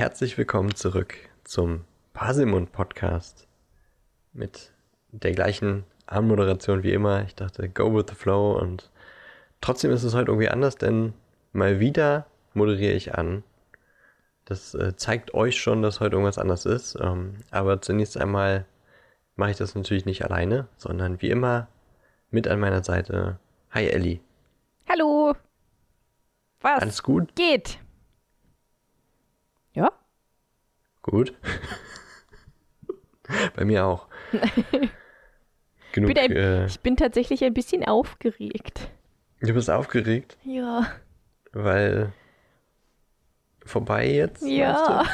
Herzlich 0.00 0.38
willkommen 0.38 0.74
zurück 0.74 1.14
zum 1.44 1.84
Pasimund 2.14 2.72
Podcast 2.72 3.46
mit 4.32 4.72
der 5.12 5.32
gleichen 5.32 5.84
Anmoderation 6.06 6.82
wie 6.82 6.94
immer. 6.94 7.24
Ich 7.24 7.34
dachte, 7.34 7.68
go 7.68 7.94
with 7.94 8.06
the 8.08 8.14
flow 8.14 8.58
und 8.58 8.88
trotzdem 9.60 9.90
ist 9.90 10.02
es 10.02 10.14
heute 10.14 10.30
irgendwie 10.30 10.48
anders, 10.48 10.76
denn 10.76 11.12
mal 11.52 11.80
wieder 11.80 12.24
moderiere 12.54 12.94
ich 12.94 13.14
an. 13.14 13.44
Das 14.46 14.74
äh, 14.74 14.96
zeigt 14.96 15.34
euch 15.34 15.60
schon, 15.60 15.82
dass 15.82 16.00
heute 16.00 16.14
irgendwas 16.16 16.38
anders 16.38 16.64
ist. 16.64 16.96
Ähm, 16.98 17.34
aber 17.50 17.82
zunächst 17.82 18.16
einmal 18.16 18.64
mache 19.36 19.50
ich 19.50 19.58
das 19.58 19.74
natürlich 19.74 20.06
nicht 20.06 20.24
alleine, 20.24 20.66
sondern 20.78 21.20
wie 21.20 21.28
immer 21.28 21.68
mit 22.30 22.48
an 22.48 22.58
meiner 22.58 22.82
Seite. 22.82 23.38
Hi 23.70 23.86
Ellie. 23.86 24.20
Hallo. 24.88 25.34
Was? 26.62 26.80
Alles 26.80 27.02
gut? 27.02 27.36
Geht. 27.36 27.78
Ja? 29.72 29.90
Gut. 31.02 31.32
Bei 33.56 33.64
mir 33.64 33.86
auch. 33.86 34.08
Genug. 35.92 36.14
Bin 36.14 36.18
ein, 36.18 36.32
äh, 36.32 36.66
ich 36.66 36.80
bin 36.80 36.96
tatsächlich 36.96 37.42
ein 37.44 37.54
bisschen 37.54 37.84
aufgeregt. 37.84 38.90
du 39.40 39.52
bist 39.54 39.70
aufgeregt, 39.70 40.36
Ja. 40.44 40.86
weil 41.52 42.12
vorbei 43.64 44.08
jetzt? 44.08 44.42
Ja. 44.44 45.04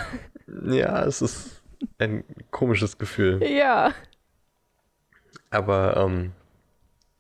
Ja, 0.65 1.05
es 1.05 1.23
ist 1.23 1.63
ein 1.99 2.25
komisches 2.51 2.99
Gefühl. 2.99 3.43
Ja. 3.43 3.93
Aber 5.51 5.97
ähm, 5.97 6.33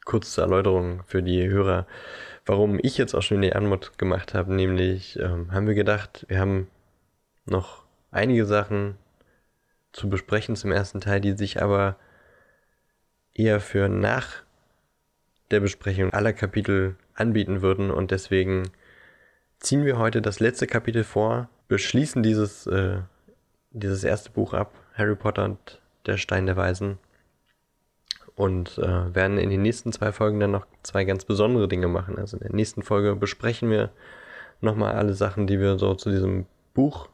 kurz 0.05 0.34
zur 0.34 0.45
Erläuterung 0.45 1.03
für 1.06 1.23
die 1.23 1.48
Hörer, 1.48 1.87
warum 2.45 2.78
ich 2.83 2.98
jetzt 2.98 3.15
auch 3.15 3.23
schon 3.23 3.41
die 3.43 3.55
Anmod 3.55 3.98
gemacht 3.98 4.34
habe, 4.34 4.55
nämlich 4.55 5.19
ähm, 5.19 5.50
haben 5.53 5.67
wir 5.67 5.75
gedacht, 5.75 6.27
wir 6.28 6.39
haben 6.41 6.69
noch 7.47 7.85
einige 8.11 8.45
Sachen 8.47 8.97
zu 9.93 10.09
besprechen. 10.09 10.57
Zum 10.57 10.73
ersten 10.73 11.01
Teil, 11.01 11.21
die 11.21 11.33
sich 11.33 11.63
aber 11.63 11.97
eher 13.35 13.61
für 13.61 13.89
nach 13.89 14.43
der 15.51 15.61
Besprechung 15.61 16.13
aller 16.13 16.33
Kapitel 16.33 16.97
anbieten 17.15 17.63
würden. 17.63 17.91
Und 17.91 18.11
deswegen 18.11 18.71
ziehen 19.61 19.85
wir 19.85 19.99
heute 19.99 20.23
das 20.23 20.41
letzte 20.41 20.67
Kapitel 20.67 21.05
vor, 21.05 21.49
beschließen 21.69 22.23
dieses, 22.23 22.67
äh, 22.67 22.99
dieses 23.71 24.05
erste 24.05 24.31
Buch 24.31 24.55
ab, 24.55 24.73
Harry 24.95 25.15
Potter 25.15 25.45
und 25.45 25.81
der 26.07 26.17
Stein 26.17 26.47
der 26.47 26.57
Weisen. 26.57 26.99
Und 28.35 28.77
äh, 28.79 29.15
werden 29.15 29.39
in 29.39 29.49
den 29.49 29.63
nächsten 29.63 29.93
zwei 29.93 30.13
Folgen 30.13 30.41
dann 30.41 30.51
noch 30.51 30.67
zwei 30.83 31.05
ganz 31.05 31.25
besondere 31.25 31.69
Dinge 31.69 31.89
machen. 31.89 32.19
Also 32.19 32.37
in 32.37 32.43
der 32.43 32.55
nächsten 32.55 32.83
Folge 32.83 33.17
besprechen 33.17 33.71
wir 33.71 33.91
nochmal 34.61 34.95
alle 34.95 35.15
Sachen, 35.15 35.47
die 35.47 35.59
wir 35.59 35.79
so 35.79 35.95
zu 35.95 36.11
diesem 36.11 36.47
Buch 36.75 37.09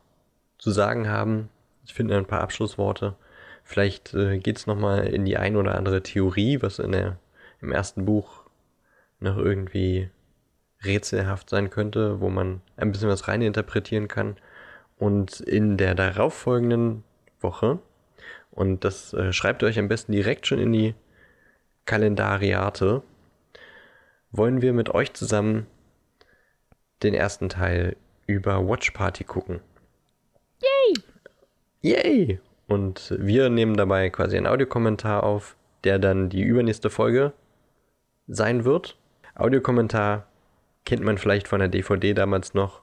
zu 0.63 0.71
sagen 0.71 1.09
haben. 1.09 1.49
Ich 1.85 1.93
finde 1.93 2.17
ein 2.17 2.25
paar 2.25 2.41
Abschlussworte. 2.41 3.17
Vielleicht 3.65 4.15
äh, 4.15 4.39
geht 4.39 4.59
es 4.59 4.69
nochmal 4.69 5.09
in 5.09 5.25
die 5.25 5.37
ein 5.37 5.57
oder 5.57 5.75
andere 5.75 6.05
Theorie, 6.05 6.63
was 6.63 6.79
in 6.79 6.93
der, 6.93 7.19
im 7.61 7.73
ersten 7.73 8.05
Buch 8.05 8.45
noch 9.19 9.39
irgendwie 9.39 10.09
rätselhaft 10.85 11.51
sein 11.51 11.69
könnte, 11.69 12.21
wo 12.21 12.31
man 12.31 12.61
ein 12.77 12.93
bisschen 12.93 13.09
was 13.09 13.27
reininterpretieren 13.27 14.07
kann. 14.07 14.37
Und 14.99 15.41
in 15.41 15.79
der 15.79 15.97
darauffolgenden 15.97 17.03
Woche, 17.41 17.81
und 18.53 18.85
das 18.85 19.13
äh, 19.15 19.33
schreibt 19.33 19.63
ihr 19.63 19.67
euch 19.67 19.81
am 19.81 19.89
besten 19.89 20.13
direkt 20.13 20.47
schon 20.47 20.61
in 20.61 20.73
die 20.73 20.95
Kalendariate, 21.87 23.03
wollen 24.31 24.63
wir 24.63 24.73
mit 24.73 24.91
euch 24.95 25.13
zusammen 25.13 25.67
den 27.03 27.15
ersten 27.15 27.49
Teil 27.49 27.97
über 28.29 28.65
Watch 28.69 28.93
Party 28.93 29.25
gucken. 29.25 29.61
Yay! 31.83 32.39
Und 32.69 33.15
wir 33.19 33.51
nehmen 33.51 33.77
dabei 33.77 34.09
quasi 34.09 34.37
einen 34.37 34.47
Audiokommentar 34.47 35.25
auf, 35.25 35.57
der 35.83 35.99
dann 35.99 36.29
die 36.29 36.43
übernächste 36.43 36.91
Folge 36.91 37.33
sein 38.29 38.65
wird. 38.65 38.97
Audiokommentar 39.35 40.27
kennt 40.85 41.03
man 41.03 41.19
vielleicht 41.19 41.49
von 41.49 41.59
der 41.59 41.69
DVD 41.69 42.15
damals 42.15 42.55
noch, 42.55 42.83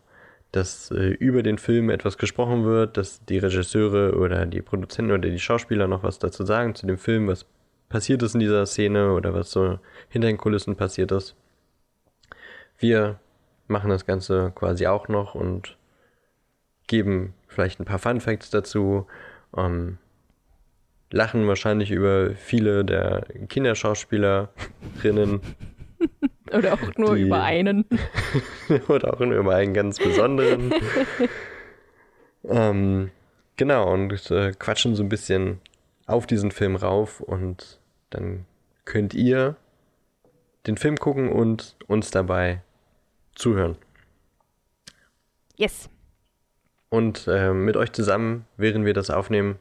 dass 0.52 0.92
äh, 0.92 1.12
über 1.12 1.44
den 1.44 1.58
Film 1.58 1.90
etwas 1.90 2.18
gesprochen 2.18 2.66
wird, 2.66 2.98
dass 2.98 3.24
die 3.26 3.38
Regisseure 3.38 4.18
oder 4.18 4.46
die 4.46 4.62
Produzenten 4.62 5.12
oder 5.12 5.30
die 5.30 5.40
Schauspieler 5.40 5.88
noch 5.88 6.04
was 6.04 6.20
dazu 6.20 6.44
sagen 6.44 6.76
zu 6.76 6.86
dem 6.86 6.98
Film, 6.98 7.28
was 7.28 7.46
passiert 7.88 8.22
ist 8.22 8.34
in 8.34 8.42
dieser 8.42 8.66
Szene 8.66 9.14
oder 9.14 9.34
was 9.34 9.52
so 9.52 9.80
hinter 10.10 10.28
den 10.28 10.38
Kulissen 10.38 10.76
passiert 10.76 11.12
ist. 11.12 11.36
Wir 12.78 13.20
machen 13.68 13.90
das 13.90 14.06
Ganze 14.06 14.52
quasi 14.56 14.88
auch 14.88 15.08
noch 15.08 15.36
und 15.36 15.78
geben 16.88 17.34
vielleicht 17.50 17.80
ein 17.82 17.86
paar 17.86 18.00
Fun 18.00 18.22
Facts 18.22 18.50
dazu, 18.50 19.06
ähm, 19.58 19.98
lachen 21.12 21.48
wahrscheinlich 21.48 21.92
über 21.92 22.32
viele 22.36 22.86
der 22.86 23.26
Kinderschauspielerinnen 23.50 25.42
Oder 26.52 26.74
auch 26.74 26.96
nur 26.98 27.16
Die- 27.16 27.24
über 27.24 27.44
einen. 27.44 27.86
oder 28.88 29.14
auch 29.14 29.20
über 29.22 29.56
einen 29.56 29.74
ganz 29.74 30.00
besonderen. 30.00 30.74
ähm, 32.44 33.12
genau, 33.58 33.94
und 33.94 34.32
äh, 34.32 34.54
quatschen 34.58 34.96
so 34.96 35.04
ein 35.04 35.10
bisschen 35.10 35.60
auf 36.08 36.26
diesen 36.26 36.50
Film 36.52 36.76
rauf 36.76 37.20
und 37.22 37.80
dann 38.10 38.46
könnt 38.86 39.14
ihr 39.14 39.58
den 40.66 40.78
Film 40.78 40.98
gucken 40.98 41.30
und 41.32 41.76
uns 41.88 42.10
dabei 42.10 42.62
zuhören. 43.36 43.76
Yes. 45.56 45.88
Und 46.90 47.28
äh, 47.28 47.54
mit 47.54 47.78
euch 47.78 47.92
zusammen, 47.92 48.46
während 48.58 48.86
wir 48.86 48.94
das 48.94 49.10
aufnehmen, 49.10 49.60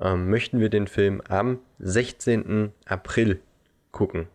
ähm, 0.00 0.30
möchten 0.30 0.60
wir 0.60 0.68
den 0.68 0.86
Film 0.86 1.20
am 1.28 1.58
16. 1.78 2.72
April 2.86 3.40
gucken. 3.92 4.28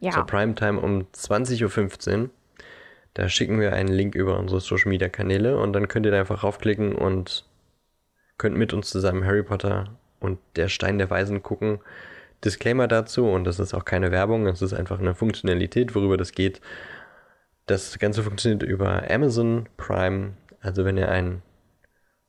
Ja. 0.00 0.12
Zur 0.12 0.26
Primetime 0.26 0.80
um 0.80 1.06
20.15 1.12 2.22
Uhr. 2.22 2.30
Da 3.14 3.28
schicken 3.28 3.60
wir 3.60 3.72
einen 3.72 3.88
Link 3.88 4.14
über 4.14 4.38
unsere 4.38 4.60
Social 4.60 4.90
Media 4.90 5.08
Kanäle 5.08 5.58
und 5.58 5.72
dann 5.72 5.88
könnt 5.88 6.06
ihr 6.06 6.12
da 6.12 6.20
einfach 6.20 6.44
raufklicken 6.44 6.94
und 6.94 7.46
könnt 8.36 8.56
mit 8.56 8.74
uns 8.74 8.90
zusammen 8.90 9.24
Harry 9.24 9.42
Potter 9.42 9.96
und 10.20 10.38
der 10.56 10.68
Stein 10.68 10.98
der 10.98 11.08
Weisen 11.08 11.42
gucken. 11.42 11.80
Disclaimer 12.44 12.86
dazu, 12.86 13.26
und 13.26 13.44
das 13.44 13.58
ist 13.58 13.72
auch 13.72 13.86
keine 13.86 14.10
Werbung, 14.10 14.44
das 14.44 14.60
ist 14.60 14.74
einfach 14.74 15.00
eine 15.00 15.14
Funktionalität, 15.14 15.94
worüber 15.94 16.18
das 16.18 16.32
geht. 16.32 16.60
Das 17.64 17.98
Ganze 17.98 18.22
funktioniert 18.22 18.62
über 18.62 19.10
Amazon 19.10 19.66
Prime. 19.78 20.34
Also 20.60 20.84
wenn 20.84 20.98
ihr 20.98 21.10
ein 21.10 21.42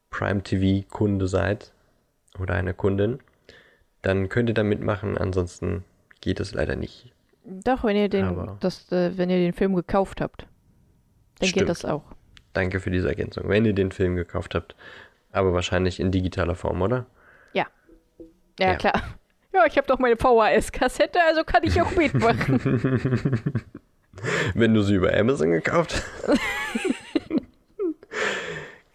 Prime 0.10 0.42
TV 0.44 0.86
Kunde 0.90 1.28
seid 1.28 1.72
oder 2.40 2.54
eine 2.56 2.74
Kundin, 2.74 3.20
dann 4.02 4.30
könnt 4.30 4.50
ihr 4.50 4.54
da 4.56 4.64
mitmachen. 4.64 5.18
Ansonsten 5.18 5.84
geht 6.22 6.40
es 6.40 6.54
leider 6.54 6.76
nicht. 6.76 7.12
Doch, 7.44 7.84
wenn 7.84 7.96
ihr 7.96 8.10
den, 8.10 8.58
das, 8.60 8.92
äh, 8.92 9.18
wenn 9.18 9.30
ihr 9.30 9.38
den 9.38 9.54
Film 9.54 9.76
gekauft 9.76 10.20
habt, 10.22 10.48
dann 11.40 11.48
Stimmt. 11.50 11.62
geht 11.62 11.70
das 11.70 11.86
auch. 11.86 12.04
Danke 12.54 12.80
für 12.80 12.92
diese 12.92 13.08
Ergänzung. 13.08 13.48
Wenn 13.48 13.66
ihr 13.66 13.74
den 13.74 13.92
Film 13.92 14.16
gekauft 14.16 14.56
habt, 14.56 14.76
aber 15.32 15.54
wahrscheinlich 15.54 16.00
in 16.00 16.12
digitaler 16.12 16.56
Form, 16.56 16.82
oder? 16.82 17.06
Ja. 17.54 17.68
Ja, 18.60 18.72
Ja. 18.72 18.76
klar. 18.76 18.94
Ja, 19.54 19.66
ich 19.66 19.76
habe 19.78 19.88
doch 19.88 19.98
meine 19.98 20.18
VHS-Kassette, 20.18 21.18
also 21.28 21.44
kann 21.44 21.64
ich 21.64 21.82
auch 21.82 21.90
mitmachen. 21.96 22.60
Wenn 24.54 24.74
du 24.76 24.84
sie 24.84 24.94
über 24.96 25.18
Amazon 25.18 25.50
gekauft 25.52 26.04
hast. 26.28 26.40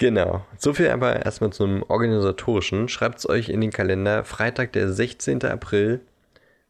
genau. 0.03 0.45
So 0.59 0.75
viel 0.75 0.89
aber 0.89 1.25
erstmal 1.25 1.53
zum 1.53 1.83
organisatorischen. 1.85 2.89
Schreibt 2.89 3.19
es 3.19 3.29
euch 3.29 3.49
in 3.49 3.61
den 3.61 3.71
Kalender. 3.71 4.25
Freitag, 4.25 4.73
der 4.73 4.93
16. 4.93 5.45
April. 5.45 6.01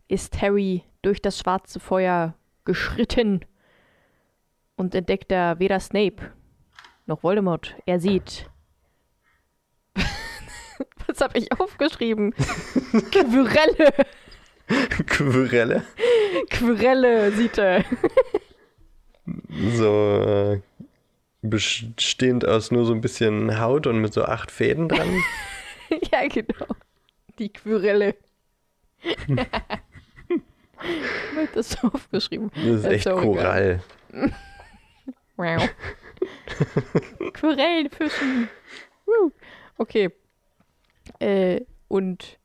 ist 0.08 0.40
Harry 0.43 0.85
durch 1.02 1.20
das 1.20 1.38
schwarze 1.38 1.81
Feuer 1.81 2.34
geschritten 2.64 3.44
und 4.76 4.94
entdeckt 4.94 5.31
da 5.31 5.58
weder 5.58 5.81
Snape 5.81 6.32
noch 7.06 7.22
Voldemort. 7.22 7.75
Er 7.87 8.00
sieht. 8.00 8.49
Was 11.06 11.20
habe 11.20 11.38
ich 11.38 11.52
aufgeschrieben? 11.52 12.32
Quirelle. 13.10 13.93
Quirelle? 15.06 15.82
Quirelle 16.50 17.32
sieht 17.32 17.58
er. 17.58 17.84
So 19.75 20.22
äh, 20.25 20.60
bestehend 21.43 22.46
aus 22.46 22.70
nur 22.70 22.84
so 22.84 22.93
ein 22.93 23.00
bisschen 23.00 23.60
Haut 23.60 23.87
und 23.87 24.00
mit 24.00 24.14
so 24.14 24.25
acht 24.25 24.50
Fäden 24.50 24.88
dran. 24.88 25.22
ja, 26.12 26.26
genau. 26.28 26.66
Die 27.38 27.52
Quirelle. 27.52 28.14
Wird 31.34 31.56
das 31.56 31.70
so 31.70 31.88
aufgeschrieben? 31.88 32.50
Das 32.55 32.64
ist 32.64 32.84
echt 32.84 33.11
Korall. 33.11 33.82
Wow. 35.38 35.69
Quirellenfischen. 37.32 38.49
Woo. 39.06 39.32
Okay. 39.79 40.11
Äh, 41.19 41.62
und 41.88 42.38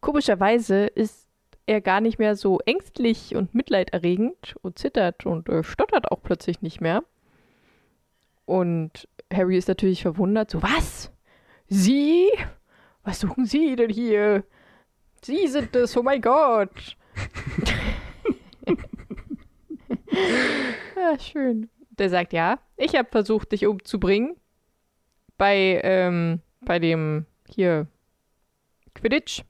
komischerweise 0.00 0.86
ist 0.86 1.28
er 1.66 1.80
gar 1.80 2.00
nicht 2.00 2.18
mehr 2.18 2.36
so 2.36 2.60
ängstlich 2.66 3.34
und 3.34 3.54
mitleiderregend 3.54 4.54
und 4.62 4.78
zittert 4.78 5.26
und 5.26 5.48
äh, 5.48 5.62
stottert 5.62 6.10
auch 6.10 6.22
plötzlich 6.22 6.62
nicht 6.62 6.80
mehr. 6.80 7.02
Und 8.46 9.08
Harry 9.32 9.56
ist 9.56 9.68
natürlich 9.68 10.02
verwundert. 10.02 10.50
So, 10.50 10.62
was? 10.62 11.10
Sie? 11.68 12.28
Was 13.04 13.20
suchen 13.20 13.46
Sie 13.46 13.76
denn 13.76 13.90
hier? 13.90 14.44
Sie 15.24 15.46
sind 15.46 15.74
es, 15.76 15.96
oh 15.96 16.02
mein 16.02 16.20
Gott. 16.20 16.96
Ja, 20.96 21.18
schön. 21.18 21.68
Der 21.90 22.10
sagt, 22.10 22.32
ja, 22.32 22.58
ich 22.76 22.94
habe 22.94 23.08
versucht, 23.10 23.52
dich 23.52 23.66
umzubringen. 23.66 24.36
Bei, 25.36 25.80
ähm, 25.82 26.40
bei 26.60 26.78
dem 26.78 27.26
hier 27.48 27.86
Quidditch. 28.94 29.42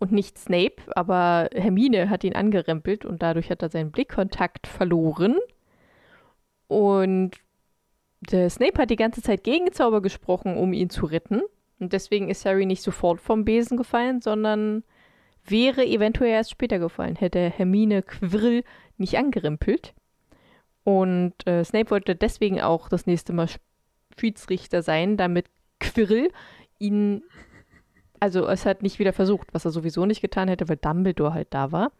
Und 0.00 0.12
nicht 0.12 0.38
Snape, 0.38 0.76
aber 0.94 1.48
Hermine 1.52 2.08
hat 2.08 2.22
ihn 2.22 2.36
angerempelt 2.36 3.04
und 3.04 3.20
dadurch 3.20 3.50
hat 3.50 3.62
er 3.62 3.68
seinen 3.68 3.90
Blickkontakt 3.90 4.68
verloren. 4.68 5.36
Und 6.68 7.32
der 8.20 8.48
Snape 8.48 8.80
hat 8.80 8.90
die 8.90 8.96
ganze 8.96 9.22
Zeit 9.22 9.42
Gegenzauber 9.42 10.00
gesprochen, 10.00 10.56
um 10.56 10.72
ihn 10.72 10.88
zu 10.88 11.06
retten. 11.06 11.42
Und 11.80 11.92
deswegen 11.92 12.30
ist 12.30 12.44
Harry 12.44 12.64
nicht 12.64 12.82
sofort 12.82 13.20
vom 13.20 13.44
Besen 13.44 13.76
gefallen, 13.76 14.20
sondern 14.20 14.84
wäre 15.50 15.84
eventuell 15.84 16.30
erst 16.30 16.50
später 16.50 16.78
gefallen, 16.78 17.16
hätte 17.16 17.50
Hermine 17.50 18.02
Quirrell 18.02 18.64
nicht 18.96 19.16
angerempelt. 19.18 19.94
Und 20.84 21.34
äh, 21.46 21.64
Snape 21.64 21.90
wollte 21.90 22.14
deswegen 22.16 22.60
auch 22.60 22.88
das 22.88 23.06
nächste 23.06 23.32
Mal 23.32 23.48
Schiedsrichter 24.18 24.82
sein, 24.82 25.16
damit 25.16 25.46
Quirrell 25.80 26.30
ihn, 26.78 27.22
also 28.20 28.46
es 28.48 28.66
hat 28.66 28.82
nicht 28.82 28.98
wieder 28.98 29.12
versucht, 29.12 29.48
was 29.52 29.64
er 29.64 29.70
sowieso 29.70 30.06
nicht 30.06 30.22
getan 30.22 30.48
hätte, 30.48 30.68
weil 30.68 30.76
Dumbledore 30.76 31.34
halt 31.34 31.48
da 31.50 31.72
war. 31.72 31.92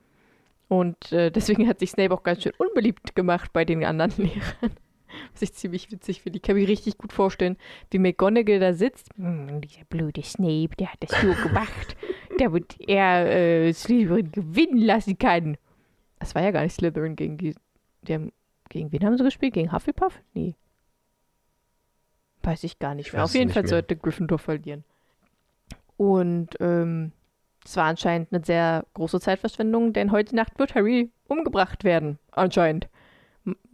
Und 0.68 1.12
äh, 1.12 1.30
deswegen 1.30 1.68
hat 1.68 1.78
sich 1.78 1.90
Snape 1.90 2.12
auch 2.12 2.22
ganz 2.22 2.42
schön 2.42 2.52
unbeliebt 2.58 3.14
gemacht 3.14 3.52
bei 3.52 3.64
den 3.64 3.84
anderen 3.84 4.12
Lehrern. 4.16 4.76
Was 5.32 5.40
ich 5.40 5.54
ziemlich 5.54 5.90
witzig 5.90 6.20
finde. 6.20 6.36
Ich 6.36 6.42
kann 6.42 6.54
mir 6.56 6.68
richtig 6.68 6.98
gut 6.98 7.14
vorstellen, 7.14 7.56
wie 7.90 7.98
McGonagall 7.98 8.60
da 8.60 8.74
sitzt. 8.74 9.08
"Hm, 9.16 9.62
dieser 9.62 9.84
blöde 9.88 10.22
Snape, 10.22 10.76
der 10.78 10.92
hat 10.92 10.98
das 11.00 11.22
nur 11.22 11.34
gemacht, 11.34 11.96
damit 12.44 12.76
er 12.80 13.26
äh, 13.26 13.72
Slytherin 13.72 14.32
gewinnen 14.32 14.78
lassen 14.78 15.18
kann. 15.18 15.56
Das 16.18 16.34
war 16.34 16.42
ja 16.42 16.50
gar 16.50 16.62
nicht 16.62 16.74
Slytherin 16.74 17.16
gegen 17.16 17.38
die. 17.38 17.54
die 18.02 18.14
haben, 18.14 18.32
gegen 18.68 18.92
wen 18.92 19.04
haben 19.04 19.16
sie 19.16 19.24
gespielt? 19.24 19.54
Gegen 19.54 19.72
Hufflepuff? 19.72 20.20
Nee. 20.34 20.54
Weiß 22.42 22.64
ich 22.64 22.78
gar 22.78 22.94
nicht 22.94 23.08
Ich 23.08 23.12
mehr. 23.12 23.24
Auf 23.24 23.34
jeden 23.34 23.50
Fall 23.50 23.62
mehr. 23.62 23.70
sollte 23.70 23.96
Gryffindor 23.96 24.38
verlieren. 24.38 24.84
Und 25.96 26.50
ähm, 26.60 27.12
es 27.64 27.76
war 27.76 27.84
anscheinend 27.84 28.32
eine 28.32 28.44
sehr 28.44 28.86
große 28.94 29.20
Zeitverschwendung, 29.20 29.92
denn 29.92 30.12
heute 30.12 30.34
Nacht 30.34 30.58
wird 30.58 30.74
Harry 30.74 31.10
umgebracht 31.26 31.84
werden. 31.84 32.18
Anscheinend. 32.30 32.88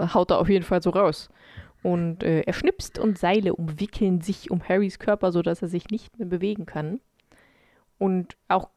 Haut 0.01 0.31
er 0.31 0.39
auf 0.39 0.49
jeden 0.49 0.65
Fall 0.65 0.83
so 0.83 0.91
raus. 0.91 1.29
Und 1.83 2.23
äh, 2.23 2.41
er 2.41 2.53
schnipst 2.55 2.99
und 2.99 3.19
Seile 3.19 3.55
umwickeln 3.55 4.21
sich 4.21 4.51
um 4.51 4.67
Harrys 4.67 4.99
Körper, 4.99 5.33
sodass 5.33 5.61
er 5.61 5.69
sich 5.69 5.91
nicht 5.91 6.19
mehr 6.19 6.27
bewegen 6.27 6.65
kann. 6.65 7.01
Und 8.05 8.37
auch 8.49 8.69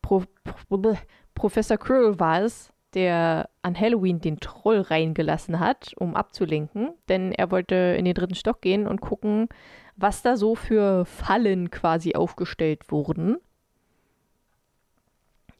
Pro 0.00 0.24
Pro 0.44 0.94
Professor 1.34 1.76
Quirrell 1.76 2.18
war 2.18 2.40
es, 2.40 2.72
der 2.94 3.50
an 3.60 3.78
Halloween 3.78 4.22
den 4.22 4.40
Troll 4.40 4.80
reingelassen 4.80 5.60
hat, 5.60 5.92
um 5.98 6.16
abzulenken. 6.16 6.94
Denn 7.10 7.32
er 7.32 7.50
wollte 7.50 7.74
in 7.74 8.06
den 8.06 8.14
dritten 8.14 8.34
Stock 8.34 8.62
gehen 8.62 8.86
und 8.86 9.02
gucken, 9.02 9.50
was 9.96 10.22
da 10.22 10.38
so 10.38 10.54
für 10.54 11.04
Fallen 11.04 11.70
quasi 11.70 12.14
aufgestellt 12.14 12.90
wurden. 12.90 13.36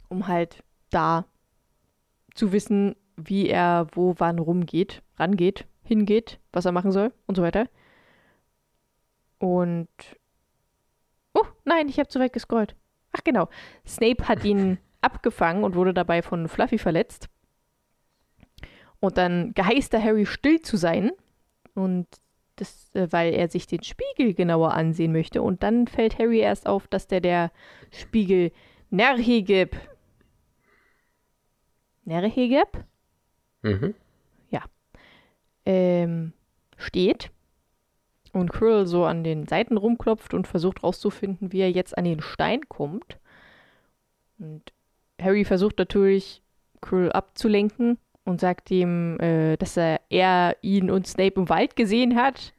Um 0.09 0.27
halt 0.27 0.65
da 0.89 1.27
zu 2.33 2.51
wissen, 2.51 2.97
wie 3.17 3.51
er 3.51 3.89
wo 3.93 4.15
wann 4.17 4.39
rumgeht, 4.39 5.03
rangeht, 5.19 5.67
hingeht, 5.83 6.41
was 6.51 6.65
er 6.65 6.73
machen 6.73 6.93
soll 6.93 7.13
und 7.27 7.35
so 7.35 7.43
weiter. 7.43 7.69
Und. 9.39 9.91
Oh, 11.35 11.45
nein, 11.67 11.91
ich 11.91 11.99
habe 11.99 12.09
zu 12.09 12.19
weit 12.19 12.33
gescrollt. 12.33 12.75
Ach 13.13 13.25
genau. 13.25 13.49
Snape 13.87 14.29
hat 14.29 14.45
ihn 14.45 14.79
abgefangen 15.01 15.65
und 15.65 15.75
wurde 15.75 15.95
dabei 15.95 16.23
von 16.23 16.49
Fluffy 16.49 16.79
verletzt. 16.79 17.29
Und 19.01 19.19
dann 19.19 19.53
geheißt 19.55 19.95
er 19.95 20.03
Harry 20.03 20.27
still 20.27 20.61
zu 20.61 20.77
sein. 20.77 21.11
Und 21.75 22.07
das, 22.57 22.95
äh, 22.95 23.09
weil 23.11 23.35
er 23.35 23.49
sich 23.49 23.67
den 23.67 23.83
Spiegel 23.83 24.35
genauer 24.35 24.73
ansehen 24.73 25.13
möchte. 25.13 25.43
Und 25.43 25.63
dann 25.63 25.87
fällt 25.87 26.19
Harry 26.19 26.39
erst 26.39 26.67
auf, 26.67 26.87
dass 26.87 27.07
der 27.07 27.21
der 27.21 27.51
Spiegel 27.91 28.53
Nerhigeb. 28.91 29.77
Nerhigeb? 32.05 32.85
Mhm. 33.63 33.95
ähm, 35.65 36.33
steht 36.77 37.31
und 38.33 38.53
Quirrell 38.53 38.87
so 38.87 39.05
an 39.05 39.25
den 39.25 39.47
Seiten 39.47 39.77
rumklopft 39.77 40.35
und 40.35 40.47
versucht 40.47 40.83
rauszufinden, 40.83 41.53
wie 41.53 41.61
er 41.61 41.71
jetzt 41.71 41.97
an 41.97 42.05
den 42.05 42.21
Stein 42.21 42.69
kommt. 42.69 43.19
Und 44.39 44.73
Harry 45.21 45.45
versucht 45.45 45.79
natürlich, 45.79 46.43
Quirrell 46.81 47.13
abzulenken 47.13 47.99
und 48.25 48.41
sagt 48.41 48.71
ihm, 48.71 49.19
äh, 49.21 49.57
dass 49.57 49.77
er, 49.77 50.01
er 50.11 50.57
ihn 50.63 50.91
und 50.91 51.07
Snape 51.07 51.41
im 51.41 51.49
Wald 51.49 51.77
gesehen 51.77 52.17
hat. 52.17 52.53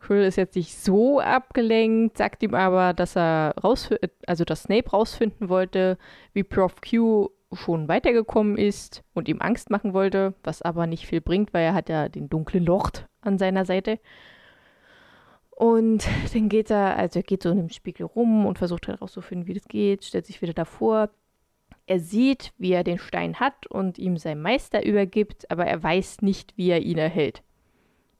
Quirrell 0.00 0.26
ist 0.26 0.36
jetzt 0.36 0.56
nicht 0.56 0.74
so 0.76 1.20
abgelenkt, 1.20 2.16
sagt 2.16 2.42
ihm 2.42 2.54
aber, 2.54 2.92
dass 2.92 3.16
er 3.16 3.54
also 3.62 4.44
dass 4.44 4.62
Snape 4.62 4.90
rausfinden 4.90 5.48
wollte, 5.48 5.98
wie 6.32 6.44
Prof 6.44 6.76
Q 6.80 7.30
schon 7.52 7.88
weitergekommen 7.88 8.58
ist 8.58 9.02
und 9.14 9.28
ihm 9.28 9.40
Angst 9.40 9.70
machen 9.70 9.94
wollte, 9.94 10.34
was 10.42 10.62
aber 10.62 10.86
nicht 10.86 11.06
viel 11.06 11.20
bringt, 11.20 11.54
weil 11.54 11.64
er 11.64 11.74
hat 11.74 11.88
ja 11.88 12.08
den 12.08 12.28
dunklen 12.28 12.64
Lord 12.64 13.06
an 13.20 13.38
seiner 13.38 13.64
Seite. 13.64 13.98
Und 15.56 16.06
dann 16.34 16.48
geht 16.48 16.70
er, 16.70 16.96
also 16.96 17.18
er 17.18 17.22
geht 17.24 17.42
so 17.42 17.50
in 17.50 17.56
dem 17.56 17.70
Spiegel 17.70 18.06
rum 18.06 18.46
und 18.46 18.58
versucht 18.58 18.86
herauszufinden, 18.86 19.48
wie 19.48 19.54
das 19.54 19.64
geht, 19.64 20.04
stellt 20.04 20.26
sich 20.26 20.40
wieder 20.42 20.52
davor. 20.52 21.10
Er 21.86 21.98
sieht, 21.98 22.52
wie 22.58 22.72
er 22.72 22.84
den 22.84 22.98
Stein 22.98 23.40
hat 23.40 23.66
und 23.66 23.98
ihm 23.98 24.18
sein 24.18 24.40
Meister 24.40 24.84
übergibt, 24.84 25.50
aber 25.50 25.66
er 25.66 25.82
weiß 25.82 26.20
nicht, 26.20 26.56
wie 26.56 26.68
er 26.68 26.82
ihn 26.82 26.98
erhält. 26.98 27.42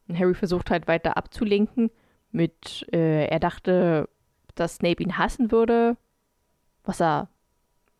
Und 0.08 0.18
Harry 0.18 0.34
versucht 0.34 0.70
halt 0.70 0.88
weiter 0.88 1.16
abzulenken 1.16 1.90
mit, 2.30 2.86
äh, 2.92 3.26
er 3.26 3.38
dachte, 3.38 4.08
dass 4.54 4.76
Snape 4.76 5.02
ihn 5.02 5.18
hassen 5.18 5.50
würde, 5.52 5.96
was 6.84 7.00
er 7.00 7.28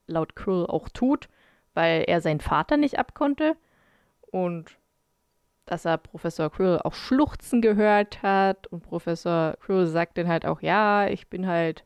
laut 0.07 0.35
Quirrell 0.35 0.66
auch 0.66 0.88
tut, 0.88 1.28
weil 1.75 2.05
er 2.07 2.23
seinen 2.23 2.40
Vater 2.40 2.76
nicht 2.78 2.99
abkonnte 2.99 3.57
und 4.31 4.78
dass 5.66 5.85
er 5.85 5.99
Professor 5.99 6.50
Quirrell 6.50 6.80
auch 6.80 6.94
schluchzen 6.94 7.61
gehört 7.61 8.23
hat 8.23 8.66
und 8.68 8.82
Professor 8.82 9.56
Quirrell 9.61 9.87
sagt 9.87 10.18
dann 10.18 10.28
halt 10.28 10.46
auch, 10.46 10.62
ja, 10.62 11.08
ich 11.08 11.28
bin 11.28 11.46
halt 11.46 11.85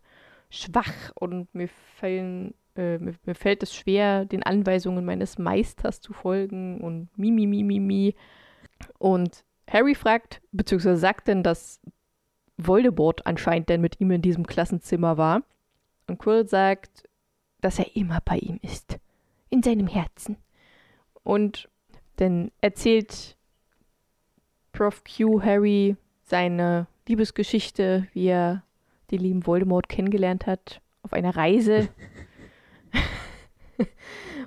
schwach 0.51 1.13
und 1.15 1.55
mir 1.55 1.69
fallen 1.97 2.55
äh, 2.77 2.99
mir, 2.99 3.15
mir, 3.25 3.35
fällt 3.35 3.63
es 3.63 3.75
schwer, 3.75 4.25
den 4.25 4.43
Anweisungen 4.43 5.05
meines 5.05 5.39
Meisters 5.39 6.01
zu 6.01 6.13
folgen 6.13 6.81
und 6.81 7.09
mi, 7.17 7.31
mi, 7.31 7.47
mi, 7.47 7.63
mi, 7.63 7.81
mi. 7.81 8.15
Und 8.99 9.45
Harry 9.69 9.95
fragt, 9.95 10.41
beziehungsweise 10.53 10.97
sagt 10.97 11.29
denn, 11.29 11.43
dass 11.43 11.81
Voldemort 12.57 13.27
anscheinend 13.27 13.69
denn 13.69 13.81
mit 13.81 14.01
ihm 14.01 14.11
in 14.11 14.23
diesem 14.23 14.47
Klassenzimmer 14.47 15.17
war. 15.17 15.43
Und 16.07 16.19
Quill 16.19 16.47
sagt, 16.47 17.09
dass 17.61 17.79
er 17.79 17.95
immer 17.97 18.21
bei 18.25 18.39
ihm 18.39 18.59
ist. 18.63 18.99
In 19.49 19.63
seinem 19.63 19.87
Herzen. 19.87 20.37
Und 21.23 21.69
dann 22.17 22.51
erzählt 22.61 23.37
Prof. 24.73 25.03
Q 25.05 25.43
Harry 25.43 25.97
seine 26.23 26.87
Liebesgeschichte, 27.09 28.07
wie 28.13 28.27
er 28.27 28.63
den 29.11 29.21
lieben 29.21 29.47
Voldemort 29.47 29.89
kennengelernt 29.89 30.47
hat, 30.47 30.81
auf 31.03 31.13
einer 31.13 31.37
Reise. 31.37 31.89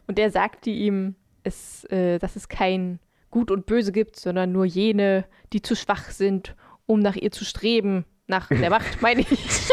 und 0.08 0.18
er 0.18 0.32
sagte 0.32 0.70
ihm, 0.70 1.16
es, 1.44 1.84
äh, 1.86 2.20
dass 2.20 2.36
es 2.36 2.48
kein 2.48 3.00
Gut 3.32 3.52
und 3.52 3.66
Böse 3.66 3.92
gibt, 3.92 4.16
sondern 4.16 4.52
nur 4.52 4.66
jene, 4.66 5.26
die 5.54 5.62
zu 5.62 5.76
schwach 5.76 6.12
sind, 6.12 6.56
um 6.86 7.00
nach 7.00 7.16
ihr 7.16 7.32
zu 7.32 7.46
streben. 7.46 8.06
Nach 8.28 8.48
der 8.48 8.70
Macht, 8.70 9.02
meine 9.02 9.22
ich. 9.22 9.70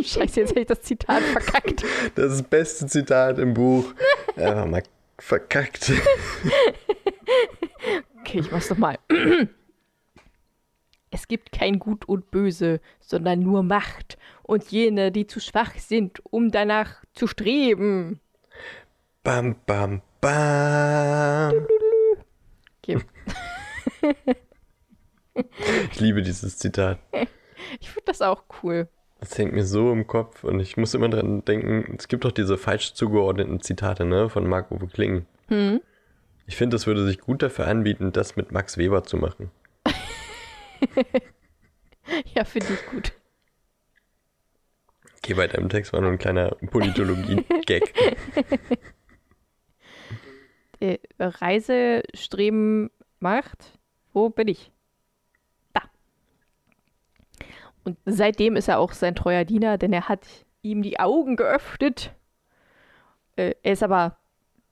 Scheiße, 0.02 0.40
jetzt 0.40 0.50
habe 0.50 0.60
ich 0.60 0.66
das 0.66 0.82
Zitat 0.82 1.22
verkackt. 1.22 1.84
Das 2.16 2.32
ist 2.32 2.40
das 2.40 2.42
beste 2.42 2.86
Zitat 2.86 3.38
im 3.38 3.54
Buch. 3.54 3.94
Einfach 4.36 4.66
mal 4.66 4.82
verkackt. 5.18 5.92
Okay, 8.26 8.38
ich 8.38 8.50
mach's 8.50 8.70
nochmal. 8.70 8.98
Es 11.10 11.28
gibt 11.28 11.52
kein 11.52 11.78
Gut 11.78 12.06
und 12.08 12.32
Böse, 12.32 12.80
sondern 12.98 13.38
nur 13.38 13.62
Macht 13.62 14.18
und 14.42 14.64
jene, 14.72 15.12
die 15.12 15.28
zu 15.28 15.38
schwach 15.38 15.76
sind, 15.76 16.20
um 16.24 16.50
danach 16.50 17.04
zu 17.12 17.28
streben. 17.28 18.18
Bam, 19.22 19.54
bam, 19.64 20.02
bam. 20.20 21.68
Okay. 22.82 22.98
ich 25.92 26.00
liebe 26.00 26.22
dieses 26.22 26.58
Zitat. 26.58 26.98
Ich 27.78 27.90
finde 27.90 28.06
das 28.06 28.20
auch 28.20 28.42
cool. 28.64 28.88
Das 29.20 29.38
hängt 29.38 29.52
mir 29.52 29.64
so 29.64 29.92
im 29.92 30.08
Kopf 30.08 30.42
und 30.42 30.58
ich 30.58 30.76
muss 30.76 30.94
immer 30.94 31.10
dran 31.10 31.44
denken, 31.44 31.94
es 31.96 32.08
gibt 32.08 32.24
doch 32.24 32.32
diese 32.32 32.58
falsch 32.58 32.94
zugeordneten 32.94 33.60
Zitate, 33.60 34.04
ne, 34.04 34.28
von 34.28 34.48
Marc-Uwe 34.48 34.88
Kling. 34.88 35.26
Hm. 35.46 35.80
Ich 36.46 36.56
finde, 36.56 36.74
das 36.74 36.86
würde 36.86 37.06
sich 37.06 37.20
gut 37.20 37.42
dafür 37.42 37.66
anbieten, 37.66 38.12
das 38.12 38.36
mit 38.36 38.52
Max 38.52 38.76
Weber 38.76 39.04
zu 39.04 39.16
machen. 39.16 39.50
ja, 42.34 42.44
finde 42.44 42.74
ich 42.74 42.86
gut. 42.86 43.12
Okay, 45.18 45.34
bei 45.34 45.46
deinem 45.46 45.70
Text 45.70 45.94
war 45.94 46.02
nur 46.02 46.10
ein 46.10 46.18
kleiner 46.18 46.50
Politologie-Gag. 46.50 47.94
Äh, 50.80 50.98
Reisestreben 51.18 52.90
macht. 53.20 53.78
Wo 54.12 54.28
bin 54.28 54.48
ich? 54.48 54.72
Da. 55.72 55.82
Und 57.84 57.96
seitdem 58.04 58.56
ist 58.56 58.68
er 58.68 58.80
auch 58.80 58.92
sein 58.92 59.14
treuer 59.14 59.44
Diener, 59.44 59.78
denn 59.78 59.92
er 59.92 60.08
hat 60.08 60.26
ihm 60.62 60.82
die 60.82 60.98
Augen 60.98 61.36
geöffnet. 61.36 62.12
Äh, 63.36 63.54
er 63.62 63.72
ist 63.72 63.84
aber 63.84 64.18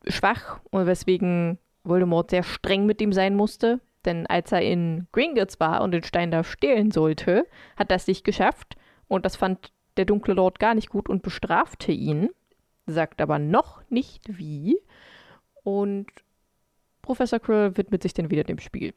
schwach 0.08 0.60
und 0.70 0.86
weswegen 0.86 1.58
Voldemort 1.84 2.30
sehr 2.30 2.42
streng 2.42 2.86
mit 2.86 3.00
ihm 3.00 3.12
sein 3.12 3.34
musste. 3.34 3.80
Denn 4.04 4.26
als 4.26 4.50
er 4.52 4.62
in 4.62 5.06
Gringotts 5.12 5.60
war 5.60 5.82
und 5.82 5.92
den 5.92 6.02
Stein 6.02 6.30
da 6.30 6.42
stehlen 6.42 6.90
sollte, 6.90 7.46
hat 7.76 7.90
er 7.90 7.96
es 7.96 8.06
nicht 8.06 8.24
geschafft. 8.24 8.76
Und 9.08 9.24
das 9.24 9.36
fand 9.36 9.72
der 9.96 10.04
dunkle 10.04 10.34
Lord 10.34 10.58
gar 10.58 10.74
nicht 10.74 10.88
gut 10.88 11.08
und 11.08 11.22
bestrafte 11.22 11.92
ihn. 11.92 12.30
Sagt 12.86 13.20
aber 13.20 13.38
noch 13.38 13.82
nicht 13.90 14.38
wie. 14.38 14.80
Und 15.62 16.08
Professor 17.00 17.38
Krill 17.38 17.76
widmet 17.76 18.02
sich 18.02 18.14
dann 18.14 18.30
wieder 18.30 18.44
dem 18.44 18.58
Spiel. 18.58 18.94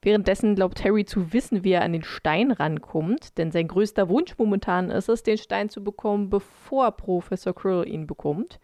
Währenddessen 0.00 0.56
glaubt 0.56 0.82
Harry 0.84 1.04
zu 1.04 1.32
wissen, 1.32 1.62
wie 1.62 1.72
er 1.72 1.82
an 1.82 1.92
den 1.92 2.02
Stein 2.02 2.50
rankommt, 2.50 3.38
denn 3.38 3.52
sein 3.52 3.68
größter 3.68 4.08
Wunsch 4.08 4.36
momentan 4.36 4.90
ist 4.90 5.08
es, 5.08 5.22
den 5.22 5.38
Stein 5.38 5.68
zu 5.68 5.84
bekommen, 5.84 6.28
bevor 6.28 6.90
Professor 6.92 7.54
Krill 7.54 7.86
ihn 7.86 8.08
bekommt. 8.08 8.58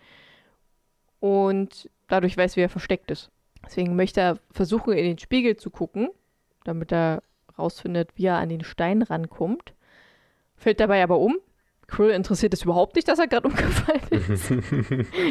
Und 1.21 1.89
dadurch 2.09 2.37
weiß, 2.37 2.57
wie 2.57 2.63
er 2.63 2.69
versteckt 2.69 3.11
ist. 3.13 3.31
Deswegen 3.65 3.97
möchte 3.97 4.21
er 4.21 4.39
versuchen, 4.51 4.93
in 4.95 5.05
den 5.05 5.19
Spiegel 5.19 5.57
zu 5.57 5.71
gucken, 5.71 6.09
damit 6.65 6.93
er 6.93 7.23
rausfindet, 7.59 8.11
wie 8.17 8.27
er 8.27 8.39
an 8.39 8.49
den 8.49 8.65
Stein 8.65 9.03
rankommt. 9.03 9.75
Fällt 10.57 10.81
dabei 10.81 11.03
aber 11.03 11.19
um. 11.19 11.37
Krill 11.87 12.11
interessiert 12.11 12.53
es 12.53 12.63
überhaupt 12.63 12.97
nicht, 12.97 13.09
dass 13.09 13.19
er 13.19 13.29
gerade 13.29 13.49
umgefallen 13.49 14.03
ist. 14.11 14.51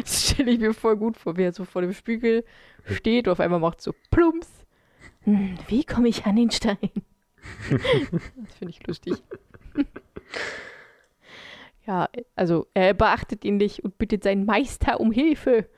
das 0.02 0.30
stelle 0.30 0.50
ich 0.50 0.58
mir 0.58 0.74
voll 0.74 0.96
gut 0.96 1.16
vor, 1.16 1.36
wie 1.36 1.44
er 1.44 1.52
so 1.52 1.64
vor 1.64 1.82
dem 1.82 1.92
Spiegel 1.92 2.44
steht 2.84 3.28
und 3.28 3.32
auf 3.32 3.40
einmal 3.40 3.60
macht 3.60 3.80
so 3.80 3.94
plumps. 4.10 4.48
Hm, 5.22 5.56
wie 5.68 5.84
komme 5.84 6.08
ich 6.08 6.26
an 6.26 6.36
den 6.36 6.50
Stein? 6.50 6.90
das 7.70 8.54
finde 8.58 8.70
ich 8.70 8.84
lustig. 8.86 9.14
ja, 11.86 12.08
also 12.34 12.66
er 12.74 12.92
beachtet 12.92 13.44
ihn 13.44 13.56
nicht 13.58 13.84
und 13.84 13.96
bittet 13.96 14.24
seinen 14.24 14.44
Meister 14.44 14.98
um 14.98 15.12
Hilfe 15.12 15.68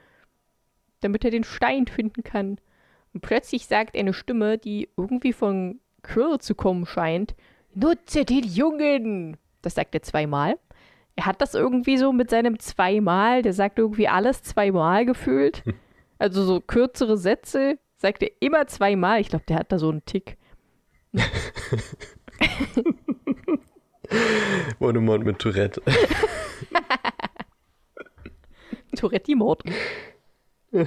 damit 1.01 1.25
er 1.25 1.31
den 1.31 1.45
Stein 1.45 1.87
finden 1.87 2.23
kann. 2.23 2.59
Und 3.13 3.23
plötzlich 3.23 3.67
sagt 3.67 3.97
eine 3.97 4.13
Stimme, 4.13 4.59
die 4.59 4.89
irgendwie 4.97 5.33
von 5.33 5.81
Krill 6.03 6.39
zu 6.39 6.55
kommen 6.55 6.87
scheint, 6.87 7.35
Nutze 7.75 8.25
den 8.25 8.45
Jungen! 8.45 9.37
Das 9.63 9.75
sagt 9.75 9.95
er 9.95 10.03
zweimal. 10.03 10.59
Er 11.17 11.27
hat 11.27 11.41
das 11.41 11.55
irgendwie 11.55 11.99
so 11.99 12.13
mit 12.13 12.31
seinem 12.31 12.59
zweimal, 12.59 13.43
der 13.43 13.53
sagt 13.53 13.79
irgendwie 13.79 14.09
alles 14.09 14.43
zweimal 14.43 15.05
gefühlt. 15.05 15.63
Also 16.19 16.45
so 16.45 16.61
kürzere 16.61 17.17
Sätze 17.17 17.79
sagt 17.97 18.23
er 18.23 18.31
immer 18.41 18.67
zweimal. 18.67 19.21
Ich 19.21 19.29
glaube, 19.29 19.45
der 19.47 19.59
hat 19.59 19.73
da 19.73 19.79
so 19.79 19.91
einen 19.91 20.05
Tick. 20.05 20.37
Voldemort 24.79 25.25
mit 25.25 25.39
Tourette. 25.39 25.83
Tourette 28.97 29.37
Mord. 29.37 29.63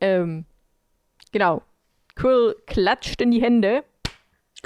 ähm, 0.00 0.44
genau. 1.32 1.62
Quill 2.16 2.56
klatscht 2.66 3.20
in 3.20 3.30
die 3.30 3.42
Hände. 3.42 3.84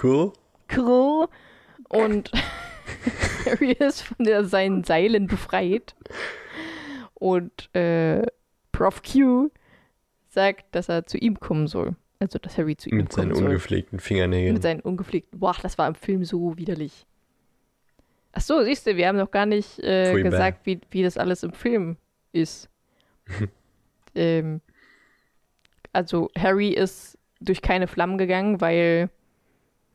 Cool. 0.02 0.32
Quill. 0.68 1.26
Und 1.88 2.30
Harry 3.46 3.72
ist 3.72 4.02
von 4.02 4.24
der, 4.24 4.44
seinen 4.44 4.84
Seilen 4.84 5.26
befreit. 5.26 5.94
Und 7.14 7.74
äh, 7.74 8.26
Prof 8.72 9.02
Q 9.02 9.50
sagt, 10.28 10.74
dass 10.74 10.88
er 10.88 11.06
zu 11.06 11.18
ihm 11.18 11.40
kommen 11.40 11.66
soll. 11.66 11.96
Also, 12.20 12.38
dass 12.38 12.58
Harry 12.58 12.76
zu 12.76 12.90
ihm 12.90 12.98
Mit 12.98 13.10
kommen 13.10 13.28
seinen 13.28 13.34
soll. 13.34 13.46
ungepflegten 13.46 14.00
Fingernägeln. 14.00 14.54
Mit 14.54 14.62
seinen 14.62 14.80
ungepflegten. 14.80 15.38
Boah, 15.40 15.56
das 15.62 15.78
war 15.78 15.88
im 15.88 15.94
Film 15.94 16.24
so 16.24 16.56
widerlich. 16.58 17.06
Ach 18.38 18.42
so, 18.42 18.62
siehst 18.62 18.86
du, 18.86 18.96
wir 18.96 19.08
haben 19.08 19.18
noch 19.18 19.32
gar 19.32 19.46
nicht 19.46 19.80
äh, 19.80 20.22
gesagt, 20.22 20.64
wie, 20.64 20.80
wie 20.92 21.02
das 21.02 21.18
alles 21.18 21.42
im 21.42 21.52
Film 21.52 21.96
ist. 22.30 22.70
ähm, 24.14 24.60
also 25.92 26.30
Harry 26.38 26.68
ist 26.68 27.18
durch 27.40 27.62
keine 27.62 27.88
Flammen 27.88 28.16
gegangen, 28.16 28.60
weil 28.60 29.10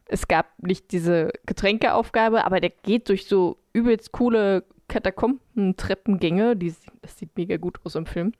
es 0.07 0.27
gab 0.27 0.62
nicht 0.62 0.91
diese 0.91 1.31
Getränkeaufgabe, 1.45 2.43
aber 2.43 2.59
der 2.59 2.71
geht 2.71 3.07
durch 3.07 3.27
so 3.27 3.55
übelst 3.71 4.12
coole 4.12 4.65
Katakomben-Treppengänge. 4.89 6.57
Das 6.57 7.17
sieht 7.17 7.38
mega 7.38 7.55
gut 7.55 7.79
aus 7.85 7.95
im 7.95 8.05
Film. 8.05 8.33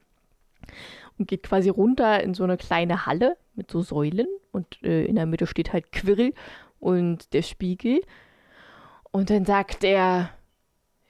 Und 1.18 1.30
geht 1.30 1.44
quasi 1.44 1.70
runter 1.70 2.22
in 2.22 2.34
so 2.34 2.44
eine 2.44 2.58
kleine 2.58 3.06
Halle 3.06 3.38
mit 3.56 3.72
so 3.72 3.82
Säulen. 3.82 4.28
Und 4.52 4.84
äh, 4.84 5.06
in 5.06 5.16
der 5.16 5.28
Mitte 5.28 5.48
steht 5.48 5.72
halt 5.72 5.94
Quirl 5.94 6.34
und 6.82 7.32
der 7.32 7.42
Spiegel. 7.42 8.02
Und 9.14 9.30
dann 9.30 9.46
sagt 9.46 9.84
er, 9.84 10.32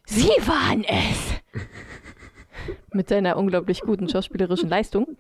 Sie 0.06 0.28
waren 0.46 0.84
es! 0.84 1.42
Mit 2.92 3.08
seiner 3.08 3.38
unglaublich 3.38 3.80
guten 3.80 4.10
schauspielerischen 4.10 4.68
Leistung. 4.70 5.18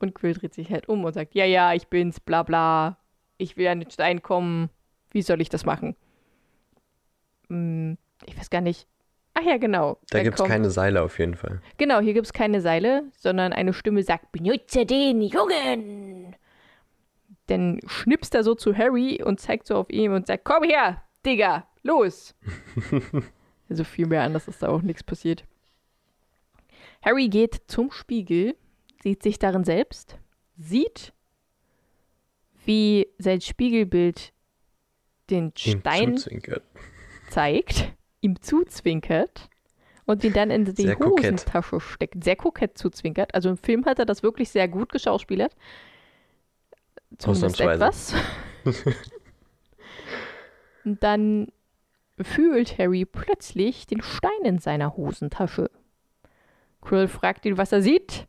und 0.00 0.14
Quill 0.14 0.34
dreht 0.34 0.52
sich 0.52 0.70
halt 0.70 0.88
um 0.88 1.04
und 1.04 1.12
sagt, 1.12 1.36
ja, 1.36 1.44
ja, 1.44 1.74
ich 1.74 1.86
bin's, 1.86 2.18
bla 2.18 2.42
bla. 2.42 2.98
Ich 3.38 3.56
will 3.56 3.68
an 3.68 3.80
den 3.80 3.90
Stein 3.90 4.20
kommen. 4.20 4.68
Wie 5.12 5.22
soll 5.22 5.40
ich 5.40 5.48
das 5.48 5.64
machen? 5.64 5.94
Hm, 7.48 7.96
ich 8.26 8.36
weiß 8.36 8.50
gar 8.50 8.60
nicht. 8.62 8.88
Ach 9.34 9.42
ja, 9.42 9.58
genau. 9.58 9.98
Da 10.10 10.24
gibt 10.24 10.40
es 10.40 10.46
keine 10.46 10.70
Seile 10.70 11.02
auf 11.02 11.20
jeden 11.20 11.36
Fall. 11.36 11.60
Genau, 11.78 12.00
hier 12.00 12.14
gibt 12.14 12.26
es 12.26 12.32
keine 12.32 12.60
Seile, 12.60 13.04
sondern 13.16 13.52
eine 13.52 13.72
Stimme 13.72 14.02
sagt, 14.02 14.32
benutze 14.32 14.86
den 14.86 15.20
Jungen. 15.22 16.34
Dann 17.46 17.80
schnipst 17.86 18.34
er 18.34 18.42
so 18.42 18.54
zu 18.54 18.76
Harry 18.76 19.22
und 19.22 19.40
zeigt 19.40 19.66
so 19.66 19.76
auf 19.76 19.90
ihn 19.90 20.12
und 20.12 20.26
sagt, 20.26 20.44
komm 20.44 20.64
her, 20.64 21.02
Digga, 21.24 21.66
los. 21.82 22.34
also 23.68 23.84
viel 23.84 24.06
mehr 24.06 24.22
anders 24.22 24.48
ist 24.48 24.62
da 24.62 24.68
auch 24.68 24.82
nichts 24.82 25.02
passiert. 25.02 25.44
Harry 27.02 27.28
geht 27.28 27.62
zum 27.68 27.92
Spiegel, 27.92 28.56
sieht 29.02 29.22
sich 29.22 29.38
darin 29.38 29.64
selbst, 29.64 30.18
sieht, 30.56 31.12
wie 32.64 33.06
sein 33.18 33.40
Spiegelbild 33.40 34.32
den 35.30 35.52
Ihm 35.64 35.80
Stein 35.80 36.20
zeigt, 37.30 37.92
ihm 38.20 38.40
zuzwinkert 38.40 39.48
und 40.04 40.24
ihn 40.24 40.32
dann 40.32 40.50
in 40.50 40.64
die 40.64 40.82
Sehr 40.82 40.96
kokett. 40.96 41.32
Hosentasche 41.32 41.80
steckt. 41.80 42.24
Sehr 42.24 42.36
kokett 42.36 42.78
zuzwinkert. 42.78 43.34
Also 43.34 43.48
im 43.48 43.56
Film 43.56 43.84
hat 43.84 43.98
er 43.98 44.06
das 44.06 44.22
wirklich 44.22 44.50
sehr 44.50 44.68
gut 44.68 44.90
geschauspielert. 44.90 45.54
Zumindest 47.18 47.60
etwas. 47.60 48.14
dann 50.84 51.48
fühlt 52.20 52.78
Harry 52.78 53.04
plötzlich 53.04 53.86
den 53.86 54.02
Stein 54.02 54.44
in 54.44 54.58
seiner 54.58 54.96
Hosentasche. 54.96 55.70
Quirrell 56.80 57.08
fragt 57.08 57.44
ihn, 57.46 57.58
was 57.58 57.72
er 57.72 57.82
sieht. 57.82 58.26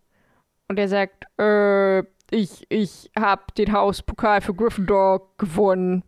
Und 0.68 0.80
er 0.80 0.88
sagt, 0.88 1.26
äh, 1.40 2.00
ich, 2.32 2.66
ich 2.70 3.10
hab 3.16 3.56
den 3.56 3.72
Hauspokal 3.72 4.42
für 4.42 4.54
Gryffindor 4.54 5.32
gewonnen. 5.38 6.04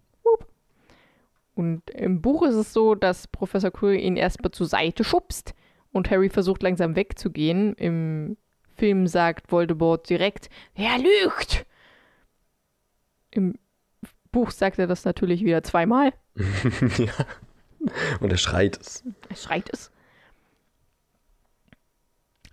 Und 1.55 1.89
im 1.89 2.21
Buch 2.21 2.43
ist 2.43 2.55
es 2.55 2.73
so, 2.73 2.95
dass 2.95 3.27
Professor 3.27 3.71
Quirrell 3.71 3.99
ihn 3.99 4.15
erstmal 4.17 4.51
zur 4.51 4.67
Seite 4.67 5.03
schubst 5.03 5.53
und 5.91 6.09
Harry 6.09 6.29
versucht 6.29 6.63
langsam 6.63 6.95
wegzugehen. 6.95 7.73
Im 7.75 8.37
Film 8.75 9.07
sagt 9.07 9.51
Voldemort 9.51 10.09
direkt, 10.09 10.49
er 10.75 10.97
lügt. 10.97 11.65
Im 13.31 13.55
Buch 14.31 14.51
sagt 14.51 14.79
er 14.79 14.87
das 14.87 15.05
natürlich 15.05 15.43
wieder 15.43 15.63
zweimal. 15.63 16.13
ja. 16.97 17.13
Und 18.19 18.31
er 18.31 18.37
schreit 18.37 18.79
es. 18.79 19.03
Er 19.29 19.35
schreit 19.35 19.69
es. 19.71 19.91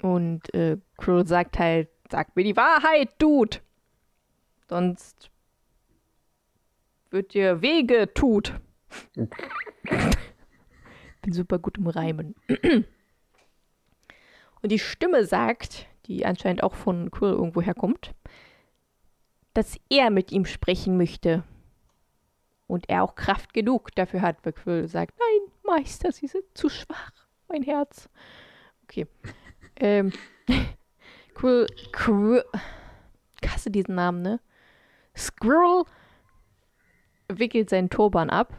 Und 0.02 0.52
äh, 0.54 0.78
Quirrell 0.98 1.26
sagt 1.26 1.58
halt, 1.58 1.88
sag 2.10 2.36
mir 2.36 2.44
die 2.44 2.56
Wahrheit, 2.56 3.10
Dude. 3.18 3.58
Sonst 4.68 5.30
wird 7.10 7.34
dir 7.34 7.62
Wege 7.62 8.12
tut. 8.12 8.54
Bin 11.22 11.32
super 11.32 11.58
gut 11.58 11.78
im 11.78 11.86
Reimen. 11.86 12.34
Und 14.62 14.72
die 14.72 14.78
Stimme 14.78 15.24
sagt, 15.24 15.86
die 16.06 16.26
anscheinend 16.26 16.62
auch 16.62 16.74
von 16.74 17.10
Quirrell 17.10 17.34
irgendwo 17.34 17.62
herkommt, 17.62 18.14
dass 19.56 19.78
er 19.88 20.10
mit 20.10 20.32
ihm 20.32 20.44
sprechen 20.44 20.98
möchte. 20.98 21.42
Und 22.66 22.88
er 22.88 23.02
auch 23.04 23.14
Kraft 23.14 23.54
genug 23.54 23.94
dafür 23.94 24.20
hat, 24.20 24.44
weil 24.44 24.52
Quirrell 24.52 24.88
sagt, 24.88 25.14
nein, 25.18 25.52
Meister, 25.78 26.12
Sie 26.12 26.26
sind 26.26 26.44
zu 26.54 26.68
schwach, 26.68 27.12
mein 27.48 27.62
Herz. 27.62 28.08
Okay. 28.84 29.06
Ähm, 29.78 30.10
Quirrell, 31.34 32.44
ich 33.42 33.50
hasse 33.50 33.70
diesen 33.70 33.94
Namen, 33.94 34.22
ne? 34.22 34.40
Squirrel 35.14 35.84
wickelt 37.28 37.68
seinen 37.68 37.90
Turban 37.90 38.30
ab, 38.30 38.58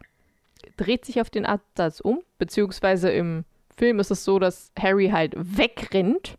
dreht 0.75 1.03
sich 1.03 1.19
auf 1.19 1.31
den 1.31 1.47
Absatz 1.47 2.01
um, 2.01 2.21
beziehungsweise 2.37 3.09
im 3.09 3.45
Film 3.75 3.99
ist 3.99 4.11
es 4.11 4.23
so, 4.23 4.37
dass 4.37 4.71
Harry 4.77 5.09
halt 5.09 5.33
wegrennt 5.35 6.37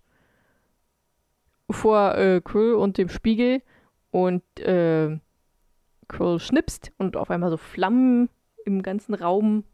vor 1.69 2.15
äh, 2.15 2.41
Quirrell 2.41 2.75
und 2.75 2.99
dem 2.99 3.09
Spiegel 3.09 3.63
und 4.11 4.43
äh, 4.61 5.19
Quirrell 6.09 6.41
schnipst 6.41 6.93
und 6.97 7.17
auf 7.17 7.31
einmal 7.31 7.51
so 7.51 7.57
Flammen 7.57 8.31
im 8.65 8.83
ganzen 8.83 9.15
Raum 9.15 9.65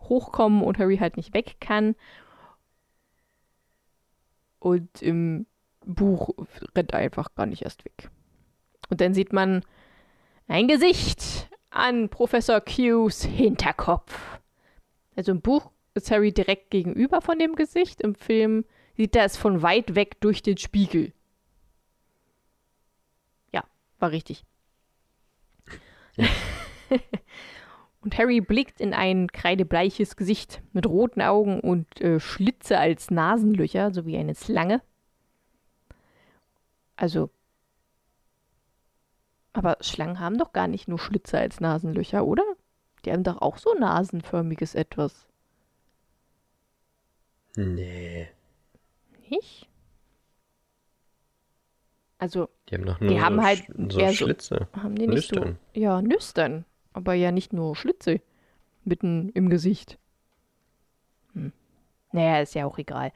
hochkommen 0.00 0.62
und 0.62 0.78
Harry 0.78 0.98
halt 0.98 1.16
nicht 1.16 1.34
weg 1.34 1.56
kann. 1.60 1.94
Und 4.58 5.02
im 5.02 5.46
Buch 5.86 6.30
rennt 6.76 6.92
er 6.92 6.98
einfach 6.98 7.34
gar 7.34 7.46
nicht 7.46 7.62
erst 7.62 7.84
weg. 7.84 8.10
Und 8.90 9.00
dann 9.00 9.14
sieht 9.14 9.32
man 9.32 9.64
ein 10.48 10.68
Gesicht 10.68 11.48
an 11.70 12.08
Professor 12.08 12.60
Qs 12.60 13.24
Hinterkopf. 13.24 14.40
Also 15.16 15.32
im 15.32 15.40
Buch 15.40 15.70
ist 15.94 16.10
Harry 16.10 16.32
direkt 16.32 16.70
gegenüber 16.70 17.20
von 17.20 17.38
dem 17.38 17.54
Gesicht, 17.54 18.00
im 18.00 18.14
Film 18.14 18.64
sieht 18.96 19.16
er 19.16 19.24
es 19.24 19.36
von 19.36 19.62
weit 19.62 19.94
weg 19.94 20.20
durch 20.20 20.42
den 20.42 20.58
Spiegel. 20.58 21.12
War 24.00 24.10
richtig. 24.10 24.44
und 28.00 28.18
Harry 28.18 28.40
blickt 28.40 28.80
in 28.80 28.94
ein 28.94 29.28
kreidebleiches 29.28 30.16
Gesicht 30.16 30.62
mit 30.72 30.86
roten 30.86 31.22
Augen 31.22 31.60
und 31.60 32.00
äh, 32.00 32.18
Schlitze 32.18 32.78
als 32.78 33.10
Nasenlöcher, 33.10 33.92
sowie 33.92 34.16
eine 34.16 34.34
Schlange. 34.34 34.82
Also. 36.96 37.30
Aber 39.52 39.76
Schlangen 39.80 40.18
haben 40.20 40.38
doch 40.38 40.52
gar 40.52 40.68
nicht 40.68 40.88
nur 40.88 40.98
Schlitze 40.98 41.38
als 41.38 41.60
Nasenlöcher, 41.60 42.24
oder? 42.24 42.44
Die 43.04 43.12
haben 43.12 43.24
doch 43.24 43.40
auch 43.40 43.58
so 43.58 43.74
nasenförmiges 43.74 44.74
etwas. 44.74 45.26
Nee. 47.56 48.28
Nicht? 49.28 49.69
Also, 52.20 52.48
Die 52.68 52.74
haben 52.76 52.84
doch 52.84 53.00
nur 53.00 53.10
Die 53.10 53.20
haben 53.20 53.36
so, 53.36 53.42
halt 53.42 53.64
so 53.88 53.98
eher 53.98 54.10
so- 54.10 54.14
Schlitze. 54.14 54.68
haben 54.74 54.94
die 54.94 55.06
nicht 55.06 55.32
Nüstern. 55.32 55.58
so. 55.74 55.80
Ja, 55.80 56.02
Nüstern. 56.02 56.64
Aber 56.92 57.14
ja 57.14 57.32
nicht 57.32 57.52
nur 57.52 57.74
Schlitze. 57.76 58.20
Mitten 58.84 59.30
im 59.30 59.48
Gesicht. 59.48 59.98
Hm. 61.32 61.52
Naja, 62.12 62.40
ist 62.42 62.54
ja 62.54 62.66
auch 62.66 62.76
egal. 62.78 63.12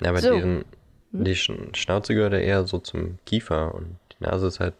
Ja, 0.00 0.10
aber 0.10 0.20
So. 0.20 0.34
diesen, 0.34 0.64
Hm? 1.12 1.24
die 1.24 1.34
Sch 1.34 1.50
Schnauze 1.74 2.14
gehört 2.14 2.32
ja 2.34 2.38
eher 2.40 2.66
so 2.66 2.78
zum 2.78 3.18
Kiefer 3.24 3.74
und 3.74 3.96
die 4.12 4.24
Nase 4.24 4.46
ist 4.46 4.60
halt 4.60 4.74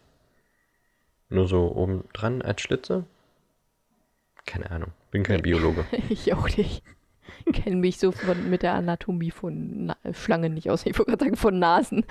nur 1.29 1.47
so 1.47 1.71
oben 1.75 2.03
dran 2.13 2.41
als 2.41 2.61
Schlitze. 2.61 3.05
Keine 4.45 4.69
Ahnung, 4.71 4.91
bin 5.11 5.23
kein 5.23 5.37
Nee. 5.37 5.41
Biologe. 5.43 5.85
Ich 6.09 6.33
auch 6.33 6.47
nicht. 6.57 6.83
Kenne 7.53 7.77
mich 7.77 7.97
so 7.97 8.11
von, 8.11 8.49
mit 8.49 8.63
der 8.63 8.73
Anatomie 8.73 9.31
von 9.31 9.85
Na 9.85 9.95
Schlangen 10.13 10.53
nicht 10.53 10.69
aus. 10.69 10.85
Ich 10.85 10.97
wollte 10.97 11.11
gerade 11.11 11.25
sagen, 11.25 11.35
von 11.35 11.59
Nasen. 11.59 12.05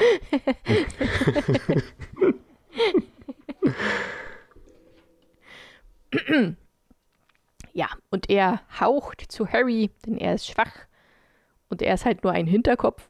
ja, 7.72 7.88
und 8.10 8.30
er 8.30 8.62
haucht 8.80 9.24
zu 9.28 9.48
Harry, 9.48 9.90
denn 10.06 10.16
er 10.18 10.34
ist 10.34 10.46
schwach. 10.46 10.72
Und 11.68 11.82
er 11.82 11.94
ist 11.94 12.04
halt 12.04 12.24
nur 12.24 12.32
ein 12.32 12.46
Hinterkopf. 12.46 13.08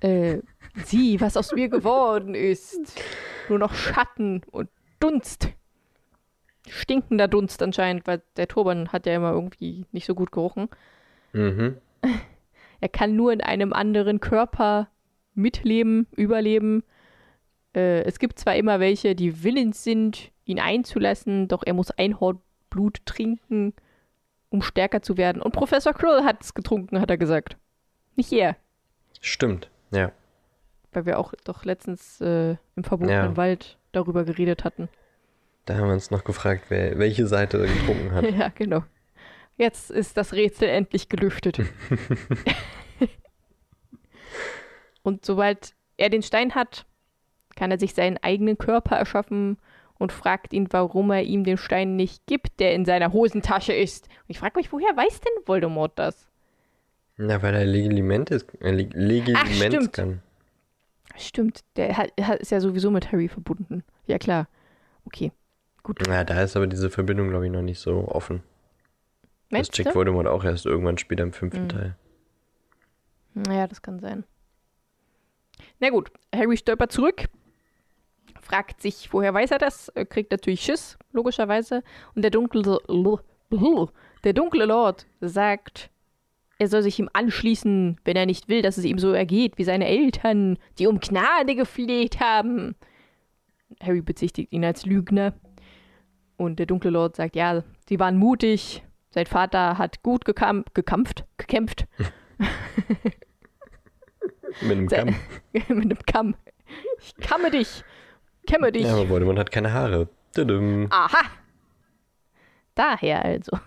Äh, 0.00 0.38
sieh, 0.84 1.20
was 1.20 1.36
aus 1.36 1.52
mir 1.52 1.68
geworden 1.68 2.34
ist. 2.34 3.00
Nur 3.48 3.58
noch 3.58 3.74
Schatten 3.74 4.42
und 4.50 4.68
Dunst 5.00 5.48
stinkender 6.70 7.28
Dunst 7.28 7.62
anscheinend, 7.62 8.06
weil 8.06 8.22
der 8.36 8.48
Turban 8.48 8.92
hat 8.92 9.06
ja 9.06 9.14
immer 9.14 9.32
irgendwie 9.32 9.86
nicht 9.92 10.06
so 10.06 10.14
gut 10.14 10.32
gerochen. 10.32 10.68
Mhm. 11.32 11.76
Er 12.80 12.88
kann 12.88 13.16
nur 13.16 13.32
in 13.32 13.40
einem 13.40 13.72
anderen 13.72 14.20
Körper 14.20 14.86
mitleben, 15.34 16.06
überleben. 16.14 16.84
Äh, 17.74 18.02
es 18.02 18.20
gibt 18.20 18.38
zwar 18.38 18.54
immer 18.54 18.78
welche, 18.78 19.16
die 19.16 19.42
willens 19.42 19.82
sind, 19.82 20.30
ihn 20.44 20.60
einzulassen, 20.60 21.48
doch 21.48 21.64
er 21.66 21.74
muss 21.74 21.90
Einhornblut 21.90 23.04
trinken, 23.04 23.74
um 24.50 24.62
stärker 24.62 25.02
zu 25.02 25.16
werden. 25.16 25.42
Und 25.42 25.52
Professor 25.52 25.92
Krill 25.92 26.22
hat 26.22 26.42
es 26.42 26.54
getrunken, 26.54 27.00
hat 27.00 27.10
er 27.10 27.18
gesagt. 27.18 27.56
Nicht 28.14 28.32
er. 28.32 28.56
Stimmt, 29.20 29.70
ja. 29.90 30.12
Weil 30.92 31.06
wir 31.06 31.18
auch 31.18 31.34
doch 31.44 31.64
letztens 31.64 32.20
äh, 32.20 32.56
im 32.76 32.84
verbotenen 32.84 33.30
Ja. 33.30 33.36
Wald 33.36 33.76
darüber 33.92 34.24
geredet 34.24 34.64
hatten. 34.64 34.88
Da 35.68 35.76
haben 35.76 35.88
wir 35.88 35.92
uns 35.92 36.10
noch 36.10 36.24
gefragt, 36.24 36.64
wer, 36.70 36.98
welche 36.98 37.26
Seite 37.26 37.58
getrunken 37.66 38.12
hat. 38.12 38.24
Ja, 38.38 38.48
genau. 38.54 38.84
Jetzt 39.58 39.90
ist 39.90 40.16
das 40.16 40.32
Rätsel 40.32 40.68
endlich 40.68 41.10
gelüftet. 41.10 41.60
und 45.02 45.26
sobald 45.26 45.74
er 45.98 46.08
den 46.10 46.22
Stein 46.22 46.54
hat, 46.54 46.86
kann 47.56 47.70
er 47.70 47.78
sich 47.78 47.92
seinen 47.92 48.16
eigenen 48.18 48.56
Körper 48.56 48.96
erschaffen 48.96 49.58
und 49.98 50.10
fragt 50.12 50.52
ihn, 50.54 50.68
warum 50.70 51.10
er 51.10 51.22
ihm 51.24 51.44
den 51.44 51.58
Stein 51.58 51.96
nicht 51.96 52.24
gibt, 52.26 52.60
der 52.60 52.72
in 52.74 52.84
seiner 52.86 53.12
Hosentasche 53.12 53.72
ist. 53.74 54.06
Und 54.06 54.24
ich 54.28 54.38
frage 54.38 54.56
mich, 54.58 54.72
woher 54.72 54.96
weiß 54.96 55.20
denn 55.20 55.32
Voldemort 55.46 55.98
das? 55.98 56.28
Na, 57.16 57.42
weil 57.42 57.54
er 57.54 57.64
Legiliment 57.66 58.30
ist. 58.30 58.46
Äh, 58.62 58.70
Leg- 58.70 58.94
Legiliment 58.94 59.74
stimmt. 59.74 59.92
kann. 59.92 60.22
Stimmt, 61.16 61.64
der 61.76 62.08
ist 62.40 62.52
ja 62.52 62.60
sowieso 62.60 62.90
mit 62.90 63.10
Harry 63.12 63.28
verbunden. 63.28 63.82
Ja, 64.06 64.18
klar. 64.18 64.46
Okay. 65.04 65.32
Gut. 65.82 65.98
Na, 66.06 66.24
da 66.24 66.42
ist 66.42 66.56
aber 66.56 66.66
diese 66.66 66.90
Verbindung, 66.90 67.28
glaube 67.30 67.46
ich, 67.46 67.52
noch 67.52 67.62
nicht 67.62 67.78
so 67.78 68.08
offen. 68.08 68.42
Das 69.50 69.58
Meinst 69.58 69.72
checkt 69.72 69.90
du? 69.90 69.94
Voldemort 69.94 70.26
auch 70.26 70.44
erst 70.44 70.66
irgendwann 70.66 70.98
später 70.98 71.22
im 71.22 71.32
fünften 71.32 71.64
Mhm. 71.64 71.68
Teil. 71.68 71.96
Ja, 73.48 73.66
das 73.66 73.80
kann 73.82 74.00
sein. 74.00 74.24
Na 75.80 75.90
gut, 75.90 76.10
Harry 76.34 76.56
stolpert 76.56 76.92
zurück, 76.92 77.26
fragt 78.40 78.82
sich, 78.82 79.12
woher 79.12 79.32
weiß 79.32 79.50
er 79.52 79.58
das, 79.58 79.88
Er 79.90 80.06
kriegt 80.06 80.30
natürlich 80.32 80.60
Schiss, 80.62 80.98
logischerweise. 81.12 81.82
Und 82.14 82.22
der 82.22 82.30
dunkle, 82.30 82.78
der 84.24 84.32
dunkle 84.32 84.64
Lord 84.66 85.06
sagt, 85.20 85.90
er 86.58 86.68
soll 86.68 86.82
sich 86.82 86.98
ihm 86.98 87.08
anschließen, 87.12 88.00
wenn 88.04 88.16
er 88.16 88.26
nicht 88.26 88.48
will, 88.48 88.62
dass 88.62 88.76
es 88.78 88.84
ihm 88.84 88.98
so 88.98 89.12
ergeht 89.12 89.56
wie 89.58 89.64
seine 89.64 89.86
Eltern, 89.86 90.58
die 90.78 90.86
um 90.88 90.98
Gnade 91.00 91.54
gefleht 91.54 92.18
haben. 92.20 92.74
Harry 93.80 94.00
bezichtigt 94.00 94.52
ihn 94.52 94.64
als 94.64 94.84
Lügner. 94.84 95.34
Und 96.38 96.58
der 96.60 96.66
dunkle 96.66 96.90
Lord 96.90 97.16
sagt, 97.16 97.36
ja, 97.36 97.62
sie 97.88 97.98
waren 97.98 98.16
mutig. 98.16 98.84
Sein 99.10 99.26
Vater 99.26 99.76
hat 99.76 100.02
gut 100.02 100.24
gekam 100.24 100.64
gekampft, 100.72 101.26
gekämpft. 101.36 101.86
Mit 104.62 104.70
einem 104.70 104.88
Kamm. 104.88 105.16
Mit 105.52 105.68
einem 105.68 105.98
Kamm. 106.06 106.36
Ich 107.00 107.16
kamme 107.16 107.50
dich. 107.50 107.82
Kämme 108.46 108.70
dich. 108.72 108.84
Ja, 108.84 108.94
aber 108.94 109.08
Voldemort 109.08 109.38
hat 109.38 109.50
keine 109.50 109.72
Haare. 109.72 110.08
Tudum. 110.32 110.86
Aha. 110.90 111.22
Daher 112.74 113.24
also. 113.24 113.58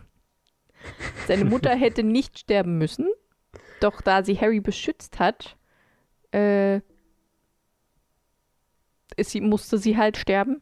Seine 1.27 1.43
Mutter 1.45 1.75
hätte 1.75 2.03
nicht 2.03 2.39
sterben 2.39 2.77
müssen, 2.77 3.07
doch 3.81 3.99
da 4.01 4.23
sie 4.23 4.39
Harry 4.39 4.61
beschützt 4.61 5.19
hat, 5.19 5.57
äh, 6.31 6.79
sie, 9.17 9.41
musste 9.41 9.77
sie 9.77 9.97
halt 9.97 10.15
sterben. 10.17 10.61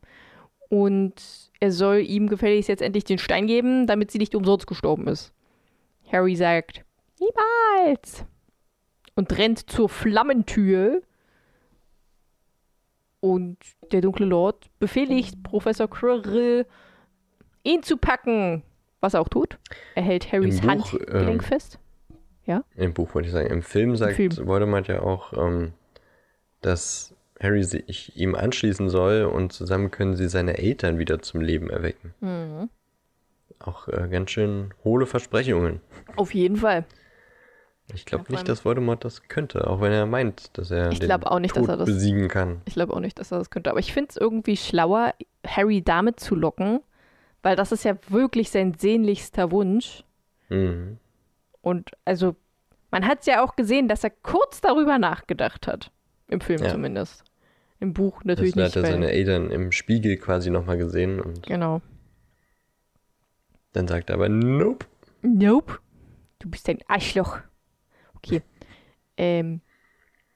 Und 0.70 1.49
er 1.60 1.72
soll 1.72 2.00
ihm 2.00 2.28
gefälligst 2.28 2.70
jetzt 2.70 2.82
endlich 2.82 3.04
den 3.04 3.18
Stein 3.18 3.48
geben, 3.48 3.88
damit 3.88 4.12
sie 4.12 4.18
nicht 4.18 4.36
umsonst 4.36 4.68
gestorben 4.68 5.08
ist. 5.08 5.34
Harry 6.12 6.36
sagt, 6.36 6.86
niemals. 7.20 8.26
Und 9.16 9.38
rennt 9.38 9.70
zur 9.70 9.90
Flammentür. 9.90 11.02
Und 13.20 13.58
der 13.92 14.02
dunkle 14.02 14.26
Lord 14.26 14.70
befehligt 14.80 15.44
Professor 15.44 15.90
Quirrell, 15.90 16.66
ihn 17.64 17.84
zu 17.84 17.98
packen. 17.98 18.64
Was 19.02 19.14
er 19.14 19.22
auch 19.22 19.30
tut. 19.30 19.58
Er 19.96 20.04
hält 20.04 20.32
Harrys 20.32 20.60
Buch, 20.60 20.70
Handgelenk 20.70 21.42
ähm, 21.42 21.48
fest. 21.48 21.80
Im 22.76 22.94
Buch 22.94 23.14
wollte 23.14 23.28
ich 23.28 23.34
sagen. 23.34 23.50
Im 23.50 23.62
Film 23.62 23.96
sagt. 23.96 24.18
Voldemort 24.46 24.88
ja 24.88 25.02
auch, 25.02 25.34
ähm, 25.34 25.74
dass 26.62 27.16
Harry 27.42 27.64
sich 27.64 28.16
ihm 28.18 28.36
anschließen 28.36 28.90
soll 28.90 29.24
und 29.24 29.54
zusammen 29.54 29.92
können 29.92 30.16
sie 30.16 30.28
seine 30.28 30.58
Eltern 30.58 30.98
wieder 31.00 31.22
zum 31.22 31.42
Leben 31.42 31.70
erwecken. 31.70 32.14
Mhm. 32.20 32.70
Auch 33.60 33.88
äh, 33.88 34.08
ganz 34.10 34.32
schön 34.32 34.74
hohle 34.84 35.06
Versprechungen. 35.06 35.82
Auf 36.16 36.34
jeden 36.34 36.58
Fall. 36.58 36.86
Ich 37.94 38.06
glaube 38.06 38.26
Ja, 38.30 38.34
nicht, 38.36 38.48
dass 38.48 38.66
Voldemort 38.66 39.04
das 39.04 39.24
könnte, 39.28 39.68
auch 39.68 39.82
wenn 39.82 39.92
er 39.92 40.06
meint, 40.06 40.58
dass 40.58 40.70
er 40.70 40.92
Ich 40.92 41.00
den 41.00 41.12
auch 41.12 41.40
nicht, 41.40 41.56
Tod 41.56 41.64
dass 41.64 41.70
er 41.70 41.78
das- 41.78 41.86
besiegen 41.88 42.28
kann. 42.28 42.62
Ich 42.66 42.74
glaube 42.76 42.94
auch 42.94 43.00
nicht, 43.00 43.18
dass 43.20 43.32
er 43.32 43.40
das 43.40 43.50
könnte. 43.50 43.70
Aber 43.72 43.80
ich 43.80 43.94
finde 43.94 44.10
es 44.12 44.18
irgendwie 44.18 44.58
schlauer, 44.58 45.14
Harry 45.46 45.82
damit 45.82 46.20
zu 46.20 46.36
locken, 46.36 46.82
weil 47.42 47.56
das 47.56 47.72
ist 47.72 47.84
ja 47.86 47.96
wirklich 48.10 48.52
sein 48.52 48.76
sehnlichster 48.78 49.50
Wunsch. 49.52 50.04
Mhm. 50.50 50.98
Und 51.62 51.92
also, 52.06 52.36
man 52.92 53.08
hat 53.08 53.22
es 53.22 53.26
ja 53.26 53.44
auch 53.44 53.56
gesehen, 53.56 53.88
dass 53.88 54.04
er 54.04 54.12
kurz 54.12 54.62
darüber 54.62 55.00
nachgedacht 55.00 55.68
hat. 55.68 55.92
Im 56.28 56.42
Film 56.42 56.62
Ja. 56.64 56.70
zumindest. 56.70 57.24
Im 57.80 57.94
Buch 57.94 58.18
Das 58.20 58.26
natürlich 58.26 58.56
hat 58.56 58.64
nicht. 58.64 58.76
er 58.76 58.84
weil- 58.84 58.92
seine 58.92 59.12
Eltern 59.12 59.52
im 59.52 59.72
Spiegel 59.72 60.18
quasi 60.18 60.50
nochmal 60.50 60.78
gesehen 60.78 61.20
und 61.22 61.46
genau. 61.46 61.82
dann 63.74 63.88
sagt 63.88 64.10
er 64.10 64.16
aber, 64.16 64.30
nope. 64.30 64.86
Nope. 65.22 65.80
Du 66.40 66.50
bist 66.50 66.68
ein 66.70 66.80
Arschloch. 66.88 67.40
Okay. 68.16 68.42
ähm, 69.18 69.62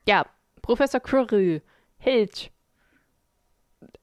ja, 0.08 0.26
Professor 0.62 1.00
Quirrell 1.00 1.62
hält 1.98 2.52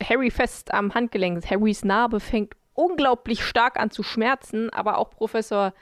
Harry 0.02 0.30
fest 0.30 0.72
am 0.72 0.94
Handgelenk. 0.94 1.44
Harrys 1.50 1.84
Narbe 1.84 2.20
fängt 2.20 2.54
unglaublich 2.74 3.42
stark 3.44 3.78
an 3.78 3.90
zu 3.90 4.02
schmerzen, 4.02 4.70
aber 4.70 4.98
auch 4.98 5.10
Professor 5.10 5.74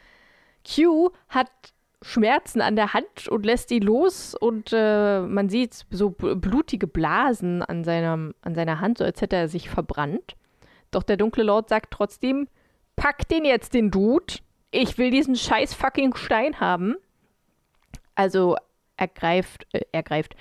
Q 0.65 1.11
hat 1.29 1.51
Schmerzen 2.03 2.61
an 2.61 2.77
der 2.77 2.95
Hand 2.95 3.29
und 3.29 3.45
lässt 3.45 3.71
ihn 3.73 3.83
los 3.83 4.35
und 4.35 4.73
äh, 4.73 5.21
man 5.21 5.49
sieht 5.49 5.85
so 5.91 6.09
bl- 6.09 6.37
blutige 6.37 6.87
Blasen 6.87 7.63
an, 7.63 7.83
seinem, 7.83 8.35
an 8.43 8.55
seiner 8.55 8.81
Hand, 8.81 8.99
so 8.99 9.05
als 9.05 9.21
hätte 9.21 9.37
er 9.37 9.49
sich 9.49 9.69
verbrannt. 9.69 10.37
Doch 10.91 11.03
der 11.03 11.17
dunkle 11.17 11.43
Lord 11.43 11.69
sagt 11.69 11.93
trotzdem, 11.93 12.49
pack 12.97 13.29
den 13.29 13.45
jetzt, 13.45 13.75
den 13.75 13.91
Dude. 13.91 14.35
Ich 14.71 14.97
will 14.97 15.11
diesen 15.11 15.35
scheiß 15.35 15.75
fucking 15.75 16.15
Stein 16.15 16.61
haben. 16.61 16.95
Also 18.15 18.57
er 18.97 19.09
greift, 19.09 19.67
äh, 19.73 19.81
er 19.93 20.03
greift, 20.03 20.37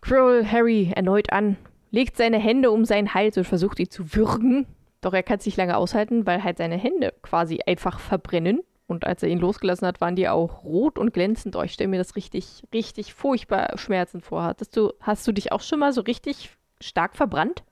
Quirrell 0.00 0.46
Harry 0.46 0.92
erneut 0.94 1.32
an, 1.32 1.56
legt 1.90 2.16
seine 2.16 2.38
Hände 2.38 2.70
um 2.70 2.84
seinen 2.84 3.12
Hals 3.12 3.36
und 3.36 3.44
versucht 3.44 3.80
ihn 3.80 3.90
zu 3.90 4.14
würgen. 4.14 4.66
Doch 5.00 5.12
er 5.12 5.22
kann 5.22 5.38
es 5.38 5.46
nicht 5.46 5.58
lange 5.58 5.76
aushalten, 5.76 6.26
weil 6.26 6.42
halt 6.42 6.58
seine 6.58 6.76
Hände 6.76 7.12
quasi 7.22 7.60
einfach 7.66 7.98
verbrennen. 8.00 8.60
Und 8.88 9.06
als 9.06 9.22
er 9.22 9.28
ihn 9.28 9.40
losgelassen 9.40 9.86
hat, 9.86 10.00
waren 10.00 10.16
die 10.16 10.28
auch 10.28 10.62
rot 10.64 10.98
und 10.98 11.12
glänzend. 11.12 11.56
Oh, 11.56 11.62
ich 11.62 11.72
stelle 11.72 11.88
mir 11.88 11.98
das 11.98 12.16
richtig, 12.16 12.62
richtig 12.72 13.14
furchtbar 13.14 13.76
schmerzend 13.78 14.24
vor. 14.24 14.44
Hattest 14.44 14.76
du, 14.76 14.92
hast 15.00 15.26
du 15.26 15.32
dich 15.32 15.52
auch 15.52 15.60
schon 15.62 15.80
mal 15.80 15.92
so 15.92 16.02
richtig 16.02 16.50
stark 16.80 17.16
verbrannt? 17.16 17.64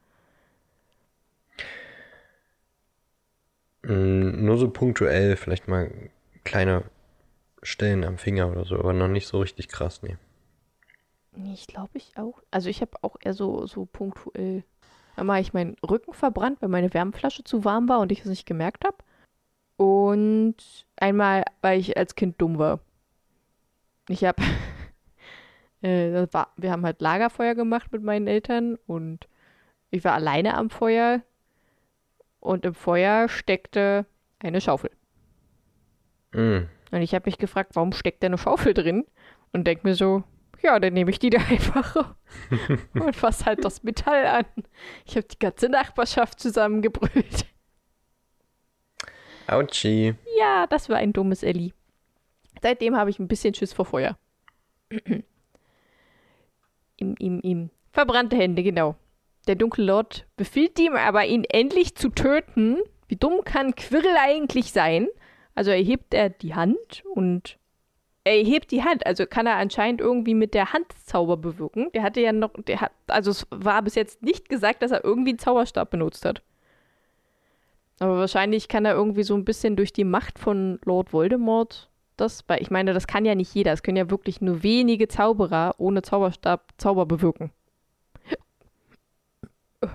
Mm, 3.83 4.45
Nur 4.45 4.57
so 4.59 4.69
punktuell, 4.71 5.37
vielleicht 5.37 5.69
mal 5.69 5.91
kleine 6.45 6.85
Stellen 7.63 8.05
am 8.05 8.19
Finger 8.19 8.51
oder 8.51 8.65
so, 8.65 8.79
aber 8.79 8.93
noch 8.93 9.09
nicht 9.09 9.29
so 9.29 9.41
richtig 9.41 9.69
krass, 9.69 10.03
nee. 10.03 10.17
Ich 11.53 11.67
glaube 11.67 11.91
ich 11.99 12.17
auch. 12.17 12.43
Also 12.51 12.69
ich 12.69 12.81
habe 12.81 12.93
auch 13.03 13.17
eher 13.21 13.35
so, 13.35 13.67
so 13.67 13.87
punktuell. 13.87 14.65
Einmal 15.17 15.37
habe 15.37 15.43
ich 15.43 15.53
meinen 15.53 15.77
Rücken 15.89 16.13
verbrannt, 16.15 16.61
weil 16.63 16.69
meine 16.69 16.93
Wärmflasche 16.95 17.45
zu 17.45 17.65
warm 17.65 17.89
war 17.89 18.01
und 18.01 18.13
ich 18.13 18.21
es 18.21 18.27
nicht 18.27 18.47
gemerkt 18.47 18.85
habe. 18.85 18.97
Und 19.77 20.57
einmal, 20.97 21.45
weil 21.63 21.81
ich 21.81 21.97
als 21.97 22.15
Kind 22.15 22.41
dumm 22.41 22.59
war. 22.59 22.81
Ich 24.09 24.25
habe, 24.25 24.43
äh, 25.83 26.27
war, 26.33 26.53
wir 26.57 26.71
haben 26.71 26.85
halt 26.85 27.01
Lagerfeuer 27.01 27.55
gemacht 27.55 27.93
mit 27.93 28.03
meinen 28.03 28.27
Eltern 28.27 28.77
und 28.87 29.29
ich 29.91 30.05
war 30.05 30.15
alleine 30.15 30.55
am 30.57 30.71
Feuer 30.71 31.23
und 32.41 32.65
im 32.65 32.75
Feuer 32.75 33.29
steckte 33.29 34.07
eine 34.39 34.61
Schaufel. 34.61 34.91
Mm, 36.35 36.69
Und 36.93 37.03
ich 37.03 37.15
habe 37.15 37.27
mich 37.29 37.39
gefragt, 37.39 37.73
warum 37.75 37.93
steckt 37.93 38.23
da 38.23 38.27
eine 38.29 38.39
Schaufel 38.39 38.75
drin? 38.75 39.05
Und 39.53 39.67
denk 39.67 39.85
mir 39.85 39.95
so, 39.95 40.25
ja, 40.63 40.79
dann 40.81 40.93
nehme 40.95 41.11
ich 41.11 41.19
die 41.19 41.31
da 41.31 41.39
einfach 41.51 42.15
und 42.99 43.17
fass 43.17 43.47
halt 43.47 43.65
das 43.65 43.83
Metall 43.83 44.27
an. 44.27 44.47
Ich 45.05 45.17
habe 45.17 45.27
die 45.27 45.39
ganze 45.39 45.69
Nachbarschaft 45.69 46.41
zusammengebrüllt. 46.41 47.47
Autschi. 49.47 50.15
Ja, 50.39 50.67
das 50.67 50.89
war 50.89 50.97
ein 50.97 51.13
dummes 51.13 51.43
Elli. 51.43 51.73
Seitdem 52.63 52.97
habe 52.97 53.11
ich 53.11 53.19
ein 53.19 53.29
bisschen 53.29 53.55
Schiss 53.55 53.73
vor 53.73 53.85
Feuer. 53.85 54.17
Im, 56.97 57.17
im, 57.19 57.41
im. 57.41 57.71
Verbrannte 57.93 58.37
Hände, 58.37 58.63
genau. 58.63 58.95
Der 59.49 59.57
dunkle 59.57 59.85
Lord 59.85 60.27
befiehlt 60.37 60.79
ihm 60.79 60.95
aber, 60.95 61.27
ihn 61.27 61.45
endlich 61.45 61.97
zu 61.97 62.09
töten. 62.09 62.79
Wie 63.09 63.17
dumm 63.17 63.43
kann 63.45 63.75
Quirrell 63.75 64.17
eigentlich 64.17 64.73
sein? 64.73 65.09
Also 65.55 65.71
erhebt 65.71 66.15
er 66.15 66.31
die 66.31 66.55
Hand 66.55 67.03
und 67.15 67.59
er 68.25 68.39
erhebt 68.39 68.71
die 68.71 68.83
Hand. 68.83 69.07
Also 69.07 69.27
kann 69.27 69.47
er 69.47 69.57
anscheinend 69.57 70.01
irgendwie 70.01 70.35
mit 70.35 70.55
der 70.55 70.73
Hand 70.73 70.87
Zauber 71.05 71.37
bewirken. 71.37 71.91
Der 71.93 72.03
hatte 72.03 72.21
ja 72.21 72.33
noch, 72.33 72.53
der 72.67 72.81
hat, 72.81 72.93
also 73.07 73.31
es 73.31 73.47
war 73.51 73.83
bis 73.83 73.97
jetzt 73.97 74.23
nicht 74.23 74.49
gesagt, 74.49 74.83
dass 74.83 74.93
er 74.93 75.05
irgendwie 75.05 75.33
einen 75.33 75.39
Zauberstab 75.39 75.91
benutzt 75.91 76.25
hat. 76.25 76.43
Aber 78.01 78.19
wahrscheinlich 78.19 78.69
kann 78.69 78.85
er 78.85 78.95
irgendwie 78.95 79.23
so 79.23 79.35
ein 79.35 79.45
bisschen 79.45 79.77
durch 79.77 79.93
die 79.93 80.05
Macht 80.05 80.39
von 80.39 80.79
Lord 80.85 81.13
Voldemort 81.13 81.89
das, 82.17 82.45
weil 82.47 82.63
ich 82.63 82.71
meine, 82.71 82.93
das 82.93 83.07
kann 83.07 83.25
ja 83.25 83.35
nicht 83.35 83.55
jeder. 83.55 83.73
Es 83.73 83.83
können 83.83 83.97
ja 83.97 84.11
wirklich 84.11 84.41
nur 84.41 84.63
wenige 84.63 85.09
Zauberer 85.09 85.75
ohne 85.79 86.03
Zauberstab 86.03 86.73
Zauber 86.79 87.07
bewirken. 87.07 87.51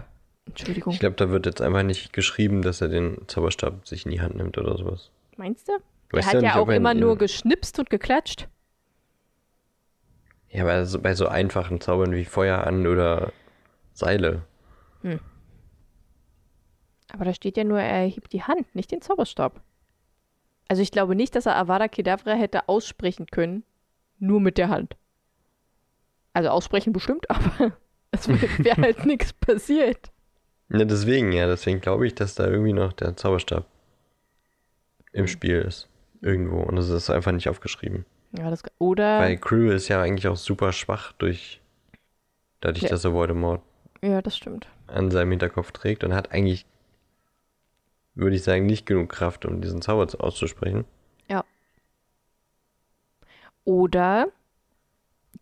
Entschuldigung. 0.46 0.94
Ich 0.94 1.00
glaube, 1.00 1.16
da 1.16 1.30
wird 1.30 1.46
jetzt 1.46 1.62
einfach 1.62 1.84
nicht 1.84 2.14
geschrieben, 2.14 2.62
dass 2.62 2.82
er 2.82 2.90
den 2.90 3.20
Zauberstab 3.28 3.88
sich 3.88 4.06
in 4.06 4.12
die 4.12 4.22
Hand 4.22 4.36
nimmt 4.36 4.58
oder 4.58 4.78
sowas. 4.78 5.12
Meinst 5.38 5.70
du? 5.70 5.74
Du 6.10 6.18
Er 6.18 6.26
hat 6.26 6.42
ja, 6.42 6.56
ob 6.56 6.68
auch 6.68 6.70
er 6.70 6.78
immer 6.78 6.94
nur 6.94 7.18
geschnipst 7.18 7.80
und 7.80 7.90
geklatscht. 7.90 8.48
Ja, 10.50 10.64
aber 10.64 10.86
so, 10.86 11.00
bei 11.00 11.14
so 11.14 11.28
einfachen 11.28 11.80
Zaubern 11.80 12.12
wie 12.12 12.26
Feuer 12.26 12.66
an 12.66 12.88
oder 12.88 13.32
Seile. 13.94 14.42
Aber 17.12 17.26
da 17.26 17.34
steht 17.34 17.58
ja 17.58 17.64
nur, 17.64 17.80
er 17.80 17.90
erhebt 18.04 18.34
die 18.34 18.44
Hand, 18.44 18.74
nicht 18.76 18.92
den 18.92 19.02
Zauberstab. 19.02 19.62
Also 20.68 20.82
ich 20.82 20.92
glaube 20.92 21.16
nicht, 21.16 21.36
dass 21.36 21.46
er 21.48 21.56
Avada 21.58 21.88
Kedavra 21.88 22.34
hätte 22.34 22.70
aussprechen 22.70 23.26
können, 23.28 23.64
nur 24.20 24.40
mit 24.40 24.58
der 24.58 24.70
Hand. 24.70 24.96
Also 26.34 26.50
aussprechen 26.50 26.94
bestimmt, 26.94 27.30
aber 27.30 27.74
es 28.12 28.28
wäre 28.28 28.42
wär 28.64 28.78
halt 28.78 29.06
nichts 29.06 29.34
passiert. 29.34 30.12
Ne, 30.68 30.86
deswegen, 30.86 31.32
ja, 31.32 31.48
deswegen 31.48 31.82
glaube 31.82 32.06
ich, 32.06 32.14
dass 32.14 32.36
da 32.36 32.46
irgendwie 32.48 32.74
noch 32.74 32.94
der 32.94 33.16
Zauberstab 33.18 33.66
im 35.12 35.28
Spiel 35.28 35.62
ist. 35.62 35.88
Irgendwo. 36.22 36.62
Und 36.62 36.78
es 36.78 36.90
ist 36.90 37.10
einfach 37.10 37.32
nicht 37.32 37.50
aufgeschrieben. 37.50 38.06
Ja, 38.38 38.52
das, 38.52 38.62
oder, 38.78 39.20
Weil 39.22 39.38
Crew 39.38 39.72
ist 39.72 39.88
ja 39.88 40.02
eigentlich 40.02 40.28
auch 40.28 40.36
super 40.36 40.72
schwach 40.72 41.14
durch 41.14 41.62
dadurch, 42.62 42.84
Ja. 42.84 42.90
dass 42.90 43.06
er 43.06 43.14
Voldemort 43.14 43.64
ja, 44.04 44.22
das 44.22 44.38
stimmt. 44.38 44.68
an 44.86 45.10
seinem 45.10 45.32
Hinterkopf 45.32 45.72
trägt 45.72 46.04
und 46.04 46.14
hat 46.14 46.32
eigentlich, 46.32 46.68
würde 48.20 48.36
ich 48.36 48.44
sagen, 48.44 48.66
nicht 48.66 48.86
genug 48.86 49.10
Kraft, 49.10 49.46
um 49.46 49.62
diesen 49.62 49.82
Zauber 49.82 50.08
zu- 50.08 50.20
auszusprechen. 50.20 50.86
Oder 53.66 54.30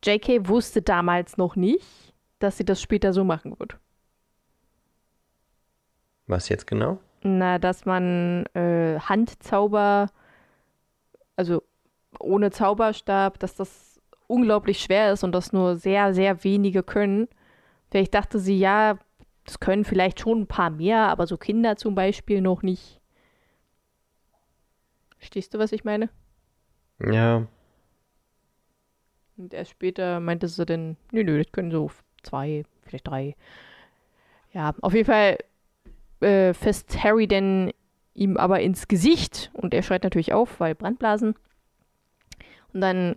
JK 0.04 0.50
wusste 0.50 0.82
damals 0.82 1.38
noch 1.38 1.56
nicht, 1.56 2.14
dass 2.40 2.58
sie 2.58 2.66
das 2.66 2.82
später 2.82 3.14
so 3.14 3.24
machen 3.24 3.58
wird. 3.58 3.78
Was 6.26 6.50
jetzt 6.50 6.68
genau? 6.68 7.00
Na, 7.24 7.58
dass 7.58 7.86
man 7.86 8.46
äh, 8.48 9.00
Handzauber, 9.00 10.10
also 11.38 11.64
ohne 12.20 12.52
Zauberstab, 12.52 13.40
dass 13.40 13.56
das 13.56 14.02
unglaublich 14.28 14.80
schwer 14.82 15.14
ist 15.14 15.24
und 15.24 15.32
das 15.32 15.54
nur 15.54 15.78
sehr, 15.78 16.14
sehr 16.14 16.44
wenige 16.44 16.84
können. 16.84 17.30
Vielleicht 17.90 18.14
dachte 18.14 18.40
sie, 18.40 18.60
ja, 18.60 18.98
das 19.48 19.62
können 19.62 19.86
vielleicht 19.86 20.20
schon 20.20 20.42
ein 20.42 20.48
paar 20.48 20.70
mehr, 20.70 21.08
aber 21.08 21.26
so 21.26 21.38
Kinder 21.38 21.78
zum 21.78 21.96
Beispiel 21.96 22.42
noch 22.42 22.64
nicht. 22.64 23.00
Verstehst 25.18 25.54
du, 25.54 25.58
was 25.58 25.72
ich 25.72 25.86
meine? 25.86 26.10
Ja. 27.00 27.48
Und 29.38 29.54
erst 29.54 29.72
später 29.72 30.20
meinte 30.20 30.50
sie 30.50 30.66
dann, 30.66 30.98
nö, 31.12 31.24
nö, 31.24 31.42
das 31.42 31.52
können 31.54 31.72
so 31.72 31.90
zwei, 32.24 32.66
vielleicht 32.82 33.08
drei. 33.08 33.36
Ja, 34.52 34.76
auf 34.82 34.94
jeden 34.94 35.06
Fall 35.06 35.38
äh, 36.20 36.54
fest 36.54 37.02
Harry 37.02 37.28
denn 37.28 37.72
ihm 38.14 38.36
aber 38.36 38.60
ins 38.60 38.90
Gesicht 38.90 39.50
und 39.54 39.74
er 39.74 39.82
schreit 39.82 40.04
natürlich 40.04 40.34
auf, 40.34 40.60
weil 40.60 40.76
Brandblasen. 40.76 41.36
Und 42.74 42.82
dann 42.82 43.16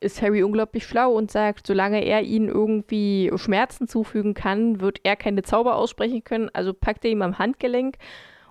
ist 0.00 0.22
Harry 0.22 0.42
unglaublich 0.42 0.86
schlau 0.86 1.12
und 1.12 1.30
sagt, 1.30 1.66
solange 1.66 2.04
er 2.04 2.22
ihnen 2.22 2.48
irgendwie 2.48 3.30
Schmerzen 3.36 3.88
zufügen 3.88 4.34
kann, 4.34 4.80
wird 4.80 5.00
er 5.02 5.16
keine 5.16 5.42
Zauber 5.42 5.76
aussprechen 5.76 6.24
können. 6.24 6.50
Also 6.52 6.72
packt 6.72 7.04
er 7.04 7.10
ihm 7.10 7.22
am 7.22 7.38
Handgelenk 7.38 7.96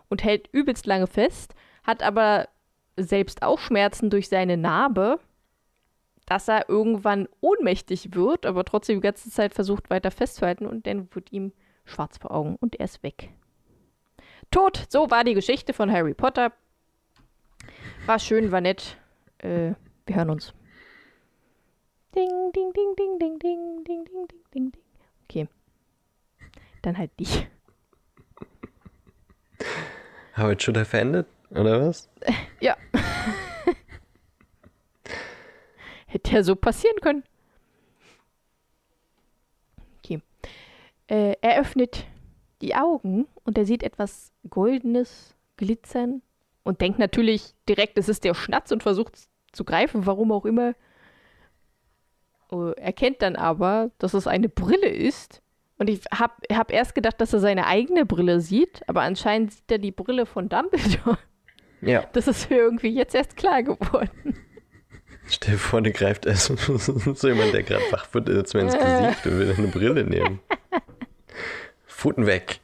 und 0.10 0.24
hält 0.24 0.50
übelst 0.52 0.86
lange 0.86 1.08
fest, 1.08 1.54
hat 1.84 2.04
aber 2.04 2.48
selbst 2.98 3.44
auch 3.44 3.60
Schmerzen 3.60 4.10
durch 4.10 4.30
seine 4.30 4.58
Narbe, 4.58 5.20
dass 6.26 6.48
er 6.48 6.68
irgendwann 6.68 7.28
ohnmächtig 7.40 8.14
wird, 8.14 8.46
aber 8.46 8.66
trotzdem 8.66 8.98
die 8.98 9.08
ganze 9.08 9.30
Zeit 9.30 9.54
versucht 9.54 9.90
weiter 9.90 10.12
festzuhalten 10.12 10.66
und 10.66 10.86
dann 10.86 11.08
wird 11.14 11.32
ihm 11.32 11.54
schwarz 11.86 12.18
vor 12.18 12.32
Augen 12.32 12.58
und 12.60 12.76
er 12.80 12.86
ist 12.86 13.04
weg. 13.04 13.30
Tot, 14.52 14.86
so 14.90 15.10
war 15.10 15.24
die 15.24 15.34
Geschichte 15.34 15.74
von 15.74 15.92
Harry 15.92 16.14
Potter. 16.14 16.52
War 18.06 18.20
schön, 18.20 18.52
war 18.52 18.62
nett. 18.62 18.98
Äh, 19.40 19.74
wir 20.06 20.16
hören 20.16 20.30
uns. 20.30 20.54
Ding, 22.18 22.52
ding, 22.52 22.74
ding, 22.74 22.96
ding, 22.96 23.20
ding, 23.20 23.38
ding, 23.38 23.84
ding, 23.84 23.84
ding, 23.84 24.06
ding, 24.06 24.28
ding, 24.28 24.42
ding. 24.52 24.74
Okay. 25.26 25.48
Dann 26.82 26.98
halt 26.98 27.12
dich. 27.20 27.48
How 30.36 30.50
it 30.50 30.60
should 30.60 30.78
have 30.78 30.98
ended, 30.98 31.28
oder 31.52 31.88
was? 31.88 32.10
Ja. 32.60 32.76
Hätte 36.08 36.32
ja 36.32 36.42
so 36.42 36.56
passieren 36.56 37.00
können. 37.02 37.24
Okay. 40.00 40.22
Äh, 41.08 41.36
er 41.42 41.62
öffnet 41.62 42.08
die 42.62 42.74
Augen 42.74 43.28
und 43.44 43.60
er 43.60 43.66
sieht 43.68 43.84
etwas 43.84 44.34
Goldenes 44.50 45.36
glitzern 45.58 46.24
und 46.64 46.82
denkt 46.82 46.98
natürlich 46.98 47.54
direkt, 47.70 48.00
es 48.00 48.10
ist 48.10 48.24
der 48.24 48.34
Schnatz 48.34 48.72
und 48.72 48.82
versucht 48.82 49.30
zu 49.52 49.64
greifen, 49.64 50.08
warum 50.08 50.32
auch 50.32 50.46
immer. 50.46 50.74
Oh, 52.50 52.72
erkennt 52.78 53.22
dann 53.22 53.36
aber, 53.36 53.92
dass 54.00 54.14
es 54.14 54.28
eine 54.28 54.50
Brille 54.50 54.88
ist. 54.88 55.42
Und 55.78 55.90
ich 55.90 56.02
habe 56.12 56.34
hab 56.52 56.72
erst 56.72 56.96
gedacht, 56.96 57.22
dass 57.22 57.34
er 57.34 57.40
seine 57.40 57.68
eigene 57.68 58.06
Brille 58.06 58.40
sieht, 58.40 58.82
aber 58.88 59.02
anscheinend 59.02 59.54
sieht 59.54 59.70
er 59.70 59.78
die 59.78 59.92
Brille 59.92 60.26
von 60.26 60.50
Dumbledore. 60.50 61.20
Ja. 61.82 62.06
Das 62.14 62.28
ist 62.28 62.50
mir 62.50 62.58
irgendwie 62.58 62.90
jetzt 62.90 63.14
erst 63.14 63.38
klar 63.38 63.62
geworden. 63.62 64.36
Stell 65.30 65.54
dir 65.54 65.60
vor, 65.60 65.82
der 65.82 65.92
greift 65.92 66.26
erst 66.26 66.48
so 66.58 67.28
jemand, 67.28 67.54
der 67.54 67.64
gerade 67.64 67.84
wach 67.92 68.14
wird, 68.14 68.30
jetzt 68.30 68.54
mir 68.54 68.62
ins 68.62 68.74
Gesicht 68.74 69.26
und 69.26 69.40
will 69.40 69.54
eine 69.56 69.68
Brille 69.68 70.04
nehmen. 70.04 70.40
Pfoten 71.86 72.26
weg. 72.26 72.60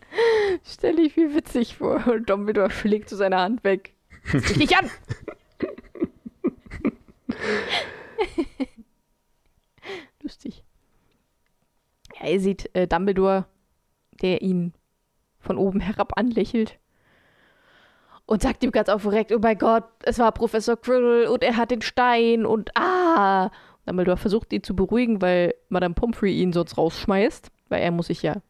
Stell 0.65 0.95
dich 0.95 1.17
wie 1.17 1.35
witzig 1.35 1.77
vor. 1.77 2.03
Und 2.07 2.29
Dumbledore 2.29 2.71
schlägt 2.71 3.09
zu 3.09 3.15
seiner 3.15 3.41
Hand 3.41 3.63
weg. 3.63 3.93
Dich 4.31 4.57
nicht 4.57 4.77
an! 4.77 4.89
Lustig. 10.23 10.63
Ja, 12.19 12.29
ihr 12.29 12.39
seht 12.39 12.73
äh, 12.75 12.87
Dumbledore, 12.87 13.45
der 14.21 14.41
ihn 14.41 14.73
von 15.39 15.57
oben 15.57 15.79
herab 15.79 16.17
anlächelt 16.17 16.79
und 18.25 18.41
sagt 18.41 18.63
ihm 18.63 18.71
ganz 18.71 18.89
aufgeregt, 18.89 19.31
oh 19.33 19.39
mein 19.39 19.57
Gott, 19.57 19.83
es 20.03 20.19
war 20.19 20.31
Professor 20.31 20.77
Quirrell 20.77 21.27
und 21.27 21.43
er 21.43 21.57
hat 21.57 21.71
den 21.71 21.81
Stein 21.81 22.45
und 22.45 22.71
ah. 22.77 23.51
Dumbledore 23.85 24.17
versucht 24.17 24.53
ihn 24.53 24.63
zu 24.63 24.75
beruhigen, 24.75 25.21
weil 25.21 25.55
Madame 25.67 25.93
Pomfrey 25.93 26.39
ihn 26.39 26.53
sonst 26.53 26.77
rausschmeißt, 26.77 27.51
weil 27.67 27.81
er 27.81 27.91
muss 27.91 28.07
sich 28.07 28.23
ja 28.23 28.41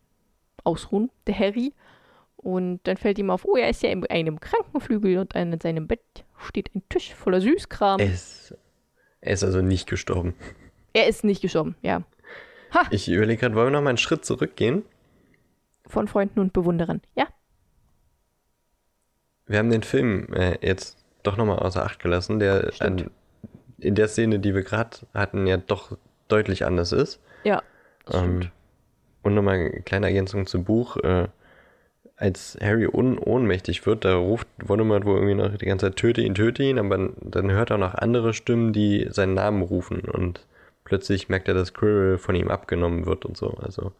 ausruhen, 0.63 1.09
der 1.25 1.39
Harry. 1.39 1.73
Und 2.37 2.81
dann 2.83 2.97
fällt 2.97 3.17
ihm 3.17 3.31
auf, 3.31 3.45
oh, 3.45 3.55
er 3.55 3.69
ist 3.69 3.81
ja 3.81 3.89
in 3.89 4.05
einem 4.07 4.39
Krankenflügel 4.39 5.17
und 5.17 5.35
an 5.35 5.59
seinem 5.59 5.87
Bett 5.87 6.25
steht 6.37 6.75
ein 6.75 6.83
Tisch 6.89 7.15
voller 7.15 7.41
Süßkram. 7.41 7.99
Ist, 7.99 8.55
er 9.21 9.33
ist 9.33 9.43
also 9.43 9.61
nicht 9.61 9.89
gestorben. 9.89 10.35
Er 10.93 11.07
ist 11.07 11.23
nicht 11.23 11.41
gestorben, 11.41 11.75
ja. 11.81 12.03
Ha! 12.73 12.87
Ich 12.91 13.09
überlege 13.09 13.39
gerade, 13.39 13.55
wollen 13.55 13.67
wir 13.67 13.71
noch 13.71 13.81
mal 13.81 13.89
einen 13.89 13.97
Schritt 13.97 14.25
zurückgehen? 14.25 14.83
Von 15.85 16.07
Freunden 16.07 16.39
und 16.39 16.53
Bewunderern, 16.53 17.01
ja. 17.15 17.27
Wir 19.45 19.59
haben 19.59 19.69
den 19.69 19.83
Film 19.83 20.31
äh, 20.33 20.57
jetzt 20.65 20.97
doch 21.23 21.37
nochmal 21.37 21.59
außer 21.59 21.83
Acht 21.83 21.99
gelassen, 21.99 22.39
der 22.39 22.71
an, 22.79 23.09
in 23.79 23.95
der 23.95 24.07
Szene, 24.07 24.39
die 24.39 24.55
wir 24.55 24.63
gerade 24.63 24.97
hatten, 25.13 25.47
ja 25.47 25.57
doch 25.57 25.97
deutlich 26.27 26.65
anders 26.65 26.91
ist. 26.91 27.19
Ja. 27.43 27.61
Ähm, 28.11 28.49
und 29.21 29.35
nochmal 29.35 29.55
eine 29.55 29.81
kleine 29.81 30.07
Ergänzung 30.07 30.47
zum 30.47 30.63
Buch. 30.63 30.97
Äh, 30.97 31.27
als 32.15 32.57
Harry 32.61 32.87
un 32.87 33.17
ohnmächtig 33.17 33.85
wird, 33.85 34.05
da 34.05 34.15
ruft 34.15 34.47
Voldemort 34.63 35.05
wohl 35.05 35.15
irgendwie 35.15 35.35
noch 35.35 35.57
die 35.57 35.65
ganze 35.65 35.87
Zeit, 35.87 35.95
töte 35.97 36.21
ihn, 36.21 36.35
töte 36.35 36.63
ihn, 36.63 36.79
aber 36.79 37.09
dann 37.19 37.51
hört 37.51 37.71
er 37.71 37.77
noch 37.77 37.95
andere 37.95 38.33
Stimmen, 38.33 38.71
die 38.71 39.07
seinen 39.09 39.33
Namen 39.33 39.61
rufen 39.61 40.01
und 40.01 40.45
plötzlich 40.93 41.27
merkt 41.27 41.47
er, 41.47 41.55
dass 41.55 41.73
Quirrell 41.73 42.19
von 42.19 42.35
ihm 42.35 42.49
abgenommen 42.49 43.07
wird 43.07 43.25
und 43.25 43.35
so. 43.35 43.49
Also 43.57 43.93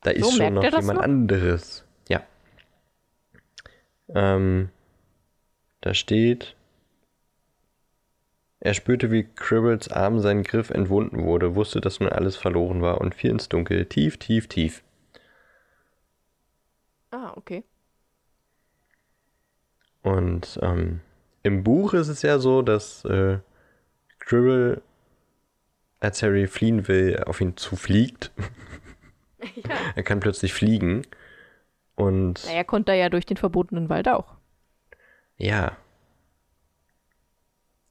da 0.00 0.12
so, 0.12 0.16
ist 0.16 0.36
schon 0.38 0.54
noch 0.54 0.62
jemand 0.64 0.86
noch? 0.86 1.02
anderes. 1.04 1.84
Ja. 2.08 2.22
Ähm, 4.08 4.70
da 5.82 5.92
steht, 5.92 6.56
er 8.60 8.72
spürte, 8.72 9.10
wie 9.10 9.24
Cribbles 9.24 9.92
Arm 9.92 10.20
seinen 10.20 10.42
Griff 10.42 10.70
entwunden 10.70 11.22
wurde, 11.22 11.54
wusste, 11.54 11.82
dass 11.82 12.00
nun 12.00 12.08
alles 12.08 12.36
verloren 12.36 12.80
war 12.80 13.02
und 13.02 13.14
fiel 13.14 13.32
ins 13.32 13.50
Dunkel, 13.50 13.84
tief, 13.84 14.16
tief, 14.16 14.48
tief. 14.48 14.82
Ah, 17.10 17.34
okay. 17.36 17.62
Und 20.02 20.58
ähm, 20.62 21.00
im 21.42 21.62
Buch 21.62 21.92
ist 21.92 22.08
es 22.08 22.22
ja 22.22 22.38
so, 22.38 22.62
dass 22.62 23.04
äh, 23.04 23.40
Quirrell, 24.20 24.80
als 26.04 26.22
Harry 26.22 26.46
fliehen 26.46 26.88
will, 26.88 27.22
auf 27.26 27.40
ihn 27.40 27.56
zufliegt. 27.56 28.32
Ja. 29.56 29.76
er 29.94 30.02
kann 30.02 30.20
plötzlich 30.20 30.54
fliegen. 30.54 31.02
Und. 31.96 32.42
Na, 32.46 32.52
er 32.52 32.64
konnte 32.64 32.94
ja 32.94 33.10
durch 33.10 33.26
den 33.26 33.36
verbotenen 33.36 33.90
Wald 33.90 34.08
auch. 34.08 34.34
Ja. 35.36 35.76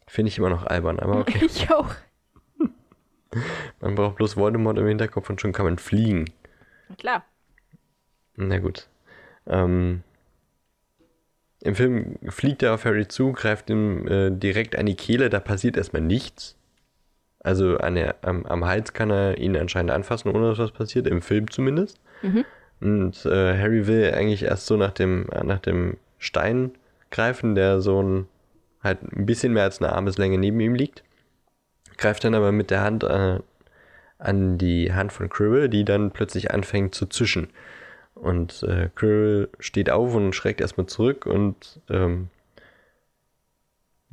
Finde 0.07 0.29
ich 0.29 0.37
immer 0.37 0.49
noch 0.49 0.65
albern, 0.65 0.99
aber 0.99 1.19
okay. 1.19 1.45
ich 1.45 1.69
auch. 1.71 1.93
Man 3.81 3.95
braucht 3.95 4.15
bloß 4.15 4.35
Voldemort 4.35 4.77
im 4.77 4.87
Hinterkopf 4.87 5.29
und 5.29 5.41
schon 5.41 5.53
kann 5.53 5.65
man 5.65 5.77
fliegen. 5.77 6.25
Na 6.89 6.95
klar. 6.95 7.25
Na 8.35 8.59
gut. 8.59 8.87
Ähm, 9.47 10.03
Im 11.61 11.75
Film 11.75 12.17
fliegt 12.29 12.63
er 12.63 12.73
auf 12.73 12.85
Harry 12.85 13.07
zu, 13.07 13.31
greift 13.31 13.69
ihm 13.69 14.07
äh, 14.07 14.31
direkt 14.31 14.75
an 14.75 14.85
die 14.85 14.95
Kehle, 14.95 15.29
da 15.29 15.39
passiert 15.39 15.77
erstmal 15.77 16.01
nichts. 16.01 16.57
Also 17.43 17.77
an 17.77 17.95
der, 17.95 18.15
am, 18.21 18.45
am, 18.45 18.65
Hals 18.65 18.93
kann 18.93 19.11
er 19.11 19.37
ihn 19.37 19.57
anscheinend 19.57 19.91
anfassen, 19.91 20.31
ohne 20.31 20.49
dass 20.49 20.59
was 20.59 20.71
passiert, 20.71 21.07
im 21.07 21.21
Film 21.21 21.51
zumindest. 21.51 21.99
Mhm. 22.21 22.45
Und 22.79 23.25
äh, 23.25 23.57
Harry 23.57 23.85
will 23.85 24.13
eigentlich 24.13 24.43
erst 24.43 24.65
so 24.65 24.77
nach 24.77 24.91
dem, 24.91 25.27
nach 25.43 25.59
dem 25.59 25.97
Stein 26.19 26.71
greifen, 27.11 27.53
der 27.55 27.81
so 27.81 28.01
ein, 28.01 28.27
halt 28.81 28.99
ein 29.03 29.25
bisschen 29.25 29.53
mehr 29.53 29.63
als 29.63 29.81
eine 29.81 29.91
Armeslänge 29.91 30.37
neben 30.37 30.59
ihm 30.61 30.73
liegt. 30.73 31.03
Greift 31.97 32.23
dann 32.23 32.33
aber 32.33 32.51
mit 32.53 32.71
der 32.71 32.81
Hand 32.81 33.03
äh, 33.03 33.39
an 34.17 34.57
die 34.57 34.93
Hand 34.93 35.11
von 35.11 35.29
Quirrell, 35.29 35.69
die 35.69 35.83
dann 35.83 36.11
plötzlich 36.11 36.51
anfängt 36.51 36.95
zu 36.95 37.05
zischen. 37.05 37.49
Und 38.15 38.63
äh, 38.63 38.89
Quirrell 38.95 39.49
steht 39.59 39.89
auf 39.89 40.15
und 40.15 40.33
schreckt 40.33 40.61
erstmal 40.61 40.87
zurück 40.87 41.25
und 41.25 41.81
ähm, 41.89 42.29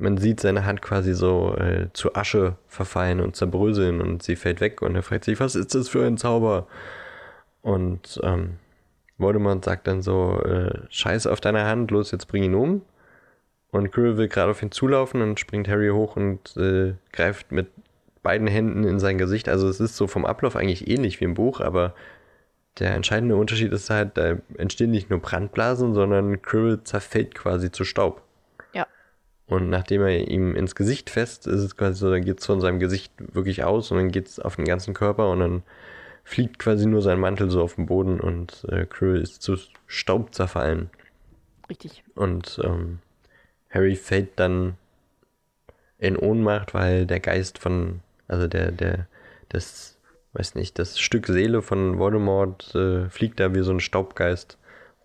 man 0.01 0.17
sieht 0.17 0.39
seine 0.39 0.65
Hand 0.65 0.81
quasi 0.81 1.13
so 1.13 1.55
äh, 1.55 1.87
zu 1.93 2.15
Asche 2.15 2.57
verfallen 2.67 3.21
und 3.21 3.35
zerbröseln 3.35 4.01
und 4.01 4.23
sie 4.23 4.35
fällt 4.35 4.59
weg 4.59 4.81
und 4.81 4.95
er 4.95 5.03
fragt 5.03 5.25
sich, 5.25 5.39
was 5.39 5.55
ist 5.55 5.75
das 5.75 5.89
für 5.89 6.05
ein 6.05 6.17
Zauber? 6.17 6.67
Und 7.61 8.19
ähm, 8.23 8.57
Voldemort 9.17 9.63
sagt 9.63 9.87
dann 9.87 10.01
so, 10.01 10.41
äh, 10.43 10.79
scheiß 10.89 11.27
auf 11.27 11.39
deine 11.41 11.65
Hand, 11.65 11.91
los, 11.91 12.11
jetzt 12.11 12.27
bring 12.27 12.43
ihn 12.43 12.55
um. 12.55 12.81
Und 13.71 13.91
Quirrell 13.91 14.17
will 14.17 14.27
gerade 14.27 14.51
auf 14.51 14.61
ihn 14.61 14.71
zulaufen 14.71 15.21
und 15.21 15.39
springt 15.39 15.69
Harry 15.69 15.89
hoch 15.89 16.17
und 16.17 16.57
äh, 16.57 16.95
greift 17.13 17.51
mit 17.51 17.67
beiden 18.23 18.47
Händen 18.47 18.83
in 18.83 18.99
sein 18.99 19.17
Gesicht. 19.17 19.47
Also 19.47 19.69
es 19.69 19.79
ist 19.79 19.95
so 19.95 20.07
vom 20.07 20.25
Ablauf 20.25 20.55
eigentlich 20.55 20.89
ähnlich 20.89 21.21
wie 21.21 21.25
im 21.25 21.35
Buch, 21.35 21.61
aber 21.61 21.93
der 22.79 22.93
entscheidende 22.95 23.35
Unterschied 23.35 23.71
ist 23.71 23.89
halt, 23.89 24.17
da 24.17 24.37
entstehen 24.57 24.91
nicht 24.91 25.09
nur 25.09 25.19
Brandblasen, 25.19 25.93
sondern 25.93 26.41
Krill 26.41 26.83
zerfällt 26.83 27.35
quasi 27.35 27.71
zu 27.71 27.83
Staub. 27.85 28.23
Und 29.51 29.69
nachdem 29.69 30.01
er 30.03 30.29
ihm 30.29 30.55
ins 30.55 30.75
Gesicht 30.75 31.09
fest, 31.09 31.45
ist 31.45 31.59
es 31.59 31.75
quasi 31.75 31.99
so, 31.99 32.09
dann 32.09 32.23
geht 32.23 32.39
es 32.39 32.45
von 32.45 32.61
seinem 32.61 32.79
Gesicht 32.79 33.11
wirklich 33.33 33.65
aus 33.65 33.91
und 33.91 33.97
dann 33.97 34.09
geht 34.09 34.27
es 34.29 34.39
auf 34.39 34.55
den 34.55 34.63
ganzen 34.63 34.93
Körper 34.93 35.29
und 35.29 35.41
dann 35.41 35.63
fliegt 36.23 36.57
quasi 36.57 36.85
nur 36.85 37.01
sein 37.01 37.19
Mantel 37.19 37.51
so 37.51 37.61
auf 37.61 37.75
den 37.75 37.85
Boden 37.85 38.21
und 38.21 38.65
äh, 38.69 38.85
Krill 38.85 39.19
ist 39.19 39.41
zu 39.41 39.57
Staub 39.87 40.33
zerfallen. 40.33 40.89
Richtig. 41.69 42.01
Und 42.15 42.61
ähm, 42.63 42.99
Harry 43.69 43.97
fällt 43.97 44.39
dann 44.39 44.77
in 45.97 46.15
Ohnmacht, 46.15 46.73
weil 46.73 47.05
der 47.05 47.19
Geist 47.19 47.59
von, 47.59 47.99
also 48.29 48.47
der, 48.47 48.71
der, 48.71 49.05
das, 49.49 49.97
weiß 50.31 50.55
nicht, 50.55 50.79
das 50.79 50.97
Stück 50.97 51.27
Seele 51.27 51.61
von 51.61 51.99
Voldemort 51.99 52.73
äh, 52.73 53.09
fliegt 53.09 53.41
da 53.41 53.53
wie 53.53 53.63
so 53.63 53.73
ein 53.73 53.81
Staubgeist 53.81 54.57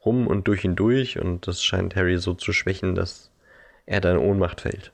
rum 0.05 0.29
und 0.29 0.47
durch 0.47 0.65
ihn 0.65 0.77
durch 0.77 1.19
und 1.19 1.49
das 1.49 1.65
scheint 1.65 1.97
Harry 1.97 2.19
so 2.19 2.33
zu 2.33 2.53
schwächen, 2.53 2.95
dass 2.95 3.33
er 3.87 4.01
dann 4.01 4.17
in 4.17 4.23
Ohnmacht 4.23 4.61
fällt. 4.61 4.93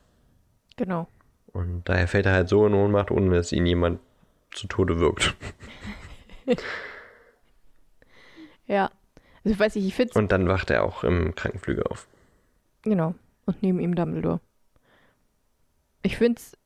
Genau. 0.76 1.09
Und 1.52 1.83
daher 1.85 2.09
fällt 2.09 2.26
er 2.26 2.33
halt 2.33 2.48
so 2.48 2.66
in 2.66 2.74
Ohnmacht, 2.74 3.11
ohne 3.11 3.35
dass 3.35 3.52
ihn 3.52 3.66
jemand 3.66 4.00
zu 4.52 4.66
Tode 4.66 5.00
wirkt. 5.00 5.35
Ja. 8.66 8.90
Also 9.44 9.55
ich 9.55 9.59
weiß 9.59 9.74
nicht, 9.74 9.87
ich 9.87 9.94
finde 9.94 10.18
Und 10.18 10.33
dann 10.33 10.48
wacht 10.48 10.70
er 10.70 10.85
auch 10.85 11.05
im 11.05 11.35
Krankenflügel 11.35 11.85
auf. 11.85 12.09
Genau. 12.83 13.14
Und 13.44 13.62
neben 13.62 13.81
ihm 13.81 13.94
Dumbledore. 13.94 14.40
Ich 16.02 16.16
finde 16.16 16.40
es, 16.40 16.57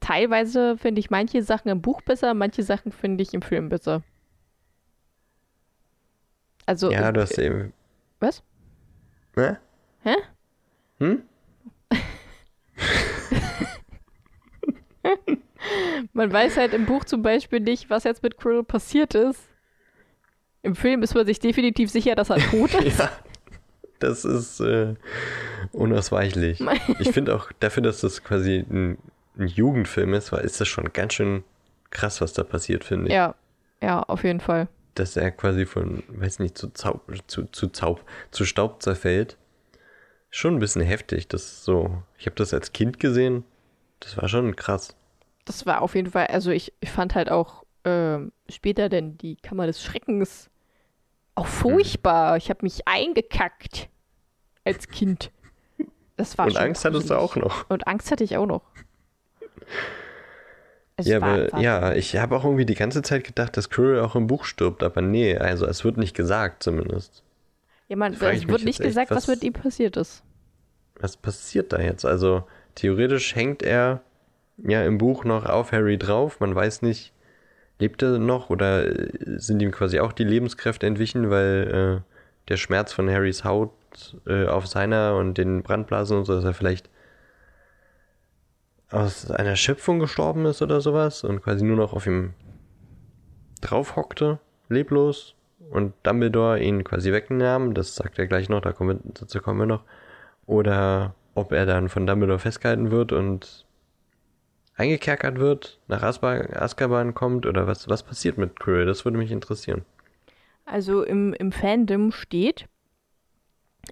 teilweise 0.00 0.76
finde 0.76 1.00
ich 1.00 1.10
manche 1.10 1.42
Sachen 1.42 1.68
im 1.68 1.80
Buch 1.80 2.02
besser, 2.02 2.34
manche 2.34 2.62
Sachen 2.62 2.92
finde 2.92 3.22
ich 3.22 3.32
im 3.32 3.42
Film 3.42 3.68
besser. 3.68 4.02
Also. 6.66 6.90
Ja, 6.90 7.08
äh, 7.08 7.12
du 7.12 7.20
hast 7.20 7.38
eben. 7.38 7.72
Was? 8.18 8.42
Ne? 9.36 9.58
Hä? 10.02 10.14
Hm? 10.98 11.22
Man 16.12 16.32
weiß 16.32 16.56
halt 16.56 16.74
im 16.74 16.86
Buch 16.86 17.04
zum 17.04 17.22
Beispiel 17.22 17.60
nicht, 17.60 17.90
was 17.90 18.04
jetzt 18.04 18.22
mit 18.22 18.38
Krill 18.38 18.62
passiert 18.62 19.14
ist. 19.14 19.40
Im 20.62 20.74
Film 20.74 21.02
ist 21.02 21.14
man 21.14 21.26
sich 21.26 21.38
definitiv 21.38 21.90
sicher, 21.90 22.14
dass 22.14 22.30
er 22.30 22.38
tot 22.50 22.74
ist. 22.74 22.98
Ja. 22.98 23.10
Das 23.98 24.24
ist 24.24 24.60
äh, 24.60 24.94
unausweichlich. 25.72 26.62
Ich 26.98 27.10
finde 27.10 27.34
auch 27.34 27.52
dafür, 27.60 27.82
dass 27.82 28.00
das 28.00 28.24
quasi 28.24 28.64
ein, 28.70 28.98
ein 29.38 29.46
Jugendfilm 29.46 30.14
ist, 30.14 30.32
war, 30.32 30.40
ist 30.40 30.60
das 30.60 30.68
schon 30.68 30.92
ganz 30.92 31.14
schön 31.14 31.44
krass, 31.90 32.20
was 32.20 32.32
da 32.32 32.42
passiert, 32.42 32.84
finde 32.84 33.08
ich. 33.08 33.12
Ja, 33.12 33.34
ja, 33.82 34.00
auf 34.02 34.24
jeden 34.24 34.40
Fall. 34.40 34.68
Dass 34.94 35.16
er 35.16 35.30
quasi 35.30 35.66
von, 35.66 36.02
weiß 36.08 36.38
nicht, 36.40 36.56
zu 36.56 36.72
Zaub, 36.72 37.02
zu, 37.26 37.44
zu 37.44 37.68
Zaub, 37.68 38.04
zu 38.30 38.44
Staub 38.44 38.82
zerfällt. 38.82 39.36
Schon 40.30 40.54
ein 40.54 40.60
bisschen 40.60 40.82
heftig. 40.82 41.28
Das 41.28 41.64
so. 41.64 42.02
Ich 42.18 42.26
habe 42.26 42.36
das 42.36 42.54
als 42.54 42.72
Kind 42.72 43.00
gesehen. 43.00 43.44
Das 44.00 44.16
war 44.16 44.28
schon 44.28 44.56
krass. 44.56 44.96
Das 45.44 45.66
war 45.66 45.82
auf 45.82 45.94
jeden 45.94 46.10
Fall, 46.10 46.26
also 46.28 46.50
ich, 46.50 46.72
ich 46.80 46.90
fand 46.90 47.14
halt 47.14 47.30
auch 47.30 47.64
ähm, 47.84 48.32
später 48.48 48.88
denn 48.88 49.16
die 49.18 49.36
Kammer 49.36 49.66
des 49.66 49.82
Schreckens 49.82 50.50
auch 51.34 51.46
furchtbar. 51.46 52.36
Ich 52.36 52.50
habe 52.50 52.60
mich 52.62 52.86
eingekackt 52.86 53.88
als 54.64 54.88
Kind. 54.88 55.30
Das 56.16 56.36
war 56.36 56.46
Und 56.46 56.56
Angst 56.58 56.84
hattest 56.84 57.08
du 57.10 57.14
auch 57.14 57.36
noch. 57.36 57.68
Und 57.70 57.86
Angst 57.86 58.10
hatte 58.10 58.24
ich 58.24 58.36
auch 58.36 58.46
noch. 58.46 58.62
Es 60.96 61.06
Ja, 61.06 61.16
aber, 61.16 61.58
ja, 61.60 61.94
ich 61.94 62.16
habe 62.16 62.36
auch 62.36 62.44
irgendwie 62.44 62.66
die 62.66 62.74
ganze 62.74 63.00
Zeit 63.02 63.24
gedacht, 63.24 63.56
dass 63.56 63.70
Quirrell 63.70 64.00
auch 64.00 64.14
im 64.16 64.26
Buch 64.26 64.44
stirbt, 64.44 64.82
aber 64.82 65.00
nee, 65.00 65.36
also 65.36 65.66
es 65.66 65.82
wird 65.84 65.96
nicht 65.96 66.14
gesagt 66.14 66.62
zumindest. 66.62 67.22
Ja, 67.88 67.96
man, 67.96 68.12
es 68.12 68.20
wird 68.20 68.64
nicht 68.64 68.80
echt, 68.80 68.82
gesagt, 68.82 69.10
was, 69.10 69.26
was- 69.26 69.28
mit 69.28 69.44
ihm 69.44 69.54
passiert 69.54 69.96
ist. 69.96 70.22
Was 71.00 71.16
passiert 71.16 71.72
da 71.72 71.80
jetzt? 71.80 72.04
Also 72.04 72.44
theoretisch 72.74 73.34
hängt 73.34 73.62
er 73.62 74.00
ja 74.58 74.84
im 74.84 74.98
Buch 74.98 75.24
noch 75.24 75.46
auf 75.46 75.72
Harry 75.72 75.98
drauf. 75.98 76.40
Man 76.40 76.54
weiß 76.54 76.82
nicht, 76.82 77.12
lebt 77.78 78.02
er 78.02 78.18
noch 78.18 78.50
oder 78.50 78.86
äh, 78.86 79.10
sind 79.38 79.60
ihm 79.62 79.70
quasi 79.70 80.00
auch 80.00 80.12
die 80.12 80.24
Lebenskräfte 80.24 80.86
entwichen, 80.86 81.30
weil 81.30 82.02
äh, 82.04 82.10
der 82.48 82.56
Schmerz 82.56 82.92
von 82.92 83.10
Harrys 83.10 83.44
Haut 83.44 83.72
äh, 84.26 84.46
auf 84.46 84.66
seiner 84.66 85.16
und 85.16 85.38
den 85.38 85.62
Brandblasen 85.62 86.18
und 86.18 86.24
so, 86.24 86.34
dass 86.34 86.44
er 86.44 86.54
vielleicht 86.54 86.90
aus 88.90 89.30
einer 89.30 89.56
Schöpfung 89.56 90.00
gestorben 90.00 90.46
ist 90.46 90.62
oder 90.62 90.80
sowas 90.80 91.24
und 91.24 91.42
quasi 91.42 91.64
nur 91.64 91.76
noch 91.76 91.92
auf 91.92 92.06
ihm 92.06 92.34
drauf 93.60 93.96
hockte, 93.96 94.38
leblos 94.68 95.36
und 95.70 95.94
Dumbledore 96.02 96.60
ihn 96.60 96.82
quasi 96.82 97.12
wegnahm, 97.12 97.74
das 97.74 97.94
sagt 97.94 98.18
er 98.18 98.26
gleich 98.26 98.48
noch, 98.48 98.60
da 98.60 98.72
kommen 98.72 98.98
wir, 98.98 99.12
dazu 99.14 99.40
kommen 99.40 99.60
wir 99.60 99.66
noch, 99.66 99.84
oder 100.46 101.14
ob 101.40 101.52
er 101.52 101.66
dann 101.66 101.88
von 101.88 102.06
Dumbledore 102.06 102.38
festgehalten 102.38 102.90
wird 102.90 103.12
und 103.12 103.66
eingekerkert 104.76 105.38
wird, 105.38 105.78
nach 105.88 106.02
Azkaban 106.02 107.14
kommt 107.14 107.46
oder 107.46 107.66
was, 107.66 107.88
was 107.88 108.02
passiert 108.02 108.38
mit 108.38 108.58
Quirrell, 108.60 108.86
das 108.86 109.04
würde 109.04 109.18
mich 109.18 109.30
interessieren. 109.30 109.84
Also 110.64 111.02
im, 111.02 111.32
im 111.34 111.52
Fandom 111.52 112.12
steht, 112.12 112.66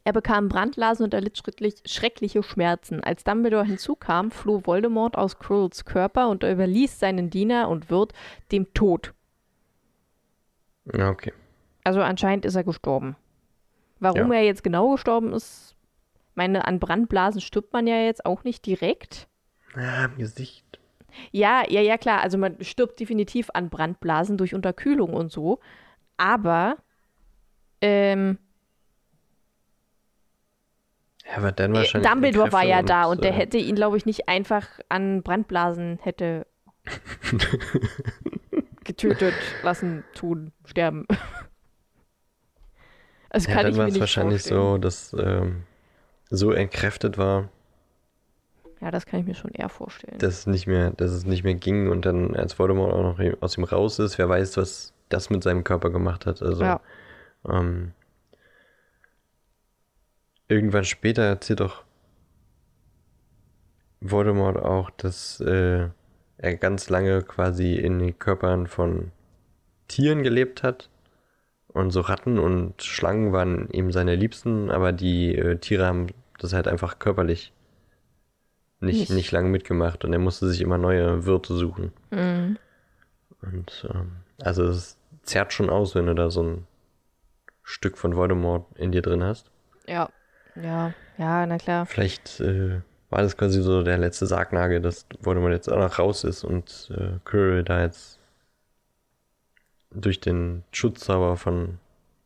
er 0.05 0.13
bekam 0.13 0.49
Brandblasen 0.49 1.05
und 1.05 1.15
erlitt 1.15 1.39
schrecklich, 1.39 1.75
schreckliche 1.87 2.43
Schmerzen. 2.43 3.03
Als 3.03 3.25
Dumbledore 3.25 3.65
hinzukam, 3.65 4.31
floh 4.31 4.63
Voldemort 4.65 5.17
aus 5.17 5.39
Quirrells 5.39 5.85
Körper 5.85 6.29
und 6.29 6.43
überließ 6.43 6.99
seinen 6.99 7.31
Diener 7.31 7.69
und 7.69 7.91
Wirt 7.91 8.13
dem 8.53 8.73
Tod. 8.75 9.13
Ja, 10.95 11.11
okay. 11.11 11.33
Also 11.85 12.01
anscheinend 12.01 12.45
ist 12.45 12.55
er 12.55 12.65
gestorben. 12.65 13.17
Warum 14.01 14.33
Ja. 14.33 14.39
er 14.39 14.45
jetzt 14.45 14.63
genau 14.63 14.93
gestorben 14.93 15.33
ist, 15.33 15.75
meine, 16.39 16.67
an 16.67 16.81
Brandblasen 16.81 17.43
stirbt 17.43 17.75
man 17.75 17.87
ja 17.87 17.97
jetzt 17.97 18.25
auch 18.25 18.45
nicht 18.45 18.65
direkt. 18.65 19.29
Ah, 19.75 20.07
im 20.07 20.17
Gesicht. 20.17 20.65
Ja, 21.33 21.65
ja, 21.69 21.83
ja, 21.83 21.99
klar. 21.99 22.23
Also 22.23 22.39
man 22.39 22.63
stirbt 22.65 22.99
definitiv 23.01 23.51
an 23.53 23.69
Brandblasen 23.69 24.39
durch 24.39 24.55
Unterkühlung 24.55 25.13
und 25.13 25.31
so. 25.33 25.59
Aber, 26.17 26.77
ähm, 27.83 28.39
Ja, 31.27 31.37
aber 31.37 31.53
dann 31.53 31.73
äh, 31.73 31.75
wahrscheinlich. 31.75 32.11
Dumbledore 32.11 32.53
war 32.53 32.65
ja 32.65 32.83
da 32.83 33.05
und 33.05 33.23
der 33.25 33.33
äh, 33.33 33.37
hätte 33.37 33.59
ihn, 33.59 33.75
glaube 33.75 33.97
ich, 33.99 34.07
nicht 34.07 34.29
einfach 34.29 34.67
an 34.89 35.23
Brandblasen 35.23 35.99
hätte 36.03 36.47
getötet 38.85 39.35
lassen, 39.63 40.05
tun, 40.15 40.53
sterben. 40.65 41.07
Also 43.31 43.51
Ja, 43.51 43.57
kann 43.57 43.65
dann 43.65 43.73
ich 43.73 43.79
war 43.79 43.85
mir 43.85 43.93
es 43.93 44.01
wahrscheinlich 44.01 44.41
vorstellen. 44.43 44.61
so, 44.73 44.79
dass 44.79 45.13
ähm, 45.19 45.65
so 46.31 46.53
entkräftet 46.53 47.19
war, 47.19 47.49
Ja, 48.81 48.91
das 48.91 49.07
kann 49.07 49.21
ich 49.21 49.27
mir 49.27 49.35
schon 49.35 49.51
eher 49.53 49.69
vorstellen. 49.69 50.19
dass 50.19 50.41
es 50.41 50.47
nicht 50.47 50.67
mehr, 50.67 50.91
dass 50.91 51.11
es 51.11 51.25
nicht 51.25 51.45
mehr 51.45 51.55
ging 51.55 51.89
und 51.91 52.05
dann 52.07 52.37
als 52.37 52.59
Voldemort 52.59 52.93
auch 52.93 53.03
noch 53.19 53.43
aus 53.43 53.57
ihm 53.57 53.65
raus 53.65 53.99
ist, 53.99 54.19
wer 54.19 54.29
weiß, 54.29 54.57
was 54.57 54.93
das 55.09 55.31
mit 55.31 55.43
seinem 55.43 55.65
Körper 55.65 55.91
gemacht 55.91 56.27
hat. 56.27 56.43
Also 56.43 56.63
ja, 56.63 56.81
ähm, 57.49 57.93
irgendwann 60.49 60.85
später 60.85 61.23
erzählt 61.23 61.61
doch 61.61 61.85
Voldemort 64.01 64.57
auch, 64.59 64.91
dass 64.91 65.41
äh, 65.41 65.89
er 66.39 66.57
ganz 66.57 66.89
lange 66.89 67.23
quasi 67.23 67.75
in 67.75 67.99
den 67.99 68.19
Körpern 68.19 68.67
von 68.67 69.11
Tieren 69.89 70.23
gelebt 70.23 70.63
hat. 70.63 70.89
Und 71.69 71.91
so 71.91 72.01
Ratten 72.01 72.39
und 72.39 72.83
Schlangen 72.83 73.33
waren 73.33 73.69
ihm 73.71 73.93
seine 73.93 74.15
Liebsten, 74.15 74.71
aber 74.71 74.93
die 74.93 75.35
äh, 75.35 75.59
Tiere 75.59 75.87
haben 75.87 76.07
das 76.39 76.53
halt 76.53 76.69
einfach 76.69 76.99
körperlich 76.99 77.53
nicht, 78.81 79.01
Nicht. 79.01 79.11
nicht 79.11 79.33
lange 79.33 79.49
mitgemacht 79.49 80.05
und 80.05 80.13
er 80.13 80.21
musste 80.21 80.49
sich 80.49 80.61
immer 80.61 80.79
neue 80.79 81.25
Wirte 81.27 81.55
suchen. 81.55 81.93
mhm. 82.11 82.59
Und 83.41 83.89
ähm, 83.93 84.13
also 84.41 84.65
es 84.65 84.97
zerrt 85.23 85.53
schon 85.53 85.71
aus, 85.71 85.95
wenn 85.95 86.07
du 86.07 86.15
da 86.15 86.29
so 86.31 86.43
ein 86.43 86.67
Stück 87.63 87.97
von 87.99 88.17
Voldemort 88.17 88.67
in 88.77 88.91
dir 88.93 89.03
drin 89.03 89.23
hast. 89.23 89.51
ja, 89.87 90.09
ja, 90.57 90.93
ja, 91.19 91.47
na 91.47 91.57
klar. 91.57 91.87
Vielleicht 91.87 92.41
äh, 92.41 92.81
war 93.11 93.23
das 93.23 93.37
quasi 93.37 93.63
so 93.63 93.83
der 93.85 93.99
letzte 93.99 94.27
Sargnagel, 94.27 94.81
dass 94.81 95.07
Voldemort 95.21 95.53
jetzt 95.53 95.71
auch 95.71 95.79
noch 95.79 95.99
raus 96.01 96.25
ist 96.25 96.43
und 96.43 96.91
äh, 96.97 97.19
Quirrell 97.25 97.63
da 97.63 97.83
jetzt 97.83 98.19
durch 99.93 100.19
den 100.21 100.65
Schutzzauber 100.73 101.37
von, 101.37 101.79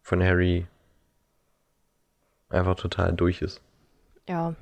von 0.03 0.23
Harry 0.23 0.67
einfach 2.49 2.77
total 2.77 3.13
durch 3.13 3.43
ist. 3.43 3.61
Ja, 4.29 4.55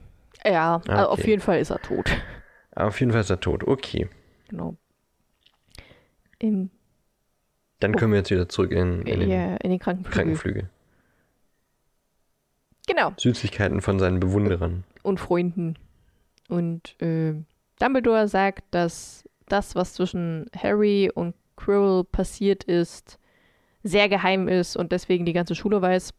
ja, 0.45 0.81
Ah, 0.89 0.93
also 0.93 1.09
auf 1.11 1.19
okay. 1.19 1.31
jeden 1.31 1.43
Fall 1.43 1.59
ist 1.59 1.71
er 1.71 1.81
tot. 1.81 2.11
Aber 2.73 2.89
auf 2.89 2.99
jeden 3.01 3.13
Fall 3.13 3.21
ist 3.21 3.31
er 3.31 3.41
tot. 3.41 3.65
Okay. 3.67 4.09
Genau. 4.49 4.77
In, 6.39 6.71
Dann 7.81 7.95
können 7.97 8.13
wir 8.13 8.19
jetzt 8.19 8.31
wieder 8.31 8.49
zurück 8.49 8.73
in, 8.73 9.03
in 9.03 9.21
den 9.21 9.29
ja, 9.31 9.57
in 9.57 9.71
den 9.71 9.79
Krankenflügel. 9.79 10.13
Krankenflügel. 10.15 10.71
Genau. 12.87 13.13
Süßigkeiten 13.17 13.81
von 13.83 13.99
seinen 13.99 14.21
Bewunderern. 14.21 14.85
Und 15.03 15.21
Freunden. 15.21 15.77
Und 16.49 17.01
äh, 17.03 17.35
Dumbledore 17.79 18.27
sagt, 18.27 18.65
dass 18.71 19.25
das, 19.47 19.75
was 19.75 19.95
zwischen 19.95 20.47
Harry 20.57 21.11
und 21.15 21.35
Quirrell 21.57 22.05
passiert 22.05 22.65
ist, 22.65 23.19
sehr 23.83 24.09
geheim 24.09 24.49
ist 24.49 24.77
und 24.77 24.93
deswegen 24.93 25.25
die 25.27 25.33
ganze 25.33 25.55
Schule 25.55 25.81
weiß. 25.83 26.15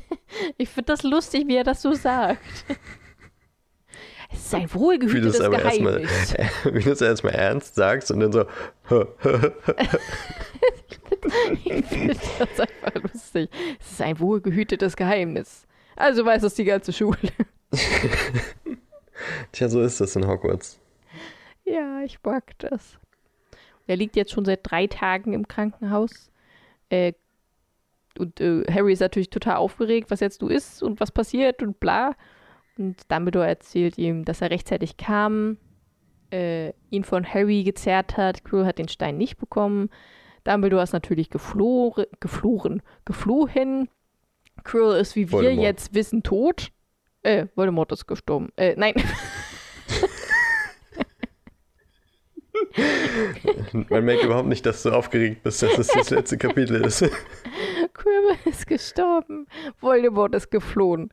ich 0.58 0.68
finde 0.68 0.92
das 0.92 1.02
lustig, 1.02 1.46
wie 1.46 1.56
er 1.56 1.64
das 1.64 1.82
so 1.82 1.92
sagt. 1.94 2.40
Es 4.30 4.46
ist 4.46 4.54
ein 4.54 4.72
wohlgehütetes 4.72 5.40
wie 5.40 5.50
Geheimnis. 5.50 6.34
Erstmal, 6.34 6.74
wie 6.74 6.82
du 6.82 6.92
es 6.92 7.00
erstmal 7.00 7.34
ernst 7.34 7.74
sagst 7.74 8.10
und 8.10 8.20
dann 8.20 8.32
so. 8.32 8.44
ich 11.64 11.84
finde 11.84 12.16
das 12.38 12.60
einfach 12.60 13.02
lustig. 13.02 13.50
Es 13.78 13.92
ist 13.92 14.02
ein 14.02 14.18
wohlgehütetes 14.18 14.96
Geheimnis. 14.96 15.66
Also 15.96 16.24
weiß 16.24 16.42
es 16.44 16.54
die 16.54 16.64
ganze 16.64 16.92
Schule. 16.92 17.18
Tja, 19.52 19.68
so 19.68 19.82
ist 19.82 20.00
das 20.00 20.16
in 20.16 20.26
Hogwarts. 20.26 20.80
Ja, 21.64 22.02
ich 22.02 22.18
mag 22.22 22.58
das. 22.58 22.98
Er 23.86 23.96
liegt 23.96 24.16
jetzt 24.16 24.32
schon 24.32 24.44
seit 24.44 24.60
drei 24.62 24.86
Tagen 24.86 25.32
im 25.32 25.46
Krankenhaus. 25.46 26.30
Äh, 26.88 27.12
und 28.22 28.40
äh, 28.40 28.64
Harry 28.72 28.92
ist 28.92 29.00
natürlich 29.00 29.30
total 29.30 29.56
aufgeregt, 29.56 30.10
was 30.10 30.20
jetzt 30.20 30.40
du 30.42 30.48
ist 30.48 30.82
und 30.82 31.00
was 31.00 31.10
passiert 31.10 31.62
und 31.62 31.80
bla. 31.80 32.14
Und 32.78 33.10
Dumbledore 33.10 33.46
erzählt 33.46 33.98
ihm, 33.98 34.24
dass 34.24 34.40
er 34.40 34.50
rechtzeitig 34.50 34.96
kam, 34.96 35.58
äh, 36.32 36.72
ihn 36.90 37.04
von 37.04 37.26
Harry 37.26 37.64
gezerrt 37.64 38.16
hat. 38.16 38.44
Quirrell 38.44 38.66
hat 38.66 38.78
den 38.78 38.88
Stein 38.88 39.18
nicht 39.18 39.36
bekommen. 39.36 39.90
Dumbledore 40.44 40.82
ist 40.82 40.92
natürlich 40.92 41.28
geflohen, 41.30 42.06
geflohen, 42.20 42.82
geflohen. 43.04 43.88
Quirrell 44.64 45.00
ist, 45.00 45.16
wie 45.16 45.26
wir 45.28 45.32
Voldemort. 45.32 45.64
jetzt 45.64 45.94
wissen, 45.94 46.22
tot. 46.22 46.70
Äh, 47.22 47.46
Voldemort 47.54 47.92
ist 47.92 48.06
gestorben. 48.06 48.48
Äh, 48.56 48.74
nein. 48.76 48.94
Man 53.88 54.04
merkt 54.04 54.24
überhaupt 54.24 54.48
nicht, 54.48 54.64
dass 54.66 54.82
du 54.82 54.90
aufgeregt 54.90 55.42
bist, 55.42 55.62
dass 55.62 55.78
es 55.78 55.88
das 55.88 56.10
letzte 56.10 56.38
Kapitel 56.38 56.84
ist. 56.84 57.04
Quirrell 57.94 58.36
ist 58.44 58.66
gestorben. 58.66 59.46
Voldemort 59.80 60.34
ist 60.34 60.50
geflohen. 60.50 61.10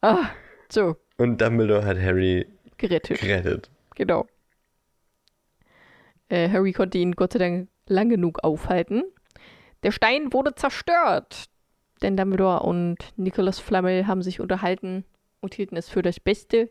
Ah, 0.00 0.26
so, 0.70 0.96
Und 1.16 1.40
Dumbledore 1.40 1.84
hat 1.84 1.98
Harry 1.98 2.46
gerettet. 2.76 3.20
gerettet. 3.20 3.70
Genau. 3.94 4.26
Äh, 6.28 6.48
Harry 6.50 6.72
konnte 6.72 6.98
ihn 6.98 7.12
Gott 7.12 7.32
sei 7.32 7.38
Dank 7.38 7.68
lang 7.86 8.08
genug 8.10 8.44
aufhalten. 8.44 9.02
Der 9.82 9.92
Stein 9.92 10.32
wurde 10.32 10.54
zerstört. 10.54 11.46
Denn 12.02 12.16
Dumbledore 12.16 12.60
und 12.60 12.96
Nicholas 13.16 13.58
Flamel 13.58 14.06
haben 14.06 14.22
sich 14.22 14.40
unterhalten 14.40 15.04
und 15.40 15.54
hielten 15.54 15.76
es 15.76 15.88
für 15.88 16.02
das 16.02 16.20
Beste. 16.20 16.70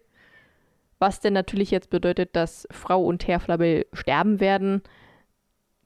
Was 1.00 1.20
denn 1.20 1.34
natürlich 1.34 1.70
jetzt 1.72 1.89
bedeutet, 1.89 2.36
dass 2.36 2.68
Frau 2.72 3.04
und 3.04 3.28
Herr 3.28 3.39
Flamel 3.39 3.86
sterben 3.93 4.39
werden. 4.39 4.82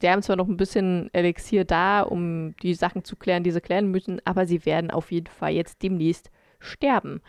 Sie 0.02 0.10
haben 0.10 0.24
zwar 0.24 0.36
noch 0.36 0.48
ein 0.48 0.58
bisschen 0.58 1.10
Elixier 1.14 1.64
da, 1.64 2.02
um 2.02 2.56
die 2.64 2.74
Sachen 2.74 3.04
zu 3.04 3.16
klären, 3.16 3.44
die 3.44 3.52
sie 3.52 3.62
klären 3.62 3.88
müssen, 3.92 4.20
aber 4.26 4.48
sie 4.48 4.66
werden 4.66 4.90
auf 4.90 5.12
jeden 5.12 5.28
Fall 5.28 5.52
jetzt 5.54 5.84
demnächst 5.84 6.32
sterben. 6.60 7.22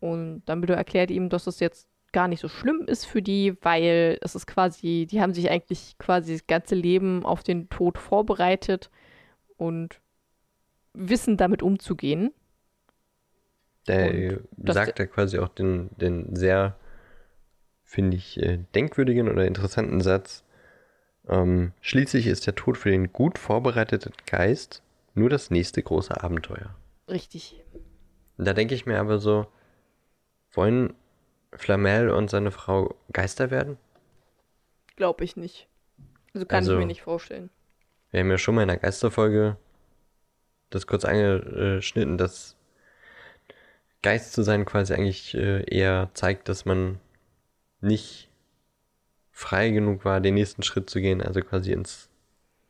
Und 0.00 0.42
Dumbledore 0.48 0.78
erklärt 0.78 1.10
ihm, 1.10 1.28
dass 1.28 1.46
es 1.46 1.60
jetzt 1.60 1.88
gar 2.12 2.26
nicht 2.26 2.40
so 2.40 2.48
schlimm 2.48 2.84
ist 2.86 3.04
für 3.04 3.20
die, 3.20 3.54
weil 3.62 4.18
es 4.22 4.34
ist 4.34 4.46
quasi, 4.46 5.06
die 5.10 5.20
haben 5.20 5.34
sich 5.34 5.50
eigentlich 5.50 5.96
quasi 5.98 6.32
das 6.32 6.46
ganze 6.46 6.74
Leben 6.74 7.24
auf 7.26 7.42
den 7.42 7.68
Tod 7.68 7.98
vorbereitet 7.98 8.90
und 9.58 10.00
wissen 10.94 11.36
damit 11.36 11.62
umzugehen. 11.62 12.32
Der 13.86 14.40
das- 14.56 14.74
sagt 14.74 14.98
ja 14.98 15.06
quasi 15.06 15.38
auch 15.38 15.48
den, 15.48 15.90
den 15.98 16.34
sehr, 16.34 16.76
finde 17.84 18.16
ich, 18.16 18.40
äh, 18.42 18.58
denkwürdigen 18.74 19.28
oder 19.28 19.46
interessanten 19.46 20.00
Satz. 20.00 20.44
Ähm, 21.30 21.72
schließlich 21.80 22.26
ist 22.26 22.46
der 22.46 22.54
Tod 22.56 22.76
für 22.76 22.90
den 22.90 23.12
gut 23.12 23.38
vorbereiteten 23.38 24.12
Geist 24.26 24.82
nur 25.14 25.30
das 25.30 25.50
nächste 25.50 25.82
große 25.82 26.22
Abenteuer. 26.22 26.74
Richtig. 27.08 27.62
Da 28.36 28.52
denke 28.52 28.74
ich 28.74 28.84
mir 28.84 28.98
aber 28.98 29.18
so, 29.18 29.46
wollen 30.52 30.92
Flamel 31.52 32.10
und 32.10 32.30
seine 32.30 32.50
Frau 32.50 32.94
Geister 33.12 33.50
werden? 33.50 33.76
Glaube 34.96 35.24
ich 35.24 35.36
nicht. 35.36 35.68
Also 36.34 36.46
kann 36.46 36.58
Also- 36.58 36.72
ich 36.74 36.78
mir 36.78 36.86
nicht 36.86 37.02
vorstellen. 37.02 37.50
Wir 38.10 38.20
haben 38.20 38.30
ja 38.30 38.38
schon 38.38 38.56
mal 38.56 38.62
in 38.62 38.68
der 38.68 38.76
Geisterfolge 38.76 39.56
das 40.70 40.86
kurz 40.88 41.04
angeschnitten, 41.04 42.18
dass 42.18 42.56
Geist 44.02 44.32
zu 44.32 44.42
sein 44.42 44.64
quasi 44.64 44.94
eigentlich 44.94 45.34
äh, 45.34 45.62
eher 45.72 46.10
zeigt, 46.14 46.48
dass 46.48 46.64
man 46.64 46.98
nicht 47.80 48.29
frei 49.40 49.70
genug 49.70 50.04
war, 50.04 50.20
den 50.20 50.34
nächsten 50.34 50.62
Schritt 50.62 50.90
zu 50.90 51.00
gehen, 51.00 51.22
also 51.22 51.40
quasi 51.40 51.72
ins 51.72 52.10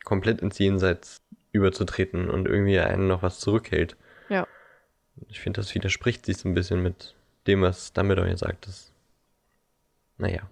komplett 0.04 0.40
ins 0.40 0.58
Jenseits 0.58 1.20
überzutreten 1.52 2.30
und 2.30 2.46
irgendwie 2.46 2.78
einen 2.78 3.08
noch 3.08 3.22
was 3.22 3.40
zurückhält. 3.40 3.96
Ja. 4.28 4.46
Ich 5.28 5.40
finde, 5.40 5.60
das 5.60 5.74
widerspricht 5.74 6.24
sich 6.24 6.38
so 6.38 6.48
ein 6.48 6.54
bisschen 6.54 6.82
mit 6.82 7.16
dem, 7.46 7.62
was 7.62 7.92
Dumbledore 7.92 8.28
hier 8.28 8.38
sagt. 8.38 8.68
Das, 8.68 8.92
naja. 10.16 10.48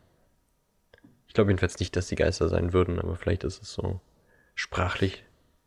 Ich 1.29 1.35
glaube 1.35 1.51
jedenfalls 1.51 1.79
nicht, 1.79 1.95
dass 1.95 2.09
die 2.09 2.17
Geister 2.17 2.49
sein 2.49 2.73
würden, 2.73 2.99
aber 2.99 3.15
vielleicht 3.17 3.45
ist 3.45 3.63
es 3.63 3.73
so 3.73 4.01
sprachlich 4.55 5.25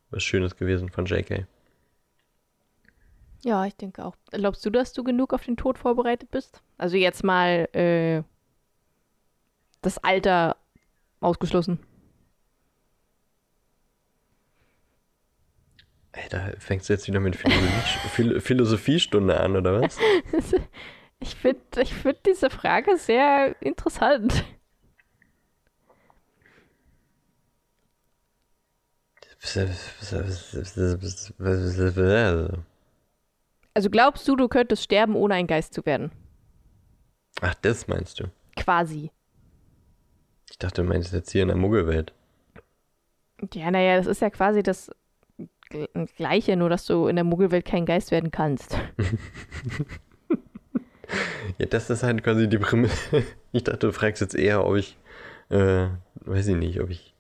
was 0.10 0.22
Schönes 0.22 0.58
gewesen 0.58 0.89
von 0.89 1.06
JK. 1.06 1.47
Ja, 3.43 3.66
ich 3.66 3.76
denke 3.76 4.04
auch. 4.04 4.18
Glaubst 4.32 4.66
du, 4.66 4.70
dass 4.70 4.91
du 4.91 5.04
genug 5.04 5.34
auf 5.34 5.45
den 5.45 5.56
Tod 5.56 5.80
vorbereitet 5.80 6.30
bist? 6.30 6.62
Also 6.78 6.97
jetzt 6.97 7.24
mal 7.24 7.70
äh, 7.74 8.24
das 9.82 9.98
Alter 9.98 10.58
ausgeschlossen. 11.20 11.80
Ey, 16.14 16.28
da 16.30 16.52
fängst 16.60 16.90
du 16.90 16.94
jetzt 16.94 17.08
wieder 17.08 17.20
mit 17.20 17.36
Philosophie, 17.38 18.10
Phil 18.10 18.42
Philosophiestunde 18.42 19.40
an, 19.40 19.56
oder 19.56 19.82
was? 19.82 19.98
Ich 21.24 21.36
finde 21.36 21.62
ich 21.80 21.94
find 21.94 22.18
diese 22.26 22.50
Frage 22.50 22.98
sehr 22.98 23.56
interessant. 23.62 24.44
Also 33.74 33.90
glaubst 33.90 34.28
du, 34.28 34.36
du 34.36 34.48
könntest 34.48 34.84
sterben, 34.84 35.16
ohne 35.16 35.36
ein 35.36 35.48
Geist 35.48 35.74
zu 35.74 35.86
werden? 35.86 36.12
Ach, 37.42 37.54
das 37.56 37.88
meinst 37.88 38.20
du? 38.20 38.26
Quasi. 38.56 39.12
Ich 40.62 40.68
dachte, 40.68 40.84
du 40.84 40.88
meinst 40.88 41.12
jetzt 41.12 41.32
hier 41.32 41.41
in 41.41 41.47
der 41.47 41.57
Muggelwelt. 41.57 42.14
Ja, 43.51 43.72
naja, 43.72 43.97
das 43.97 44.05
ist 44.05 44.22
ja 44.22 44.30
quasi 44.30 44.62
das 44.62 44.91
Gl- 45.72 46.07
Gleiche, 46.16 46.55
nur 46.55 46.70
dass 46.70 46.86
du 46.86 47.07
in 47.07 47.16
der 47.16 47.26
Muggelwelt 47.26 47.66
kein 47.66 47.88
Geist 47.88 48.12
werden 48.12 48.30
kannst. 48.30 48.78
Ja, 51.57 51.66
das 51.66 51.89
ist 51.89 52.03
halt 52.03 52.24
quasi 52.24 52.47
die 52.47 52.59
Prämisse. 52.59 53.24
Ich 53.51 53.64
dachte, 53.64 53.88
du 53.88 53.91
fragst 53.91 54.22
jetzt 54.22 54.36
eher, 54.36 54.64
ob 54.68 54.76
ich, 54.78 54.97
äh, 55.49 55.88
weiß 56.22 56.47
ich 56.47 56.55
nicht, 56.55 56.80
ob 56.80 56.91
ich 56.91 57.16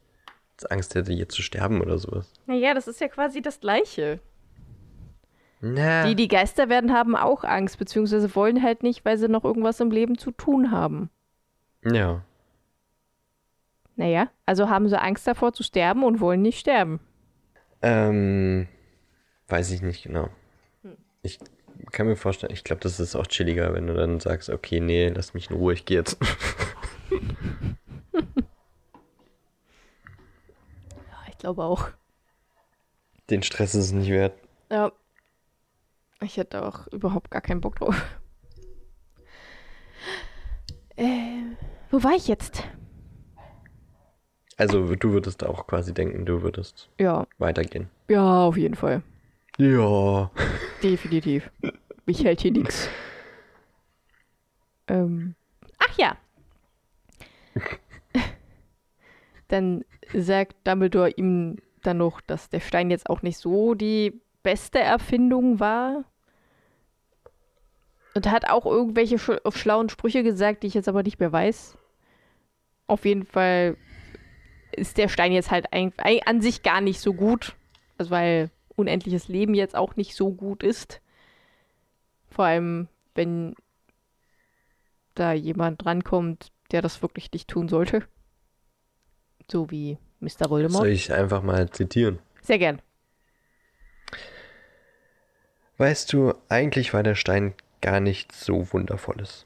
jetzt 0.51 0.71
Angst 0.71 0.93
hätte, 0.93 1.11
hier 1.11 1.27
zu 1.27 1.41
sterben 1.41 1.81
oder 1.81 1.97
sowas. 1.97 2.31
Naja, 2.45 2.75
das 2.75 2.87
ist 2.87 3.01
ja 3.01 3.07
quasi 3.07 3.41
das 3.41 3.59
Gleiche. 3.59 4.19
Na, 5.61 6.05
Die, 6.05 6.15
die 6.15 6.27
Geister 6.29 6.69
werden, 6.69 6.93
haben 6.93 7.15
auch 7.15 7.43
Angst, 7.43 7.79
beziehungsweise 7.79 8.33
wollen 8.35 8.61
halt 8.61 8.83
nicht, 8.83 9.03
weil 9.03 9.17
sie 9.17 9.27
noch 9.27 9.43
irgendwas 9.43 9.79
im 9.79 9.89
Leben 9.91 10.15
zu 10.17 10.29
tun 10.31 10.69
haben. 10.71 11.09
ja. 11.83 12.23
Naja, 13.95 14.29
also 14.45 14.69
haben 14.69 14.87
sie 14.87 14.99
Angst 14.99 15.27
davor 15.27 15.53
zu 15.53 15.63
sterben 15.63 16.03
und 16.03 16.19
wollen 16.19 16.41
nicht 16.41 16.59
sterben. 16.59 16.99
Ähm, 17.81 18.67
weiß 19.47 19.71
ich 19.71 19.81
nicht 19.81 20.03
genau. 20.03 20.29
Ich 21.23 21.39
kann 21.91 22.07
mir 22.07 22.15
vorstellen, 22.15 22.53
ich 22.53 22.63
glaube, 22.63 22.81
das 22.81 22.99
ist 22.99 23.15
auch 23.15 23.27
chilliger, 23.27 23.73
wenn 23.73 23.87
du 23.87 23.93
dann 23.93 24.19
sagst, 24.19 24.49
okay, 24.49 24.79
nee, 24.79 25.09
lass 25.09 25.33
mich 25.33 25.49
in 25.49 25.55
Ruhe, 25.55 25.73
ich 25.73 25.85
gehe 25.85 25.97
jetzt. 25.97 26.17
Ja, 31.09 31.17
ich 31.29 31.37
glaube 31.37 31.63
auch. 31.63 31.89
Den 33.29 33.43
Stress 33.43 33.75
ist 33.75 33.85
es 33.85 33.91
nicht 33.91 34.09
wert. 34.09 34.33
Ja. 34.71 34.91
Ich 36.21 36.37
hätte 36.37 36.63
auch 36.65 36.87
überhaupt 36.87 37.31
gar 37.31 37.41
keinen 37.41 37.61
Bock 37.61 37.77
drauf. 37.77 37.95
Äh, 40.95 41.41
wo 41.89 42.03
war 42.03 42.11
ich 42.11 42.27
jetzt? 42.27 42.63
Also, 44.61 44.95
du 44.95 45.11
würdest 45.11 45.43
auch 45.43 45.65
quasi 45.65 45.91
denken, 45.91 46.23
du 46.23 46.43
würdest 46.43 46.87
Ja, 46.99 47.25
weitergehen. 47.39 47.89
ja, 48.09 48.43
auf 48.45 48.57
jeden 48.57 48.75
Fall. 48.75 49.01
Ja. 49.57 50.29
Definitiv. 50.83 51.49
Mich 52.05 52.23
hält 52.23 52.41
hier 52.41 52.51
nichts. 52.51 52.87
Ähm, 54.87 55.35
ach 55.77 55.97
ja. 55.97 56.17
Dann 59.47 59.85
sagt 60.13 60.55
Dumbledore 60.67 61.11
ihm 61.11 61.57
dann 61.83 61.97
noch, 61.99 62.19
dass 62.19 62.49
der 62.49 62.59
Stein 62.59 62.91
jetzt 62.91 63.09
auch 63.09 63.21
nicht 63.21 63.37
so 63.37 63.73
die 63.73 64.19
beste 64.43 64.79
Erfindung 64.79 65.59
war. 65.61 66.03
Und 68.15 68.29
hat 68.29 68.49
auch 68.49 68.65
irgendwelche 68.65 69.17
sch 69.17 69.31
schlauen 69.51 69.87
Sprüche 69.87 70.23
gesagt, 70.23 70.63
die 70.63 70.67
ich 70.67 70.73
jetzt 70.73 70.89
aber 70.89 71.03
nicht 71.03 71.19
mehr 71.21 71.31
weiß. 71.31 71.77
Auf 72.87 73.05
jeden 73.05 73.23
Fall 73.25 73.77
ist 74.71 74.97
der 74.97 75.09
Stein 75.09 75.31
jetzt 75.31 75.51
halt 75.51 75.71
ein, 75.71 75.93
an 76.25 76.41
sich 76.41 76.63
gar 76.63 76.81
nicht 76.81 76.99
so 76.99 77.13
gut. 77.13 77.55
Also 77.97 78.11
weil 78.11 78.49
unendliches 78.75 79.27
Leben 79.27 79.53
jetzt 79.53 79.75
auch 79.75 79.95
nicht 79.95 80.15
so 80.15 80.31
gut 80.31 80.63
ist. 80.63 81.01
Vor 82.29 82.45
allem, 82.45 82.87
wenn 83.13 83.55
da 85.13 85.33
jemand 85.33 85.83
drankommt, 85.83 86.51
der 86.71 86.81
das 86.81 87.01
wirklich 87.01 87.31
nicht 87.31 87.47
tun 87.47 87.67
sollte. 87.67 88.07
So 89.51 89.69
wie 89.69 89.97
Mr. 90.19 90.49
Voldemort. 90.49 90.83
Soll 90.83 90.89
ich 90.89 91.11
einfach 91.11 91.43
mal 91.43 91.69
zitieren? 91.69 92.19
Sehr 92.41 92.57
gern. 92.57 92.81
Weißt 95.77 96.13
du, 96.13 96.33
eigentlich 96.47 96.93
war 96.93 97.03
der 97.03 97.15
Stein 97.15 97.53
gar 97.81 97.99
nichts 97.99 98.45
so 98.45 98.71
Wundervolles. 98.71 99.45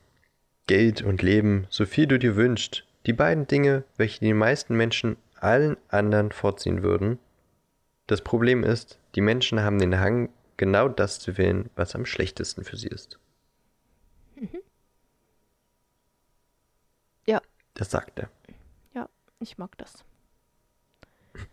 Geld 0.67 1.01
und 1.01 1.21
Leben, 1.21 1.67
so 1.69 1.85
viel 1.85 2.07
du 2.07 2.19
dir 2.19 2.35
wünschst, 2.35 2.85
die 3.05 3.13
beiden 3.13 3.47
Dinge, 3.47 3.83
welche 3.97 4.19
die 4.19 4.33
meisten 4.33 4.75
Menschen 4.75 5.17
allen 5.39 5.77
anderen 5.89 6.31
vorziehen 6.31 6.81
würden. 6.83 7.19
Das 8.07 8.21
Problem 8.21 8.63
ist, 8.63 8.99
die 9.15 9.21
Menschen 9.21 9.61
haben 9.61 9.79
den 9.79 9.99
Hang, 9.99 10.29
genau 10.57 10.87
das 10.87 11.19
zu 11.19 11.37
wählen, 11.37 11.69
was 11.75 11.95
am 11.95 12.05
schlechtesten 12.05 12.63
für 12.63 12.77
sie 12.77 12.87
ist. 12.87 13.19
Ja, 17.27 17.41
Das 17.73 17.89
sagt 17.91 18.19
er. 18.19 18.29
ja, 18.93 19.09
ich 19.39 19.57
mag 19.57 19.77
das. 19.77 20.03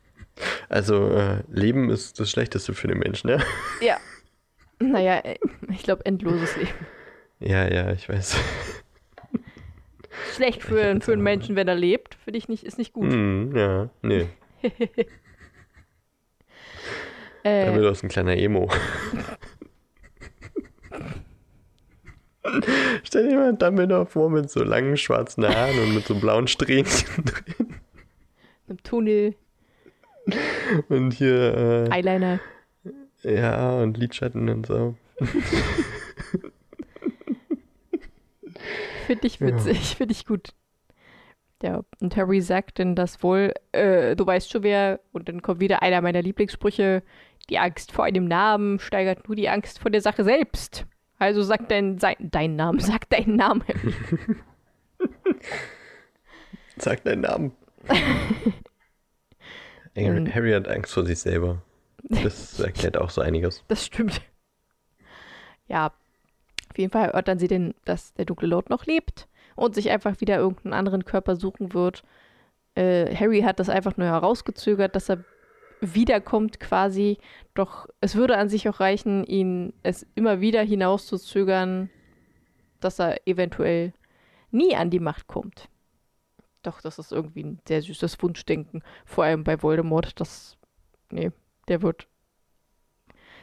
Also, 0.69 1.11
äh, 1.11 1.43
Leben 1.51 1.91
ist 1.91 2.19
das 2.19 2.31
Schlechteste 2.31 2.73
für 2.75 2.89
den 2.89 2.99
Menschen, 2.99 3.29
ja? 3.29 3.39
Ja. 3.81 3.99
Naja, 4.79 5.19
äh, 5.19 5.39
ich 5.71 5.83
glaube, 5.83 6.05
endloses 6.07 6.57
Leben. 6.57 6.87
Ja, 7.41 7.69
ja, 7.69 7.93
ich 7.93 8.09
weiß. 8.09 8.37
Schlecht 10.35 10.63
für, 10.63 11.01
für 11.01 11.13
einen 11.13 11.23
Menschen, 11.23 11.57
wenn 11.57 11.69
er 11.69 11.75
lebt, 11.75 12.17
finde 12.25 12.39
ich 12.39 12.49
nicht, 12.49 12.65
ist 12.65 12.79
nicht 12.79 12.93
gut. 12.93 13.11
Hm, 13.13 13.57
ja, 13.57 13.89
nee. 14.03 14.27
Äh, 17.45 17.67
Damit 17.67 17.85
aus 17.87 18.05
ein 18.05 18.09
kleiner 18.09 18.37
Emo. 18.37 18.71
Stell 23.05 23.29
dir 23.29 23.37
mal 23.37 23.55
Dumbledore 23.55 24.07
vor 24.07 24.31
mit 24.31 24.49
so 24.51 24.63
langen 24.63 24.97
schwarzen 24.97 25.45
Haaren 25.47 25.79
und 25.81 25.95
mit 25.95 26.07
so 26.07 26.15
blauen 26.15 26.49
Strähnchen 26.49 27.25
drin. 27.25 27.75
Im 28.69 28.83
Tunnel, 28.83 29.35
Und 30.89 31.15
hier, 31.15 31.89
Eyeliner. 31.93 32.41
äh, 33.25 33.41
ja, 33.41 33.73
und 33.83 33.97
Lidschatten 33.97 34.49
und 34.49 34.67
so. 34.67 34.95
Finde 39.13 39.27
ich 39.27 39.41
witzig, 39.41 39.79
finde 39.97 40.13
ich 40.13 40.27
gut. 40.27 40.55
Ja, 41.63 41.83
und 42.01 42.17
Harry 42.17 42.41
sagt 42.41 42.81
dann 42.81 42.97
das 42.97 43.23
wohl, 43.23 43.55
äh, 43.71 44.17
du 44.17 44.27
weißt 44.27 44.51
schon 44.51 44.65
wer, 44.65 45.01
und 45.13 45.29
dann 45.29 45.43
kommt 45.43 45.61
wieder 45.61 45.81
einer 45.83 46.01
meiner 46.01 46.21
Lieblingssprüche, 46.21 47.03
die 47.49 47.59
Angst 47.59 47.93
vor 47.93 48.05
einem 48.05 48.27
Namen 48.27 48.81
steigert 48.81 49.29
nur 49.29 49.37
die 49.37 49.49
Angst 49.49 49.79
vor 49.79 49.91
der 49.91 50.01
Sache 50.01 50.25
selbst. 50.25 50.87
Also 51.19 51.43
sag 51.43 51.69
dein, 51.69 51.99
sein, 51.99 52.17
deinen 52.19 52.57
Namen, 52.57 52.81
sag 52.81 53.09
deinen 53.11 53.37
Namen. 53.37 53.63
Sag 56.77 57.05
deinen 57.05 57.21
Namen. 57.21 57.53
Harry 59.95 60.53
hat 60.53 60.67
Angst 60.67 60.93
vor 60.93 61.05
sich 61.05 61.21
selber. 61.21 61.63
Das 62.03 62.59
erklärt 62.59 62.97
auch 62.97 63.11
so 63.11 63.21
einiges. 63.21 63.63
Das 63.69 63.87
stimmt. 63.87 64.21
Ja, 65.69 65.93
auf 66.73 66.79
jeden 66.79 66.91
Fall 66.91 67.11
dann 67.25 67.39
sie 67.39 67.49
denn, 67.49 67.75
dass 67.85 68.15
der 68.15 68.25
dunkle 68.25 68.49
Lord 68.49 68.71
noch 68.71 68.87
lebt 68.87 69.29
und 69.57 69.75
sich 69.75 69.91
einfach 69.91 70.21
wieder 70.21 70.39
irgendeinen 70.39 70.73
anderen 70.73 71.05
Körper 71.05 71.37
suchen 71.37 71.75
wird. 71.75 72.03
Äh, 72.75 73.15
Harry 73.15 73.43
hat 73.43 73.61
das 73.61 73.69
einfach 73.69 73.97
nur 73.97 74.09
herausgezögert, 74.09 74.97
dass 74.97 75.11
er 75.11 75.25
wiederkommt 75.81 76.61
quasi. 76.61 77.19
Doch 77.55 77.89
es 78.01 78.15
würde 78.15 78.39
an 78.39 78.49
sich 78.49 78.69
auch 78.69 78.81
reichen, 78.81 79.25
ihn 79.25 79.75
es 79.83 80.07
immer 80.15 80.41
wieder 80.41 80.63
hinauszuzögern, 80.63 81.91
dass 82.81 82.99
er 82.99 83.27
eventuell 83.27 83.93
nie 84.51 84.75
an 84.75 84.91
die 84.91 85.01
Macht 85.01 85.27
kommt. 85.27 85.69
Doch, 86.63 86.81
das 86.81 86.99
ist 86.99 87.13
irgendwie 87.13 87.45
ein 87.45 87.61
sehr 87.67 87.83
süßes 87.83 88.23
Wunschdenken. 88.23 88.83
Vor 89.05 89.25
allem 89.25 89.45
bei 89.45 89.63
Voldemort. 89.63 90.19
Das, 90.21 90.57
nee, 91.11 91.33
der 91.69 91.83
wird 91.83 92.07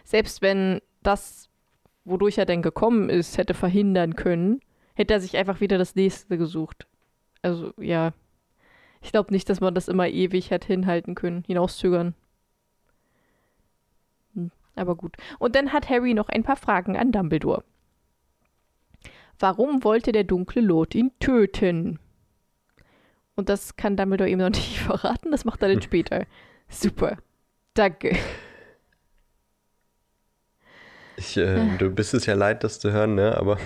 selbst 0.04 0.42
wenn 0.42 0.82
das, 1.04 1.49
wodurch 2.06 2.38
er 2.38 2.46
denn 2.46 2.62
gekommen 2.62 3.10
ist, 3.10 3.38
hätte 3.38 3.54
verhindern 3.54 4.16
können, 4.16 4.62
hätte 4.94 5.14
er 5.14 5.20
sich 5.20 5.38
einfach 5.38 5.62
wieder 5.62 5.78
das 5.78 5.96
nächste 5.96 6.38
gesucht. 6.38 6.88
Also 7.42 7.74
ja, 7.78 8.14
ich 9.02 9.12
glaube 9.12 9.34
nicht, 9.34 9.50
dass 9.50 9.62
man 9.62 9.74
das 9.74 9.88
immer 9.88 10.08
ewig 10.08 10.52
hätte 10.52 10.68
hinhalten 10.68 11.16
können, 11.16 11.44
hinauszögern. 11.46 12.14
Hm, 14.34 14.52
aber 14.76 14.96
gut. 14.96 15.16
Und 15.40 15.56
dann 15.56 15.72
hat 15.72 15.90
Harry 15.90 16.14
noch 16.14 16.30
ein 16.30 16.44
paar 16.44 16.58
Fragen 16.58 16.98
an 16.98 17.12
Dumbledore. 17.12 17.64
Warum 19.40 19.84
wollte 19.86 20.12
der 20.12 20.26
dunkle 20.26 20.62
Lord 20.62 20.96
ihn 20.96 21.12
töten? 21.20 22.00
Und 23.36 23.48
das 23.48 23.78
kann 23.78 23.96
Dumbledore 23.96 24.30
ihm 24.30 24.40
noch 24.40 24.50
nicht 24.50 24.80
verraten, 24.80 25.32
das 25.32 25.46
macht 25.46 25.62
er 25.62 25.70
dann 25.70 25.82
später. 25.82 26.26
Super. 26.68 27.18
Danke. 27.74 28.18
Ich, 31.20 31.36
äh, 31.36 31.78
du 31.78 31.90
bist 31.90 32.14
es 32.14 32.26
ja 32.26 32.34
leid, 32.34 32.64
das 32.64 32.80
zu 32.80 32.92
hören, 32.94 33.16
ne? 33.16 33.38
Aber 33.38 33.58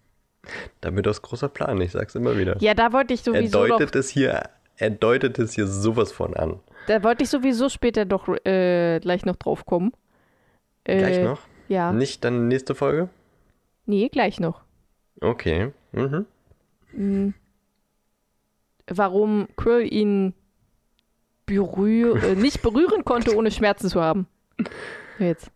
damit 0.80 1.06
aus 1.06 1.20
großer 1.20 1.48
Plan, 1.50 1.78
ich 1.80 1.92
sag's 1.92 2.14
immer 2.14 2.38
wieder. 2.38 2.56
Ja, 2.60 2.72
da 2.72 2.92
wollte 2.94 3.12
ich 3.12 3.20
er 3.20 3.34
sowieso 3.34 3.66
noch, 3.66 3.78
deutet 3.78 3.94
es 3.96 4.08
hier, 4.08 4.48
er 4.78 4.90
deutet 4.90 5.38
es 5.38 5.52
hier 5.52 5.66
sowas 5.66 6.10
von 6.10 6.34
an. 6.34 6.58
da 6.86 7.02
wollte 7.02 7.24
ich 7.24 7.28
sowieso 7.30 7.68
später 7.68 8.06
doch 8.06 8.28
äh, 8.46 8.98
gleich 9.00 9.26
noch 9.26 9.36
drauf 9.36 9.66
kommen. 9.66 9.92
Äh, 10.84 10.96
Gleich 10.98 11.22
noch? 11.22 11.40
Ja. 11.68 11.92
Nicht 11.92 12.24
dann 12.24 12.48
nächste 12.48 12.74
Folge? 12.74 13.10
Nee, 13.84 14.08
gleich 14.08 14.40
noch. 14.40 14.62
Okay. 15.20 15.72
Mhm. 15.92 16.24
Hm. 16.92 17.34
Warum 18.86 19.48
Quirrell 19.56 19.92
ihn 19.92 20.32
berühr 21.44 22.22
äh, 22.22 22.34
nicht 22.34 22.62
berühren 22.62 23.04
konnte, 23.04 23.36
ohne 23.36 23.50
Schmerzen 23.50 23.88
zu 23.90 24.00
haben. 24.00 24.26
Jetzt. 25.18 25.50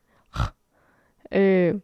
Äh, 1.31 1.75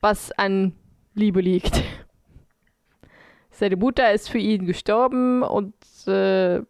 was 0.00 0.32
an 0.32 0.72
Liebe 1.14 1.40
liegt. 1.40 1.82
Seine 3.50 3.76
Mutter 3.76 4.12
ist 4.12 4.30
für 4.30 4.38
ihn 4.38 4.66
gestorben 4.66 5.42
und 5.42 5.74
äh, 6.06 6.62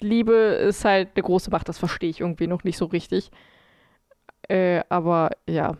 Liebe 0.00 0.34
ist 0.34 0.84
halt 0.84 1.10
eine 1.14 1.22
große 1.22 1.50
Macht. 1.50 1.68
Das 1.68 1.78
verstehe 1.78 2.10
ich 2.10 2.20
irgendwie 2.20 2.46
noch 2.46 2.64
nicht 2.64 2.76
so 2.76 2.84
richtig. 2.86 3.30
Äh, 4.48 4.82
aber 4.88 5.30
ja. 5.48 5.76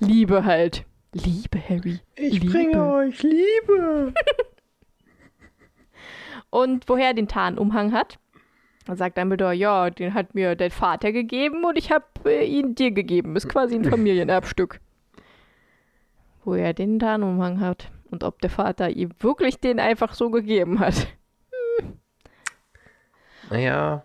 Liebe 0.00 0.44
halt. 0.44 0.84
Liebe, 1.12 1.58
Harry. 1.66 2.00
Ich 2.16 2.34
Liebe. 2.34 2.52
bringe 2.52 2.92
euch 2.92 3.22
Liebe. 3.22 4.12
Und 6.50 6.88
woher 6.88 7.08
er 7.08 7.14
den 7.14 7.28
Tarnumhang 7.28 7.92
hat? 7.92 8.18
Dann 8.88 8.96
sagt 8.96 9.18
Dumbledore, 9.18 9.52
ja, 9.52 9.90
den 9.90 10.14
hat 10.14 10.34
mir 10.34 10.56
dein 10.56 10.70
Vater 10.70 11.12
gegeben 11.12 11.62
und 11.66 11.76
ich 11.76 11.92
habe 11.92 12.06
äh, 12.24 12.46
ihn 12.46 12.74
dir 12.74 12.90
gegeben. 12.90 13.36
Ist 13.36 13.46
quasi 13.46 13.74
ein 13.74 13.84
Familienerbstück. 13.90 14.80
Woher 16.42 16.68
er 16.68 16.72
den 16.72 16.98
Tarnumhang 16.98 17.60
hat 17.60 17.92
und 18.10 18.24
ob 18.24 18.40
der 18.40 18.48
Vater 18.48 18.88
ihm 18.88 19.10
wirklich 19.20 19.60
den 19.60 19.78
einfach 19.78 20.14
so 20.14 20.30
gegeben 20.30 20.80
hat. 20.80 21.06
Naja, 23.50 24.04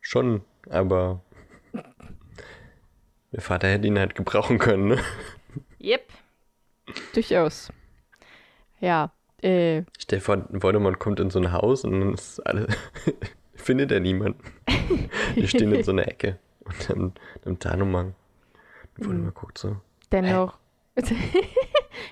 schon, 0.00 0.42
aber 0.70 1.20
der 3.32 3.40
Vater 3.40 3.66
hätte 3.66 3.88
ihn 3.88 3.98
halt 3.98 4.14
gebrauchen 4.14 4.58
können, 4.58 4.88
ne? 4.88 4.98
Yep. 5.80 6.08
Durchaus. 7.12 7.72
Ja, 8.78 9.10
äh, 9.42 9.82
Stell 9.98 10.20
dir 10.20 10.24
vor, 10.24 10.44
Voldemort 10.50 11.00
kommt 11.00 11.18
in 11.18 11.30
so 11.30 11.40
ein 11.40 11.50
Haus 11.50 11.84
und 11.84 12.00
dann 12.00 12.14
ist 12.14 12.38
alle, 12.46 12.68
findet 13.66 13.90
er 13.92 14.00
niemanden. 14.00 14.40
Die 15.34 15.48
stehen 15.48 15.72
in 15.72 15.82
so 15.82 15.90
einer 15.90 16.06
Ecke 16.08 16.38
und 16.60 16.88
dann 16.88 17.12
im 17.44 17.58
Tarnumhang. 17.58 18.14
Und 18.96 19.06
Voldemort 19.06 19.34
guckt 19.34 19.58
so. 19.58 19.76
dennoch. 20.10 20.56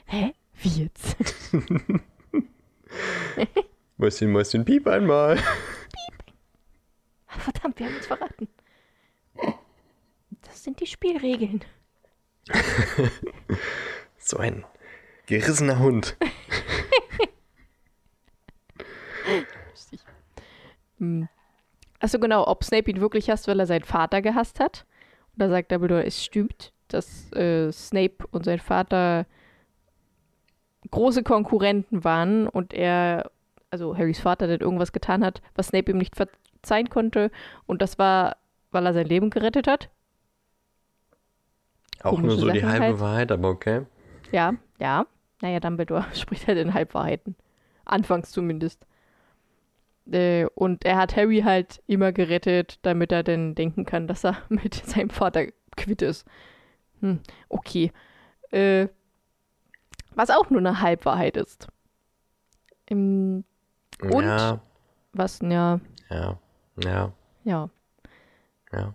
Hä? 0.07 0.35
Wie 0.63 0.83
jetzt? 0.85 1.17
Mäuschen, 3.97 4.33
Mäuschen, 4.33 4.65
piep 4.65 4.87
einmal. 4.87 5.39
Verdammt, 7.27 7.79
wir 7.79 7.87
haben 7.87 7.97
uns 7.97 8.07
verraten. 8.07 8.49
Das 10.43 10.63
sind 10.63 10.81
die 10.81 10.87
Spielregeln. 10.87 11.65
So 14.19 14.39
ein 14.39 14.65
gerissener 15.27 15.79
Hund. 15.79 16.17
Hm. 20.99 21.29
Achso, 22.05 22.19
genau, 22.19 22.47
ob 22.47 22.63
Snape 22.65 22.91
ihn 22.91 23.01
wirklich 23.01 23.31
hasst, 23.31 23.49
weil 23.49 23.59
er 23.59 23.65
seinen 23.65 23.85
Vater 23.85 24.21
gehasst 24.21 24.61
hat. 24.61 24.85
Und 25.33 25.41
da 25.41 25.49
sagt 25.49 25.73
Dumbledore, 25.73 26.05
es 26.05 26.23
stimmt, 26.23 26.75
dass 26.89 27.33
äh, 27.33 27.73
Snape 27.73 28.27
und 28.31 28.45
sein 28.45 28.59
Vater 28.59 29.25
große 30.91 31.23
Konkurrenten 31.23 32.05
waren 32.05 32.47
und 32.47 32.75
er 32.75 33.31
also 33.71 33.97
Harrys 33.97 34.21
Vater, 34.21 34.47
der 34.47 34.61
irgendwas 34.61 34.93
getan 34.93 35.25
hat, 35.25 35.41
was 35.55 35.69
Snape 35.69 35.93
ihm 35.93 35.97
nicht 35.97 36.15
verzeihen 36.15 36.91
konnte. 36.91 37.31
Und 37.65 37.81
das 37.81 37.99
war, 37.99 38.37
weil 38.71 38.85
er 38.85 38.93
sein 38.93 39.07
Leben 39.07 39.31
gerettet 39.31 39.67
hat. 39.67 39.89
Auch 42.03 42.19
nur 42.19 42.37
Komische 42.37 42.37
so 42.39 42.51
die 42.51 42.61
Sachen 42.61 42.71
halbe 42.71 42.85
halt. 42.85 43.01
Wahrheit, 43.01 43.33
aber 43.33 43.49
okay. 43.49 43.87
Ja, 44.31 44.53
ja. 44.79 45.07
Naja, 45.41 45.59
Dumbledore 45.59 46.05
spricht 46.13 46.49
halt 46.49 46.59
in 46.59 46.75
Halbwahrheiten. 46.75 47.35
Anfangs 47.87 48.31
zumindest. 48.31 48.85
Äh, 50.11 50.47
und 50.55 50.85
er 50.85 50.97
hat 50.97 51.17
Harry 51.17 51.41
halt 51.41 51.83
immer 51.87 52.13
gerettet, 52.13 52.79
damit 52.83 53.13
er 53.13 53.23
dann 53.23 53.55
denken 53.55 53.85
kann, 53.85 54.07
dass 54.07 54.25
er 54.25 54.37
mit 54.49 54.75
seinem 54.75 55.11
Vater 55.11 55.47
quitt 55.77 56.03
ist. 56.03 56.27
Hm, 57.01 57.21
okay. 57.49 57.93
Äh, 58.51 58.89
was 60.15 60.31
auch 60.31 60.51
nur 60.51 60.61
eine 60.61 60.81
Halbwahrheit 60.81 61.37
ist. 61.37 61.69
Und? 62.89 63.45
Ja, 64.01 64.61
was, 65.13 65.41
ja, 65.41 65.81
ja, 66.11 66.39
ja, 66.77 67.13
ja. 67.45 67.71
ja. 68.73 68.95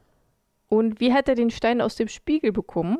Und 0.68 0.99
wie 0.99 1.14
hat 1.14 1.28
er 1.28 1.36
den 1.36 1.49
Stein 1.49 1.82
aus 1.82 1.95
dem 1.95 2.07
Spiegel 2.07 2.51
bekommen? 2.51 2.99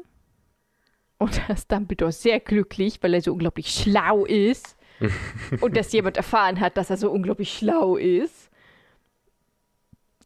Und 1.18 1.38
da 1.48 1.54
ist 1.54 1.72
Dumbledore 1.72 2.12
sehr 2.12 2.40
glücklich, 2.40 3.02
weil 3.04 3.14
er 3.14 3.22
so 3.22 3.34
unglaublich 3.34 3.70
schlau 3.70 4.26
ist. 4.26 4.76
und 5.62 5.76
dass 5.78 5.92
jemand 5.92 6.18
erfahren 6.18 6.60
hat, 6.60 6.78
dass 6.78 6.90
er 6.90 6.98
so 6.98 7.12
unglaublich 7.12 7.52
schlau 7.54 7.96
ist. 7.96 8.50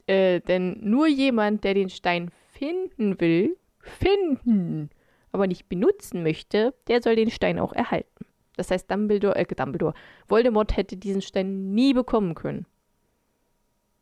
Äh, 0.07 0.41
denn 0.41 0.77
nur 0.81 1.07
jemand, 1.07 1.63
der 1.63 1.73
den 1.73 1.89
Stein 1.89 2.29
finden 2.51 3.19
will, 3.19 3.57
finden, 3.79 4.89
aber 5.31 5.47
nicht 5.47 5.69
benutzen 5.69 6.23
möchte, 6.23 6.73
der 6.87 7.01
soll 7.01 7.15
den 7.15 7.31
Stein 7.31 7.59
auch 7.59 7.73
erhalten. 7.73 8.25
Das 8.55 8.69
heißt, 8.69 8.89
Dumbledore, 8.91 9.35
äh, 9.35 9.45
Dumbledore, 9.45 9.93
Voldemort 10.27 10.75
hätte 10.77 10.97
diesen 10.97 11.21
Stein 11.21 11.73
nie 11.73 11.93
bekommen 11.93 12.35
können. 12.35 12.65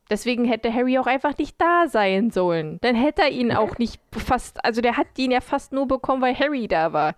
Deswegen 0.10 0.44
hätte 0.44 0.74
Harry 0.74 0.98
auch 1.00 1.08
einfach 1.08 1.38
nicht 1.38 1.56
da 1.62 1.88
sein 1.88 2.32
sollen. 2.32 2.80
Dann 2.82 2.96
hätte 2.96 3.22
er 3.22 3.30
ihn 3.30 3.54
auch 3.54 3.78
nicht 3.78 4.02
fast, 4.12 4.64
also 4.66 4.82
der 4.82 4.98
hat 4.98 5.08
ihn 5.18 5.32
ja 5.32 5.40
fast 5.40 5.72
nur 5.72 5.88
bekommen, 5.88 6.22
weil 6.22 6.38
Harry 6.38 6.68
da 6.68 6.92
war. 6.92 7.16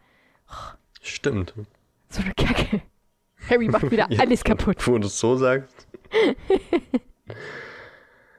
Stimmt. 1.01 1.55
So 2.09 2.21
eine 2.21 2.33
Kacke. 2.35 2.83
Harry 3.49 3.67
macht 3.67 3.89
wieder 3.91 4.07
Ja, 4.09 4.19
alles 4.19 4.43
kaputt. 4.43 4.85
Wo 4.87 4.97
du 4.97 5.07
es 5.07 5.19
so 5.19 5.35
sagst. 5.35 5.87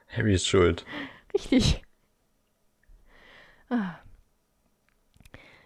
Harry 0.09 0.35
ist 0.35 0.47
schuld. 0.47 0.85
Richtig. 1.33 1.83
Ah. 3.69 3.99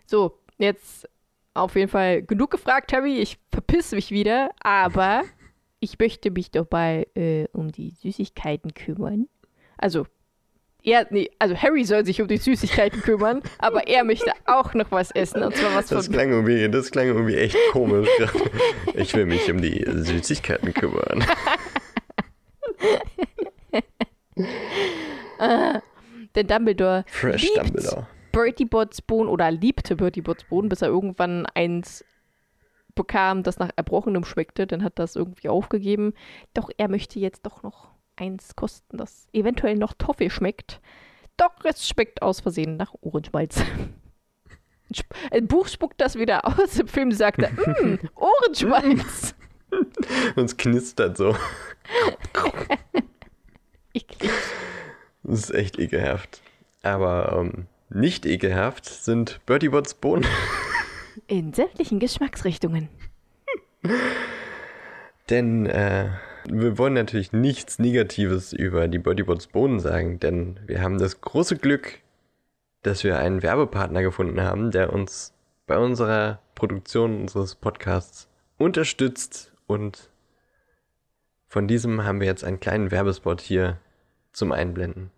So, 0.07 0.39
jetzt 0.57 1.09
auf 1.55 1.74
jeden 1.76 1.91
Fall 1.91 2.22
genug 2.22 2.51
gefragt, 2.51 2.93
Harry. 2.93 3.18
Ich 3.18 3.39
verpiss 3.51 3.93
mich 3.93 4.11
wieder, 4.11 4.51
aber 4.61 5.24
ich 5.80 5.99
möchte 5.99 6.30
mich 6.30 6.51
dabei 6.51 7.07
äh, 7.14 7.47
um 7.53 7.70
die 7.70 7.91
Süßigkeiten 7.91 8.72
kümmern. 8.74 9.28
Also, 9.76 10.07
er, 10.91 11.07
nee, 11.11 11.30
also 11.39 11.55
Harry 11.57 11.84
soll 11.84 12.05
sich 12.05 12.20
um 12.22 12.28
die 12.28 12.36
Süßigkeiten 12.36 13.01
kümmern, 13.03 13.43
aber 13.59 13.86
er 13.89 14.05
möchte 14.05 14.30
auch 14.47 14.74
noch 14.74 14.91
was 14.91 15.11
essen. 15.12 15.43
Und 15.43 15.57
zwar 15.57 15.74
was 15.74 15.86
Das 15.89 16.07
von. 16.07 16.14
klang 16.14 16.30
irgendwie, 16.30 16.68
das 16.68 16.91
klang 16.91 17.07
irgendwie 17.09 17.36
echt 17.36 17.57
komisch. 17.72 18.09
Ich 18.95 19.14
will 19.14 19.26
mich 19.26 19.51
um 19.51 19.61
die 19.61 19.84
Süßigkeiten 19.86 20.72
kümmern. 20.74 21.24
Denn 26.34 26.47
Dumbledore 26.47 27.05
Fresh 27.07 27.43
liebt 27.43 27.57
Dumbledore. 27.59 28.07
Bertie 28.32 28.64
Botts 28.66 29.03
Bohnen 29.03 29.28
oder 29.28 29.51
liebte 29.51 29.97
Bertie 29.97 30.20
Botts 30.20 30.45
Bohnen, 30.45 30.68
bis 30.68 30.82
er 30.82 30.89
irgendwann 30.89 31.47
eins 31.55 32.05
bekam, 32.95 33.43
das 33.43 33.59
nach 33.59 33.70
Erbrochenem 33.76 34.24
schmeckte. 34.24 34.66
Dann 34.66 34.84
hat 34.84 34.99
das 34.99 35.16
irgendwie 35.16 35.49
aufgegeben. 35.49 36.12
Doch 36.55 36.70
er 36.76 36.89
möchte 36.89 37.18
jetzt 37.18 37.47
doch 37.47 37.62
noch 37.62 37.91
eins 38.19 38.57
kosten, 38.57 38.99
das 38.99 39.29
eventuell 39.33 39.77
noch 39.77 39.95
Toffee 39.95 40.31
schmeckt. 40.31 40.81
Doch 41.37 41.64
es 41.64 41.87
schmeckt 41.89 42.23
aus 42.23 42.41
Versehen 42.41 42.77
nach 42.77 42.95
Ohrenschmalz. 43.01 43.62
Ein 45.31 45.47
Buch 45.47 45.69
spuckt 45.69 46.01
das 46.01 46.16
wieder 46.16 46.47
aus. 46.47 46.79
Im 46.79 46.89
Film 46.89 47.12
sagt 47.12 47.43
er, 47.43 47.51
"Mm, 47.85 47.99
Ohrenschmalz. 48.14 49.35
Und 50.37 50.45
es 50.45 50.57
knistert 50.57 51.16
so. 51.16 51.37
Eklig. 53.93 54.31
Das 55.23 55.41
ist 55.41 55.51
echt 55.51 55.79
ekelhaft. 55.79 56.41
Aber 56.83 57.37
ähm, 57.39 57.66
nicht 57.91 58.25
ekelhaft 58.25 58.87
sind 58.87 59.41
Bertie 59.47 59.69
Botts 59.69 59.95
Bohnen. 59.95 60.27
In 61.27 61.53
sämtlichen 61.53 61.99
Geschmacksrichtungen. 61.99 62.89
Denn 65.29 65.66
äh, 65.66 66.09
wir 66.51 66.79
wollen 66.79 66.95
natürlich 66.95 67.33
nichts 67.33 67.79
Negatives 67.79 68.53
über 68.53 68.89
die 68.89 68.99
Botts 68.99 69.47
Bohnen 69.47 69.81
sagen, 69.81 70.19
denn 70.21 70.61
wir 70.67 70.83
haben 70.83 70.99
das 70.99 71.21
große 71.21 71.57
Glück, 71.57 72.01
dass 72.83 73.05
wir 73.05 73.19
einen 73.19 73.43
Werbepartner 73.43 74.03
gefunden 74.03 74.41
haben, 74.41 74.71
der 74.71 74.93
uns 74.93 75.35
bei 75.67 75.79
unserer 75.79 76.41
Produktion 76.55 77.23
unseres 77.23 77.55
Podcasts 77.55 78.29
unterstützt 78.57 79.53
und 79.67 80.11
von 81.47 81.67
diesem 81.67 82.05
haben 82.05 82.21
wir 82.21 82.27
jetzt 82.27 82.45
einen 82.45 82.61
kleinen 82.61 82.91
Werbespot 82.91 83.41
hier 83.41 83.79
zum 84.33 84.53
Einblenden. 84.53 85.11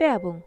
Werbung. 0.00 0.44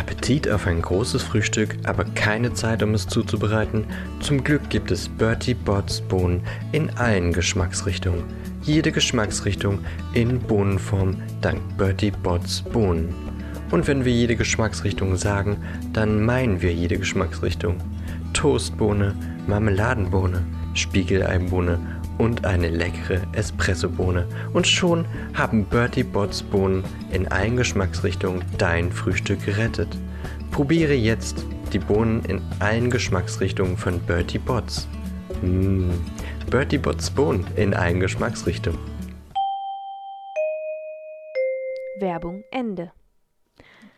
Appetit 0.00 0.48
auf 0.48 0.66
ein 0.66 0.80
großes 0.80 1.22
Frühstück, 1.22 1.76
aber 1.84 2.04
keine 2.14 2.54
Zeit, 2.54 2.82
um 2.82 2.94
es 2.94 3.06
zuzubereiten? 3.06 3.84
Zum 4.20 4.42
Glück 4.42 4.70
gibt 4.70 4.90
es 4.90 5.10
Bertie 5.10 5.52
Botts 5.52 6.00
Bohnen 6.00 6.40
in 6.72 6.88
allen 6.96 7.34
Geschmacksrichtungen. 7.34 8.24
Jede 8.62 8.92
Geschmacksrichtung 8.92 9.80
in 10.14 10.40
Bohnenform 10.40 11.16
dank 11.42 11.60
Bertie 11.76 12.12
Botts 12.12 12.62
Bohnen. 12.62 13.14
Und 13.70 13.86
wenn 13.88 14.06
wir 14.06 14.12
jede 14.12 14.36
Geschmacksrichtung 14.36 15.16
sagen, 15.16 15.58
dann 15.92 16.24
meinen 16.24 16.62
wir 16.62 16.72
jede 16.72 16.96
Geschmacksrichtung. 16.96 17.76
Toastbohne, 18.32 19.14
Marmeladenbohne, 19.48 20.42
Spiegeleibohne 20.72 21.78
und 22.20 22.44
eine 22.44 22.68
leckere 22.68 23.22
Espressobohne. 23.32 24.26
Und 24.52 24.66
schon 24.66 25.06
haben 25.32 25.64
Bertie 25.64 26.04
Botts 26.04 26.42
Bohnen 26.42 26.84
in 27.10 27.26
allen 27.28 27.56
Geschmacksrichtungen 27.56 28.44
dein 28.58 28.92
Frühstück 28.92 29.42
gerettet. 29.46 29.88
Probiere 30.50 30.92
jetzt 30.92 31.46
die 31.72 31.78
Bohnen 31.78 32.22
in 32.26 32.42
allen 32.58 32.90
Geschmacksrichtungen 32.90 33.78
von 33.78 33.98
Bertie 34.00 34.38
Botts. 34.38 34.86
Mmh. 35.40 35.94
Bertie 36.50 36.76
Botts 36.76 37.10
Bohnen 37.10 37.46
in 37.56 37.72
allen 37.72 38.00
Geschmacksrichtungen. 38.00 38.78
Werbung 42.00 42.44
Ende. 42.50 42.92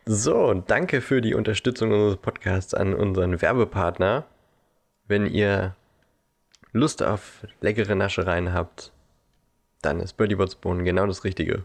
So, 0.04 0.54
danke 0.54 1.00
für 1.00 1.20
die 1.20 1.34
Unterstützung 1.34 1.90
unseres 1.90 2.18
Podcasts 2.18 2.72
an 2.72 2.94
unseren 2.94 3.42
Werbepartner. 3.42 4.26
Wenn 5.08 5.26
ihr 5.26 5.74
Lust 6.72 7.02
auf 7.02 7.46
leckere 7.60 7.94
Naschereien 7.94 8.52
habt, 8.52 8.92
dann 9.82 10.00
ist 10.00 10.16
Birdie 10.16 10.36
Bots 10.36 10.54
Bohnen 10.54 10.84
genau 10.84 11.06
das 11.06 11.24
Richtige. 11.24 11.64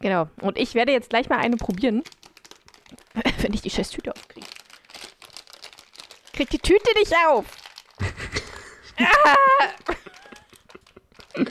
Genau. 0.00 0.28
Und 0.40 0.58
ich 0.58 0.74
werde 0.74 0.92
jetzt 0.92 1.10
gleich 1.10 1.28
mal 1.28 1.38
eine 1.38 1.56
probieren. 1.56 2.02
Wenn 3.40 3.54
ich 3.54 3.62
die 3.62 3.70
scheiß 3.70 3.90
Tüte 3.90 4.14
aufkriege. 4.14 4.46
Krieg 6.32 6.50
die 6.50 6.58
Tüte 6.58 6.90
nicht 6.96 7.14
auf! 7.26 7.46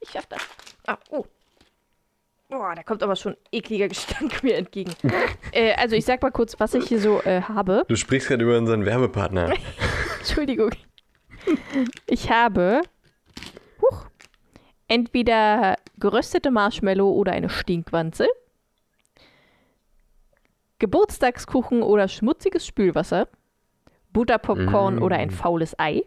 ich 0.00 0.10
schaff 0.10 0.26
das. 0.26 0.42
Ah, 0.86 0.98
oh. 1.10 1.24
Boah, 2.50 2.74
da 2.74 2.82
kommt 2.82 3.02
aber 3.02 3.14
schon 3.16 3.36
ekliger 3.52 3.88
Gestank 3.88 4.42
mir 4.42 4.56
entgegen. 4.56 4.92
äh, 5.52 5.72
also 5.74 5.94
ich 5.96 6.04
sag 6.04 6.20
mal 6.20 6.30
kurz, 6.32 6.58
was 6.58 6.74
ich 6.74 6.86
hier 6.88 7.00
so 7.00 7.20
äh, 7.22 7.42
habe. 7.42 7.84
Du 7.88 7.96
sprichst 7.96 8.28
gerade 8.28 8.42
über 8.44 8.58
unseren 8.58 8.84
Werbepartner. 8.84 9.52
Entschuldigung. 10.18 10.70
Ich 12.06 12.30
habe 12.30 12.82
huch, 13.80 14.06
entweder 14.88 15.76
geröstete 15.98 16.50
Marshmallow 16.50 17.10
oder 17.12 17.32
eine 17.32 17.48
Stinkwanze, 17.48 18.26
Geburtstagskuchen 20.78 21.82
oder 21.82 22.08
schmutziges 22.08 22.66
Spülwasser, 22.66 23.28
Butterpopcorn 24.12 24.96
Mm. 24.96 25.02
oder 25.02 25.16
ein 25.16 25.30
faules 25.30 25.78
Ei, 25.78 26.02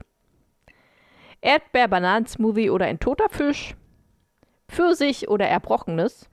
Erdbeer-Bananen-Smoothie 1.41 2.69
oder 2.69 2.85
ein 2.85 2.99
toter 2.99 3.29
Fisch, 3.29 3.75
Pfirsich 4.67 5.29
oder 5.29 5.47
Erbrochenes, 5.47 6.29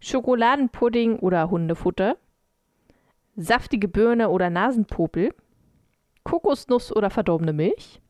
Schokoladenpudding 0.00 1.18
oder 1.18 1.50
Hundefutter, 1.50 2.16
saftige 3.36 3.88
Birne 3.88 4.28
oder 4.28 4.50
Nasenpopel, 4.50 5.34
Kokosnuss 6.24 6.94
oder 6.94 7.10
verdorbene 7.10 7.52
Milch, 7.52 8.00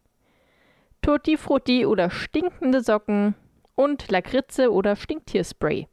Tutti 1.03 1.36
Frutti 1.36 1.86
oder 1.86 2.11
stinkende 2.11 2.82
Socken 2.82 3.34
und 3.74 4.11
Lakritze 4.11 4.72
oder 4.72 4.97
Stinktierspray. 4.97 5.86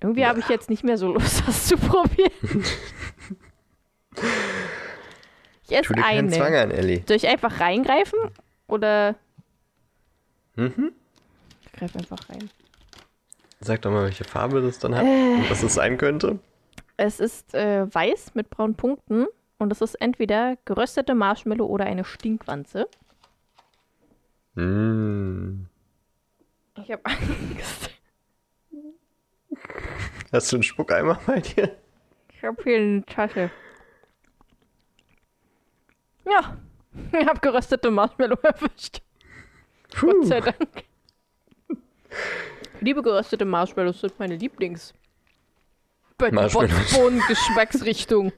Irgendwie 0.00 0.26
habe 0.26 0.40
ich 0.40 0.48
jetzt 0.48 0.70
nicht 0.70 0.84
mehr 0.84 0.96
so 0.96 1.12
Lust, 1.12 1.42
das 1.46 1.66
zu 1.66 1.76
probieren. 1.76 2.30
ich 5.64 5.76
esse 5.76 5.92
keinen 5.92 6.30
Zwang 6.30 6.54
eine. 6.54 6.60
an, 6.62 6.70
Ellie. 6.70 7.02
Soll 7.06 7.16
ich 7.16 7.28
einfach 7.28 7.60
reingreifen? 7.60 8.18
Oder. 8.68 9.16
Mhm. 10.56 10.92
Ich 11.62 11.72
greife 11.72 11.98
einfach 11.98 12.28
rein. 12.28 12.48
Sag 13.60 13.82
doch 13.82 13.90
mal, 13.90 14.04
welche 14.04 14.24
Farbe 14.24 14.62
das 14.62 14.78
dann 14.78 14.94
hat 14.94 15.04
und 15.04 15.50
was 15.50 15.62
es 15.62 15.74
sein 15.74 15.98
könnte. 15.98 16.38
Es 16.96 17.20
ist 17.20 17.54
äh, 17.54 17.92
weiß 17.92 18.34
mit 18.34 18.50
braunen 18.50 18.74
Punkten 18.76 19.26
und 19.58 19.72
es 19.72 19.80
ist 19.80 19.94
entweder 19.96 20.56
geröstete 20.64 21.14
Marshmallow 21.14 21.66
oder 21.66 21.84
eine 21.86 22.04
Stinkwanze. 22.04 22.88
Mm. 24.54 25.64
Ich 26.76 26.92
habe 26.92 27.02
Angst. 27.04 27.90
Hast 30.32 30.52
du 30.52 30.56
einen 30.56 30.62
Spuckeimer 30.62 31.20
bei 31.26 31.40
dir? 31.40 31.76
Ich 32.32 32.44
habe 32.44 32.62
hier 32.62 32.76
eine 32.76 33.04
Tasche. 33.04 33.50
Ja, 36.24 36.56
ich 37.12 37.26
habe 37.26 37.40
geröstete 37.40 37.90
Marshmallow 37.90 38.38
erwischt. 38.42 39.02
Gott 40.00 40.20
Puh. 40.20 40.24
sei 40.24 40.40
Dank. 40.40 40.84
Liebe 42.80 43.02
geröstete 43.02 43.44
Marshmallows 43.44 44.00
sind 44.00 44.18
meine 44.18 44.36
Lieblings. 44.36 44.94
Bohnen-Geschmacksrichtung. 46.18 48.32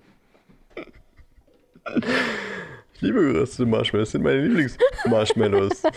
Ich 2.95 3.01
liebe 3.01 3.33
geröstete 3.33 3.67
Marshmallows, 3.67 4.11
sind 4.13 4.23
meine 4.23 4.47
Lieblingsmarshmallows. 4.47 5.83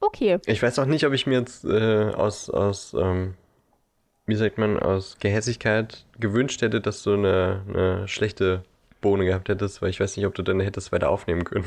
Okay. 0.00 0.38
ich 0.46 0.62
weiß 0.62 0.78
auch 0.78 0.86
nicht, 0.86 1.04
ob 1.04 1.12
ich 1.12 1.26
mir 1.26 1.38
jetzt 1.38 1.64
äh, 1.64 2.10
aus, 2.14 2.50
aus 2.50 2.94
ähm, 2.94 3.34
wie 4.26 4.34
sagt 4.34 4.58
man, 4.58 4.78
aus 4.78 5.18
Gehässigkeit 5.18 6.04
gewünscht 6.18 6.62
hätte, 6.62 6.80
dass 6.80 7.02
du 7.02 7.14
eine, 7.14 7.62
eine 7.68 8.08
schlechte 8.08 8.64
Bohne 9.00 9.24
gehabt 9.24 9.48
hättest, 9.48 9.82
weil 9.82 9.90
ich 9.90 10.00
weiß 10.00 10.16
nicht, 10.16 10.26
ob 10.26 10.34
du 10.34 10.42
dann 10.42 10.60
hättest 10.60 10.92
weiter 10.92 11.10
aufnehmen 11.10 11.44
können. 11.44 11.66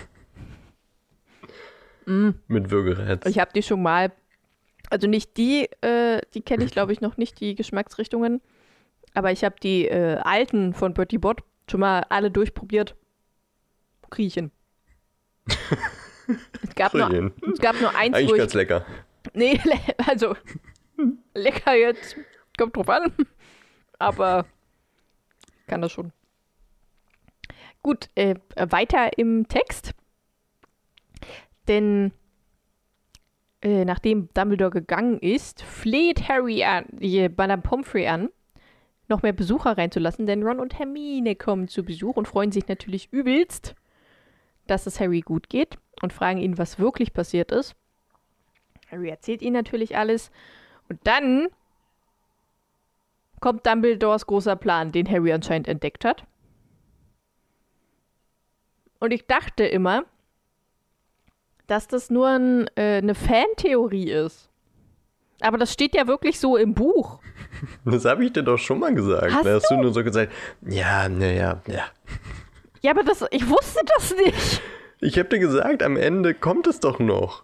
Mit 2.09 2.71
Würgereiz. 2.71 3.23
Ich 3.27 3.37
habe 3.37 3.51
die 3.53 3.61
schon 3.61 3.83
mal. 3.83 4.11
Also 4.89 5.07
nicht 5.07 5.37
die, 5.37 5.69
äh, 5.81 6.21
die 6.33 6.41
kenne 6.41 6.63
ich 6.63 6.71
glaube 6.71 6.91
ich 6.91 7.01
noch 7.01 7.17
nicht, 7.17 7.39
die 7.39 7.53
Geschmacksrichtungen. 7.53 8.41
Aber 9.13 9.31
ich 9.31 9.43
habe 9.43 9.55
die 9.61 9.87
äh, 9.87 10.15
alten 10.15 10.73
von 10.73 10.95
Bertie 10.95 11.19
Bott 11.19 11.43
schon 11.69 11.81
mal 11.81 12.05
alle 12.09 12.31
durchprobiert. 12.31 12.95
Riechen. 14.17 14.51
es, 15.47 16.75
gab 16.75 16.95
nur, 16.95 17.31
es 17.53 17.59
gab 17.59 17.79
nur 17.79 17.95
eins, 17.95 18.15
Eigentlich 18.15 18.29
wo 18.29 18.33
ich 18.33 18.39
ganz 18.39 18.53
lecker. 18.55 18.85
Nee, 19.33 19.59
le 19.63 19.77
also 20.07 20.35
lecker 21.35 21.75
jetzt. 21.75 22.15
Kommt 22.57 22.75
drauf 22.75 22.89
an. 22.89 23.13
Aber 23.99 24.47
kann 25.67 25.81
das 25.81 25.91
schon. 25.91 26.11
Gut, 27.83 28.09
äh, 28.15 28.35
weiter 28.55 29.17
im 29.17 29.47
Text. 29.47 29.93
Denn 31.69 32.11
äh, 33.61 33.85
nachdem 33.85 34.27
Dumbledore 34.33 34.71
gegangen 34.71 35.19
ist, 35.19 35.61
fleht 35.61 36.27
Harry 36.27 36.63
an, 36.63 36.85
die 36.89 37.29
Madame 37.29 37.61
Pomfrey 37.61 38.07
an, 38.07 38.29
noch 39.07 39.21
mehr 39.21 39.33
Besucher 39.33 39.77
reinzulassen, 39.77 40.25
denn 40.25 40.43
Ron 40.43 40.59
und 40.59 40.79
Hermine 40.79 41.35
kommen 41.35 41.67
zu 41.67 41.83
Besuch 41.83 42.17
und 42.17 42.27
freuen 42.27 42.51
sich 42.51 42.67
natürlich 42.67 43.13
übelst, 43.13 43.75
dass 44.65 44.87
es 44.87 44.99
Harry 44.99 45.21
gut 45.21 45.49
geht 45.49 45.77
und 46.01 46.11
fragen 46.11 46.39
ihn, 46.39 46.57
was 46.57 46.79
wirklich 46.79 47.13
passiert 47.13 47.51
ist. 47.51 47.75
Harry 48.89 49.09
erzählt 49.09 49.41
ihnen 49.43 49.53
natürlich 49.53 49.95
alles. 49.95 50.31
Und 50.89 50.99
dann 51.03 51.49
kommt 53.39 53.67
Dumbledores 53.67 54.25
großer 54.25 54.55
Plan, 54.55 54.91
den 54.91 55.09
Harry 55.09 55.31
anscheinend 55.31 55.67
entdeckt 55.67 56.03
hat. 56.03 56.25
Und 58.99 59.11
ich 59.11 59.27
dachte 59.27 59.65
immer, 59.65 60.05
dass 61.69 61.87
das 61.87 62.09
nur 62.09 62.27
ein, 62.27 62.67
äh, 62.75 62.97
eine 62.97 63.15
Fantheorie 63.15 64.11
ist. 64.11 64.49
Aber 65.41 65.57
das 65.57 65.71
steht 65.71 65.95
ja 65.95 66.07
wirklich 66.07 66.39
so 66.39 66.57
im 66.57 66.73
Buch. 66.73 67.19
Das 67.83 68.05
habe 68.05 68.23
ich 68.23 68.31
dir 68.31 68.43
doch 68.43 68.57
schon 68.57 68.79
mal 68.79 68.93
gesagt. 68.93 69.33
Hast 69.33 69.45
da 69.45 69.55
hast 69.55 69.69
du 69.69 69.75
nur 69.75 69.91
so 69.91 70.03
gesagt, 70.03 70.31
ja, 70.61 71.09
naja, 71.09 71.61
ja. 71.67 71.85
Ja, 72.81 72.91
aber 72.91 73.03
das, 73.03 73.25
ich 73.31 73.49
wusste 73.49 73.81
das 73.95 74.15
nicht. 74.15 74.61
Ich 75.01 75.17
habe 75.17 75.27
dir 75.27 75.39
gesagt, 75.39 75.83
am 75.83 75.97
Ende 75.97 76.33
kommt 76.33 76.67
es 76.67 76.79
doch 76.79 76.99
noch. 76.99 77.43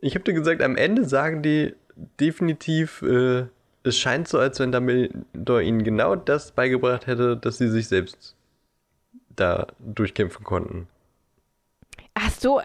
Ich 0.00 0.14
habe 0.14 0.24
dir 0.24 0.34
gesagt, 0.34 0.62
am 0.62 0.76
Ende 0.76 1.06
sagen 1.06 1.42
die 1.42 1.74
definitiv, 2.20 3.02
äh, 3.02 3.46
es 3.82 3.98
scheint 3.98 4.28
so, 4.28 4.38
als 4.38 4.60
wenn 4.60 4.70
Dumbledore 4.70 5.62
ihnen 5.62 5.82
genau 5.82 6.14
das 6.14 6.52
beigebracht 6.52 7.06
hätte, 7.06 7.36
dass 7.36 7.58
sie 7.58 7.68
sich 7.68 7.88
selbst 7.88 8.36
da 9.34 9.66
durchkämpfen 9.78 10.44
konnten. 10.44 10.86
Ach 12.14 12.30
so, 12.30 12.60
äh, 12.60 12.64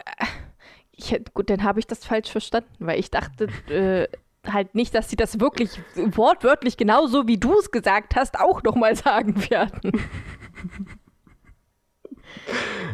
ich, 0.91 1.19
gut, 1.33 1.49
dann 1.49 1.63
habe 1.63 1.79
ich 1.79 1.87
das 1.87 2.05
falsch 2.05 2.31
verstanden, 2.31 2.69
weil 2.79 2.99
ich 2.99 3.09
dachte 3.11 3.47
äh, 3.69 4.07
halt 4.45 4.75
nicht, 4.75 4.93
dass 4.95 5.09
sie 5.09 5.15
das 5.15 5.39
wirklich 5.39 5.79
wortwörtlich 5.95 6.77
genauso 6.77 7.27
wie 7.27 7.37
du 7.37 7.57
es 7.57 7.71
gesagt 7.71 8.15
hast 8.15 8.39
auch 8.39 8.63
nochmal 8.63 8.95
sagen 8.95 9.49
werden. 9.49 9.91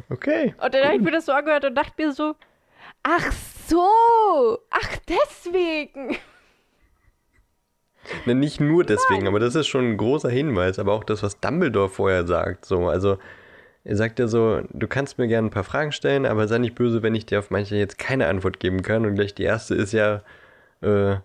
Okay. 0.09 0.55
Und 0.61 0.73
dann 0.73 0.85
habe 0.85 0.95
ich 0.95 1.01
mir 1.01 1.11
das 1.11 1.25
so 1.25 1.31
angehört 1.31 1.65
und 1.65 1.75
dachte 1.75 1.93
mir 1.97 2.11
so, 2.11 2.35
ach 3.03 3.31
so, 3.67 4.59
ach 4.69 4.97
deswegen. 5.07 6.17
Ne, 8.25 8.35
nicht 8.35 8.59
nur 8.59 8.83
deswegen, 8.83 9.27
aber 9.27 9.39
das 9.39 9.55
ist 9.55 9.67
schon 9.67 9.91
ein 9.91 9.97
großer 9.97 10.29
Hinweis, 10.29 10.77
aber 10.77 10.93
auch 10.93 11.03
das, 11.03 11.23
was 11.23 11.39
Dumbledore 11.39 11.89
vorher 11.89 12.27
sagt. 12.27 12.65
So, 12.65 12.87
also 12.87 13.17
er 13.85 13.95
sagt 13.95 14.17
ja 14.17 14.27
so, 14.27 14.61
du 14.73 14.87
kannst 14.87 15.19
mir 15.19 15.27
gerne 15.27 15.47
ein 15.47 15.51
paar 15.51 15.63
Fragen 15.63 15.91
stellen, 15.91 16.25
aber 16.25 16.47
sei 16.47 16.57
nicht 16.57 16.73
böse, 16.73 17.03
wenn 17.03 17.13
ich 17.13 17.27
dir 17.27 17.37
auf 17.37 17.51
manche 17.51 17.75
jetzt 17.75 17.99
keine 17.99 18.27
Antwort 18.27 18.59
geben 18.59 18.81
kann. 18.81 19.05
Und 19.05 19.13
gleich 19.13 19.35
die 19.35 19.43
erste 19.43 19.75
ist 19.75 19.93
ja, 19.93 20.23
äh, 20.81 21.17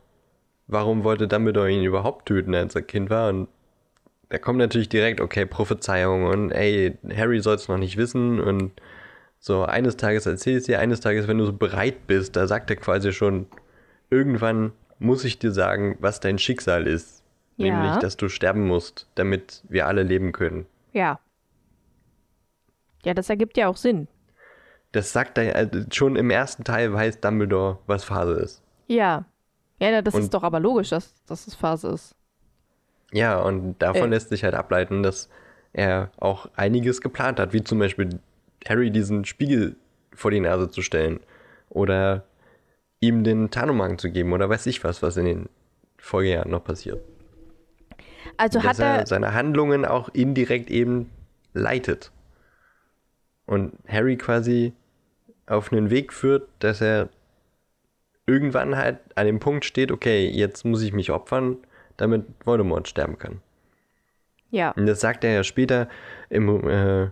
warum 0.66 1.02
wollte 1.02 1.26
Dumbledore 1.26 1.70
ihn 1.70 1.82
überhaupt 1.82 2.26
töten, 2.26 2.54
als 2.54 2.74
er 2.74 2.82
Kind 2.82 3.08
war? 3.08 3.30
Und 3.30 3.48
da 4.28 4.36
kommt 4.36 4.58
natürlich 4.58 4.90
direkt, 4.90 5.22
okay, 5.22 5.46
Prophezeiung 5.46 6.26
und 6.26 6.52
ey, 6.52 6.98
Harry 7.16 7.40
soll 7.40 7.56
es 7.56 7.68
noch 7.68 7.78
nicht 7.78 7.96
wissen 7.96 8.38
und 8.38 8.72
so, 9.38 9.64
eines 9.64 9.96
Tages 9.96 10.26
erzählst 10.26 10.68
dir, 10.68 10.80
eines 10.80 11.00
Tages, 11.00 11.26
wenn 11.28 11.38
du 11.38 11.46
so 11.46 11.54
bereit 11.54 12.06
bist, 12.06 12.36
da 12.36 12.46
sagt 12.46 12.68
er 12.68 12.76
quasi 12.76 13.14
schon, 13.14 13.46
irgendwann 14.11 14.72
muss 14.98 15.24
ich 15.24 15.38
dir 15.38 15.50
sagen, 15.50 15.96
was 15.98 16.20
dein 16.20 16.38
Schicksal 16.38 16.86
ist. 16.86 17.22
Ja. 17.56 17.74
Nämlich, 17.74 17.98
dass 18.00 18.18
du 18.18 18.28
sterben 18.28 18.66
musst, 18.66 19.06
damit 19.14 19.62
wir 19.68 19.86
alle 19.86 20.02
leben 20.02 20.32
können. 20.32 20.66
Ja. 20.92 21.18
Ja, 23.05 23.14
das 23.14 23.30
ergibt 23.30 23.57
ja 23.57 23.68
auch 23.68 23.76
Sinn. 23.76 24.09
Das 24.92 25.12
sagt 25.12 25.38
er, 25.38 25.55
also 25.57 25.80
schon 25.92 26.16
im 26.16 26.30
ersten 26.30 26.64
Teil 26.64 26.92
weiß 26.92 27.20
Dumbledore, 27.20 27.78
was 27.86 28.05
Phase 28.05 28.34
ist. 28.34 28.62
Ja. 28.88 29.24
Ja, 29.80 30.03
das 30.03 30.14
Und- 30.14 30.22
ist 30.22 30.34
doch 30.34 30.42
aber 30.42 30.61
logisch, 30.61 30.90
dass, 30.90 31.14
dass 31.24 31.46
es 31.46 31.55
Phase 31.55 31.88
ist. 31.88 32.14
Ja, 33.12 33.40
und 33.40 33.78
davon 33.78 34.05
Äh. 34.05 34.14
lässt 34.14 34.28
sich 34.28 34.44
halt 34.44 34.55
ableiten, 34.55 35.03
dass 35.03 35.28
er 35.72 36.11
auch 36.18 36.48
einiges 36.57 37.01
geplant 37.01 37.40
hat, 37.40 37.53
wie 37.53 37.62
zum 37.64 37.78
Beispiel 37.78 38.20
Harry 38.68 38.90
diesen 38.90 39.24
Spiegel 39.24 39.76
vor 40.14 40.30
die 40.30 40.40
Nase 40.40 40.70
zu 40.70 40.82
stellen 40.82 41.20
oder 41.70 42.24
ihm 43.01 43.24
den 43.24 43.51
Tarnumhang 43.51 43.96
zu 43.98 44.11
geben 44.11 44.32
oder 44.32 44.48
weiß 44.51 44.66
ich 44.66 44.84
was, 44.84 45.03
was 45.03 45.16
in 45.16 45.24
den 45.24 45.48
Folgejahren 45.98 46.51
noch 46.51 46.62
passiert. 46.64 47.01
Also 48.36 48.61
hat 48.62 48.70
dass 48.72 48.78
er 48.80 48.96
er. 48.98 49.07
seine 49.07 49.32
Handlungen 49.34 49.84
auch 49.84 50.09
indirekt 50.11 50.70
eben 50.70 51.11
leitet. 51.55 52.11
Und 53.47 53.72
Harry 53.88 54.16
quasi 54.16 54.72
auf 55.47 55.72
einen 55.72 55.91
Weg 55.91 56.12
führt, 56.12 56.49
dass 56.61 56.80
er 56.80 57.09
irgendwann 58.26 58.76
halt 58.76 58.99
an 59.16 59.26
dem 59.26 59.41
Punkt 59.41 59.64
steht, 59.64 59.91
okay, 59.91 60.28
jetzt 60.28 60.64
muss 60.64 60.82
ich 60.82 60.93
mich 60.93 61.11
opfern, 61.11 61.57
damit 61.97 62.24
Voldemort 62.45 62.88
sterben 62.88 63.18
kann. 63.18 63.41
Ja. 64.51 64.70
Und 64.72 64.86
das 64.86 65.01
sagt 65.01 65.24
er 65.24 65.32
ja 65.32 65.45
später 65.45 65.88
im, 66.28 66.68
äh, 66.68 67.09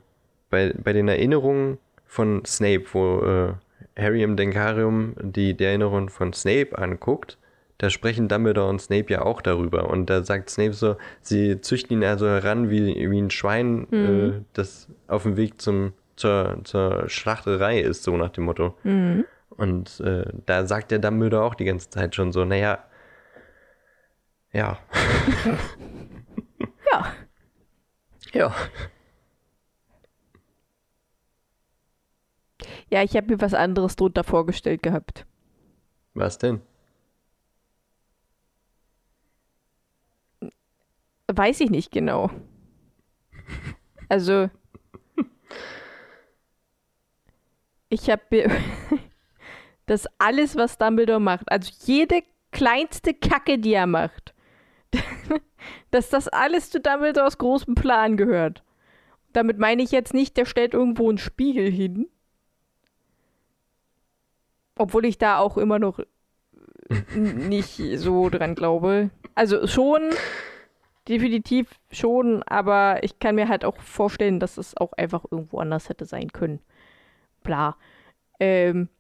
bei, 0.51 0.73
bei 0.73 0.93
den 0.93 1.09
Erinnerungen 1.09 1.79
von 2.07 2.45
Snape, 2.45 2.85
wo 2.93 3.21
äh, 3.21 3.53
Harry 4.01 4.23
im 4.23 4.37
Denkarium 4.37 5.15
die, 5.21 5.55
die 5.55 5.65
Erinnerung 5.65 6.09
von 6.09 6.33
Snape 6.33 6.79
anguckt. 6.79 7.39
Da 7.79 7.91
sprechen 7.91 8.29
Dumbledore 8.29 8.69
und 8.69 8.81
Snape 8.81 9.13
ja 9.13 9.23
auch 9.23 9.41
darüber. 9.41 9.89
Und 9.89 10.11
da 10.11 10.25
sagt 10.25 10.51
Snape 10.51 10.73
so, 10.73 10.97
sie 11.21 11.61
züchten 11.61 11.99
ihn 11.99 12.05
also 12.05 12.27
heran 12.27 12.71
wie, 12.71 13.11
wie 13.11 13.21
ein 13.21 13.31
Schwein, 13.31 13.93
äh, 13.93 14.41
das 14.53 14.89
auf 15.07 15.23
dem 15.23 15.37
Weg 15.37 15.61
zum, 15.61 15.93
zur, 16.19 16.61
zur 16.65 17.09
Schlachterei 17.09 17.81
ist, 17.81 18.03
so 18.03 18.17
nach 18.17 18.31
dem 18.31 18.45
Motto. 18.45 18.77
Und 19.51 20.01
äh, 20.01 20.25
da 20.47 20.67
sagt 20.67 20.91
der 20.91 20.99
Dumbledore 20.99 21.45
auch 21.45 21.55
die 21.55 21.65
ganze 21.65 21.91
Zeit 21.91 22.15
schon 22.15 22.33
so, 22.33 22.45
naja, 22.45 22.85
ja, 24.53 24.79
Ja. 26.91 27.15
ja. 28.33 28.55
Ja, 32.91 33.03
ich 33.03 33.17
habe 33.17 33.29
mir 33.29 33.41
was 33.41 33.55
anderes 33.55 33.97
drunter 33.97 34.25
vorgestellt 34.25 34.83
gehabt. 34.83 35.27
Was 36.15 36.39
denn? 36.39 36.61
Weiß 41.31 41.61
ich 41.61 41.71
nicht 41.71 41.91
genau. 41.93 42.31
Also, 44.09 44.49
ich 47.89 48.11
habe 48.11 48.23
mir 48.31 48.51
das 49.87 50.07
alles, 50.19 50.57
was 50.57 50.79
Dumbledore 50.79 51.21
macht, 51.21 51.51
also 51.51 51.71
jede 51.85 52.23
kleinste 52.51 53.15
Kacke, 53.15 53.59
die 53.59 53.75
er 53.75 53.87
macht, 53.87 54.35
dass 55.91 56.11
das 56.11 56.29
alles 56.29 56.71
zu 56.71 56.81
Dumbledores 56.81 57.39
großem 57.39 57.75
Plan 57.75 58.17
gehört. 58.17 58.63
Damit 59.33 59.59
meine 59.59 59.83
ich 59.83 59.91
jetzt 59.91 60.15
nicht, 60.15 60.37
der 60.37 60.47
stellt 60.47 60.75
irgendwo 60.75 61.09
einen 61.09 61.19
Spiegel 61.19 61.71
hin. 61.71 62.09
Obwohl 64.77 65.05
ich 65.05 65.19
da 65.19 65.39
auch 65.39 65.59
immer 65.59 65.79
noch 65.79 66.01
nicht 67.15 67.81
so 67.97 68.31
dran 68.31 68.55
glaube. 68.55 69.11
Also 69.35 69.67
schon, 69.67 70.11
definitiv 71.09 71.69
schon, 71.91 72.43
aber 72.45 73.03
ich 73.03 73.19
kann 73.19 73.35
mir 73.35 73.49
halt 73.49 73.65
auch 73.65 73.77
vorstellen, 73.81 74.41
dass 74.41 74.57
es 74.57 74.77
auch 74.77 74.93
einfach 74.95 75.25
irgendwo 75.31 75.59
anders 75.59 75.89
hätte 75.89 76.07
sein 76.07 76.33
können. 76.33 76.61
Bla. 77.49 77.77
Ähm, 78.39 78.91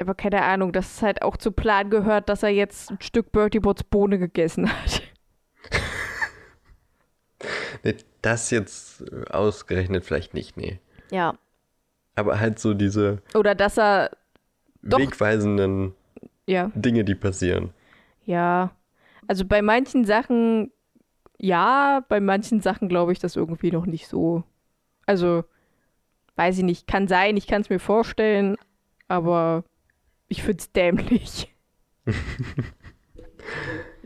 aber 0.00 0.16
keine 0.16 0.42
Ahnung, 0.42 0.72
dass 0.72 0.96
es 0.96 1.02
halt 1.02 1.22
auch 1.22 1.36
zu 1.36 1.52
Plan 1.52 1.90
gehört, 1.90 2.28
dass 2.28 2.42
er 2.42 2.48
jetzt 2.48 2.90
ein 2.90 3.00
Stück 3.00 3.30
Bertie 3.30 3.60
Bots 3.60 3.84
Bohne 3.84 4.18
gegessen 4.18 4.68
hat. 4.68 5.02
nee, 7.84 7.94
das 8.20 8.50
jetzt 8.50 9.04
ausgerechnet 9.30 10.04
vielleicht 10.04 10.34
nicht, 10.34 10.56
nee. 10.56 10.80
Ja. 11.12 11.38
Aber 12.16 12.40
halt 12.40 12.58
so 12.58 12.74
diese 12.74 13.22
Oder 13.34 13.54
dass 13.54 13.78
er 13.78 14.10
wegweisenden 14.80 15.94
ja. 16.46 16.72
Dinge, 16.74 17.04
die 17.04 17.14
passieren. 17.14 17.72
Ja. 18.24 18.72
Also 19.28 19.44
bei 19.44 19.62
manchen 19.62 20.04
Sachen 20.04 20.72
ja, 21.38 22.04
bei 22.08 22.18
manchen 22.18 22.60
Sachen 22.60 22.88
glaube 22.88 23.12
ich 23.12 23.20
das 23.20 23.36
irgendwie 23.36 23.70
noch 23.70 23.86
nicht 23.86 24.08
so. 24.08 24.42
Also, 25.06 25.44
weiß 26.36 26.58
ich 26.58 26.64
nicht, 26.64 26.86
kann 26.86 27.08
sein, 27.08 27.36
ich 27.36 27.46
kann 27.46 27.62
es 27.62 27.70
mir 27.70 27.78
vorstellen, 27.78 28.56
aber 29.08 29.64
ich 30.28 30.42
finde 30.42 30.58
es 30.58 30.72
dämlich. 30.72 31.54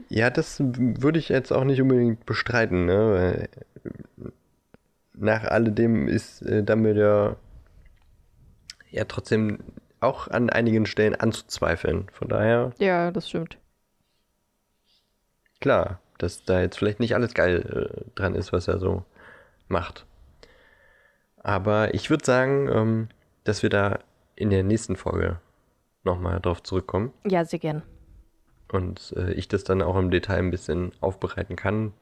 ja, 0.08 0.30
das 0.30 0.60
würde 0.60 1.18
ich 1.18 1.28
jetzt 1.28 1.52
auch 1.52 1.64
nicht 1.64 1.80
unbedingt 1.80 2.26
bestreiten, 2.26 2.86
ne? 2.86 3.12
Weil 3.12 3.48
nach 5.14 5.44
alledem 5.44 6.08
ist 6.08 6.42
äh, 6.42 6.62
Dumbledore 6.62 7.36
ja 8.90 9.04
trotzdem 9.04 9.58
auch 10.00 10.28
an 10.28 10.50
einigen 10.50 10.86
Stellen 10.86 11.14
anzuzweifeln. 11.14 12.08
Von 12.12 12.28
daher. 12.28 12.72
Ja, 12.78 13.10
das 13.10 13.28
stimmt. 13.28 13.58
Klar, 15.60 16.00
dass 16.18 16.44
da 16.44 16.60
jetzt 16.60 16.78
vielleicht 16.78 17.00
nicht 17.00 17.14
alles 17.14 17.34
geil 17.34 17.90
äh, 17.94 18.10
dran 18.14 18.34
ist, 18.34 18.52
was 18.52 18.68
er 18.68 18.78
so 18.78 19.04
macht. 19.68 20.06
Aber 21.46 21.94
ich 21.94 22.10
würde 22.10 22.24
sagen, 22.24 22.68
ähm, 22.72 23.08
dass 23.44 23.62
wir 23.62 23.70
da 23.70 24.00
in 24.34 24.50
der 24.50 24.64
nächsten 24.64 24.96
Folge 24.96 25.38
nochmal 26.02 26.40
drauf 26.40 26.60
zurückkommen. 26.60 27.12
Ja, 27.24 27.44
sehr 27.44 27.60
gern. 27.60 27.84
Und 28.72 29.14
äh, 29.16 29.32
ich 29.34 29.46
das 29.46 29.62
dann 29.62 29.80
auch 29.80 29.94
im 29.96 30.10
Detail 30.10 30.38
ein 30.38 30.50
bisschen 30.50 30.90
aufbereiten 31.00 31.54
kann, 31.54 31.92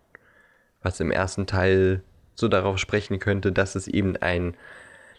was 0.80 0.98
im 0.98 1.10
ersten 1.10 1.46
Teil 1.46 2.02
so 2.34 2.48
darauf 2.48 2.78
sprechen 2.78 3.18
könnte, 3.18 3.52
dass 3.52 3.74
es 3.74 3.86
eben 3.86 4.16
ein 4.16 4.56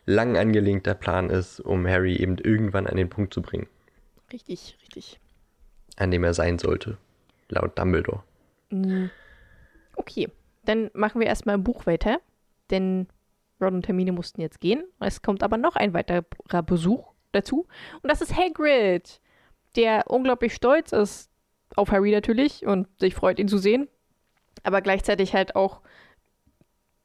lang 0.08 0.38
angelegter 0.38 0.96
Plan 0.96 1.30
ist, 1.30 1.60
um 1.60 1.86
Harry 1.86 2.16
eben 2.16 2.40
irgendwann 2.40 2.88
an 2.88 2.98
den 2.98 3.10
Punkt 3.10 3.32
zu 3.32 3.44
bringen. 3.44 3.68
Richtig, 4.34 4.76
richtig. 4.82 5.20
An 5.98 6.10
dem 6.10 6.24
er 6.24 6.34
sein 6.34 6.58
sollte, 6.58 6.98
laut 7.50 7.78
Dumbledore. 7.78 8.24
Mm. 8.72 9.06
Okay, 9.96 10.30
dann 10.64 10.90
machen 10.96 11.22
wir 11.22 11.28
erstmal 11.28 11.58
ein 11.58 11.64
Buch 11.64 11.86
weiter, 11.86 12.20
denn 12.72 13.06
Ron 13.66 13.76
und 13.76 13.88
Hermine 13.88 14.12
mussten 14.12 14.42
jetzt 14.42 14.62
gehen. 14.62 14.84
Es 15.00 15.22
kommt 15.22 15.44
aber 15.44 15.58
noch 15.58 15.76
ein 15.76 15.94
weiterer 15.94 16.24
Besuch 16.64 17.12
dazu. 17.32 17.68
Und 18.02 18.12
das 18.12 18.22
ist 18.22 18.36
Hagrid, 18.36 19.20
der 19.76 20.06
unglaublich 20.08 20.54
stolz 20.54 20.92
ist 20.92 21.30
auf 21.76 21.92
Harry 21.92 22.12
natürlich 22.12 22.66
und 22.66 22.88
sich 23.00 23.16
freut, 23.16 23.40
ihn 23.40 23.48
zu 23.48 23.58
sehen. 23.58 23.88
Aber 24.64 24.82
gleichzeitig 24.82 25.34
halt 25.34 25.56
auch 25.56 25.82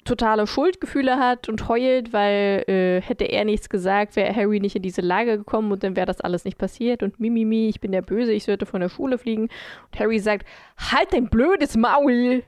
totale 0.05 0.47
Schuldgefühle 0.47 1.19
hat 1.19 1.49
und 1.49 1.69
heult, 1.69 2.13
weil 2.13 2.65
äh, 2.69 3.03
hätte 3.03 3.25
er 3.25 3.45
nichts 3.45 3.69
gesagt, 3.69 4.17
wäre 4.17 4.35
Harry 4.35 4.61
nicht 4.61 4.77
in 4.77 4.83
diese 4.83 5.03
Lage 5.03 5.37
gekommen 5.37 5.73
und 5.73 5.85
dann 5.85 5.95
wäre 5.95 6.07
das 6.07 6.21
alles 6.21 6.45
nicht 6.45 6.59
passiert 6.59 7.03
und 7.03 7.21
Mimimi, 7.21 7.69
ich 7.69 7.81
bin 7.81 7.93
der 7.93 8.03
Böse, 8.03 8.33
ich 8.33 8.45
sollte 8.45 8.67
von 8.67 8.81
der 8.81 8.89
Schule 8.89 9.19
fliegen. 9.19 9.43
Und 9.43 10.01
Harry 10.01 10.19
sagt, 10.19 10.47
halt 10.79 11.13
dein 11.13 11.29
blödes 11.29 11.77
Maul! 11.77 12.43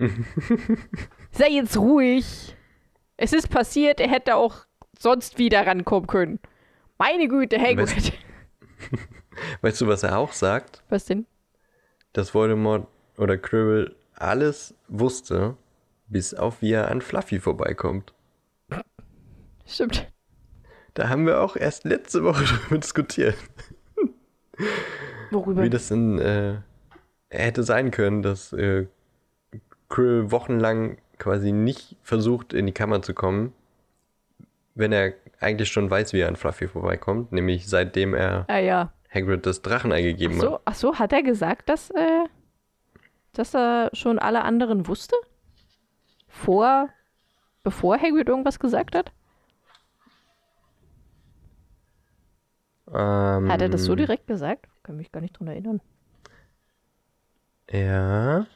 Sei 1.31 1.51
jetzt 1.51 1.77
ruhig! 1.77 2.57
Es 3.23 3.33
ist 3.33 3.51
passiert, 3.51 4.01
er 4.01 4.09
hätte 4.09 4.35
auch 4.35 4.67
sonst 4.99 5.39
wieder 5.39 5.65
rankommen 5.65 6.09
können. 6.09 6.41
Meine 6.99 7.29
Güte, 7.29 7.57
Hagrid. 7.57 7.79
Weißt, 7.79 8.13
weißt 9.61 9.81
du, 9.81 9.87
was 9.87 10.03
er 10.03 10.19
auch 10.19 10.33
sagt? 10.33 10.83
Was 10.89 11.05
denn? 11.05 11.27
Dass 12.13 12.35
Voldemort 12.35 12.89
oder 13.17 13.39
Quirrell 13.39 13.95
alles 14.17 14.75
wusste, 14.89 15.57
bis 16.09 16.35
auf 16.35 16.63
wie 16.63 16.73
er 16.73 16.91
an 16.91 17.01
Fluffy 17.01 17.39
vorbeikommt. 17.39 18.13
Stimmt. 19.67 20.11
Da 20.95 21.09
haben 21.09 21.25
wir 21.25 21.43
auch 21.43 21.55
erst 21.55 21.85
letzte 21.85 22.25
Woche 22.25 22.43
darüber 22.61 22.79
diskutiert. 22.79 23.37
Worüber? 25.31 25.63
Wie 25.63 25.71
das 25.71 25.87
denn 25.87 26.19
äh, 26.19 26.57
hätte 27.31 27.63
sein 27.63 27.93
können, 27.93 28.23
dass 28.23 28.53
äh, 28.53 28.89
Krill 29.89 30.33
wochenlang 30.33 30.99
quasi 31.23 31.53
nicht 31.53 31.97
versucht, 32.03 32.53
in 32.53 32.67
die 32.67 32.73
Kammer 32.73 33.01
zu 33.01 33.15
kommen, 33.15 33.53
wenn 34.75 34.91
er 34.91 35.13
eigentlich 35.39 35.71
schon 35.71 35.89
weiß, 35.89 36.13
wie 36.13 36.19
er 36.19 36.29
an 36.29 36.35
Fluffy 36.35 36.67
vorbeikommt, 36.67 37.31
nämlich 37.31 37.69
seitdem 37.69 38.13
er 38.13 38.45
ah, 38.49 38.59
ja. 38.59 38.93
Hagrid 39.09 39.47
das 39.47 39.63
Drachenei 39.63 40.03
gegeben 40.03 40.35
ach 40.39 40.41
so, 40.41 40.53
hat. 40.55 40.63
Ach 40.65 40.75
so, 40.75 40.99
hat 40.99 41.13
er 41.13 41.23
gesagt, 41.23 41.69
dass, 41.69 41.91
äh, 41.91 42.25
dass 43.35 43.55
er 43.55 43.91
schon 43.93 44.19
alle 44.19 44.43
anderen 44.43 44.89
wusste? 44.89 45.15
Vor, 46.27 46.89
bevor 47.63 47.99
Hagrid 47.99 48.29
irgendwas 48.29 48.59
gesagt 48.59 48.97
hat? 48.97 49.13
Ähm, 52.89 53.49
Hat 53.49 53.63
er 53.63 53.69
das 53.69 53.85
so 53.85 53.95
direkt 53.95 54.27
gesagt? 54.27 54.67
Kann 54.83 54.97
mich 54.97 55.13
gar 55.13 55.21
nicht 55.21 55.39
dran 55.39 55.47
erinnern. 55.47 55.81
Ja. 57.71 58.47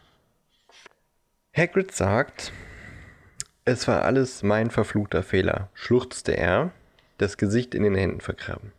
Hagrid 1.56 1.90
sagt, 1.90 2.52
es 3.64 3.88
war 3.88 4.02
alles 4.02 4.42
mein 4.42 4.70
verfluchter 4.70 5.22
Fehler, 5.22 5.70
schluchzte 5.72 6.36
er, 6.36 6.70
das 7.16 7.38
Gesicht 7.38 7.74
in 7.74 7.82
den 7.82 7.94
Händen 7.94 8.20
vergraben. 8.20 8.72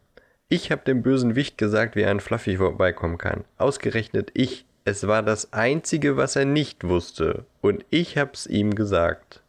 Ich 0.47 0.71
hab 0.71 0.86
dem 0.86 1.01
bösen 1.01 1.36
Wicht 1.36 1.57
gesagt, 1.57 1.95
wie 1.95 2.01
er 2.01 2.11
an 2.11 2.19
Fluffy 2.19 2.57
vorbeikommen 2.57 3.17
kann. 3.17 3.45
Ausgerechnet 3.57 4.30
ich. 4.36 4.67
Es 4.86 5.07
war 5.07 5.23
das 5.23 5.53
Einzige, 5.53 6.17
was 6.17 6.36
er 6.36 6.45
nicht 6.45 6.84
wusste. 6.84 7.45
Und 7.61 7.84
ich 7.89 8.15
hab's 8.15 8.45
ihm 8.45 8.75
gesagt. 8.75 9.41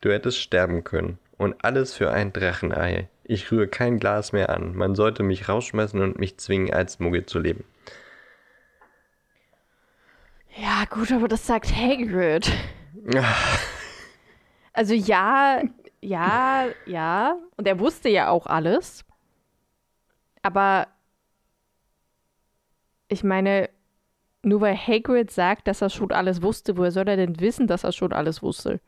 Du 0.00 0.10
hättest 0.10 0.38
sterben 0.38 0.82
können. 0.82 1.18
Und 1.36 1.62
alles 1.62 1.92
für 1.92 2.10
ein 2.10 2.32
Drachenei. 2.32 3.10
Ich 3.22 3.52
rühre 3.52 3.68
kein 3.68 4.00
Glas 4.00 4.32
mehr 4.32 4.48
an. 4.48 4.74
Man 4.74 4.94
sollte 4.94 5.22
mich 5.22 5.46
rausschmeißen 5.46 6.00
und 6.00 6.18
mich 6.18 6.38
zwingen, 6.38 6.72
als 6.72 7.00
Muggel 7.00 7.26
zu 7.26 7.38
leben. 7.38 7.64
Ja, 10.56 10.84
gut, 10.90 11.10
aber 11.12 11.28
das 11.28 11.46
sagt 11.46 11.74
Hagrid. 11.74 12.50
Also 14.74 14.94
ja, 14.94 15.60
ja, 16.00 16.64
ja. 16.86 17.36
Und 17.58 17.68
er 17.68 17.78
wusste 17.78 18.08
ja 18.08 18.30
auch 18.30 18.46
alles. 18.46 19.04
Aber 20.40 20.86
ich 23.08 23.22
meine, 23.22 23.68
nur 24.42 24.60
weil 24.62 24.76
Hagrid 24.76 25.30
sagt, 25.30 25.68
dass 25.68 25.82
er 25.82 25.90
schon 25.90 26.10
alles 26.10 26.42
wusste, 26.42 26.76
woher 26.76 26.90
soll 26.90 27.06
er 27.08 27.16
denn 27.16 27.38
wissen, 27.38 27.66
dass 27.66 27.84
er 27.84 27.92
schon 27.92 28.12
alles 28.12 28.42
wusste? 28.42 28.80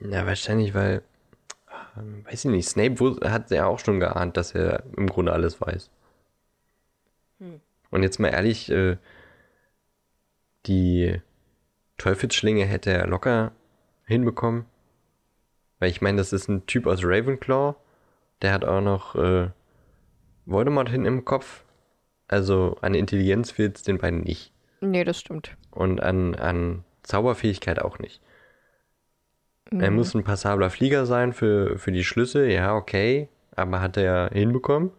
Ja, 0.00 0.26
wahrscheinlich, 0.26 0.74
weil, 0.74 1.02
ähm, 1.96 2.24
weiß 2.24 2.46
ich 2.46 2.50
nicht, 2.50 2.68
Snape 2.68 3.16
hat 3.30 3.50
ja 3.50 3.66
auch 3.66 3.78
schon 3.78 4.00
geahnt, 4.00 4.36
dass 4.36 4.54
er 4.54 4.82
im 4.96 5.08
Grunde 5.08 5.32
alles 5.32 5.60
weiß. 5.60 5.90
Und 7.94 8.02
jetzt 8.02 8.18
mal 8.18 8.30
ehrlich, 8.30 8.72
äh, 8.72 8.96
die 10.66 11.20
Teufelsschlinge 11.96 12.64
hätte 12.64 12.90
er 12.90 13.06
locker 13.06 13.52
hinbekommen. 14.04 14.64
Weil 15.78 15.90
ich 15.90 16.00
meine, 16.00 16.18
das 16.18 16.32
ist 16.32 16.48
ein 16.48 16.66
Typ 16.66 16.88
aus 16.88 17.04
Ravenclaw. 17.04 17.76
Der 18.42 18.52
hat 18.52 18.64
auch 18.64 18.80
noch 18.80 19.14
äh, 19.14 19.50
Voldemort 20.44 20.88
hin 20.88 21.04
im 21.04 21.24
Kopf. 21.24 21.62
Also 22.26 22.76
an 22.80 22.94
Intelligenz 22.94 23.52
fehlt 23.52 23.76
es 23.76 23.84
den 23.84 23.98
beiden 23.98 24.22
nicht. 24.22 24.52
Nee, 24.80 25.04
das 25.04 25.20
stimmt. 25.20 25.56
Und 25.70 26.02
an, 26.02 26.34
an 26.34 26.82
Zauberfähigkeit 27.04 27.80
auch 27.80 28.00
nicht. 28.00 28.20
Er 29.70 29.92
muss 29.92 30.16
ein 30.16 30.24
passabler 30.24 30.70
Flieger 30.70 31.06
sein 31.06 31.32
für, 31.32 31.78
für 31.78 31.92
die 31.92 32.02
Schlüssel, 32.02 32.50
ja, 32.50 32.74
okay. 32.74 33.28
Aber 33.54 33.80
hat 33.80 33.96
er 33.96 34.30
hinbekommen. 34.32 34.90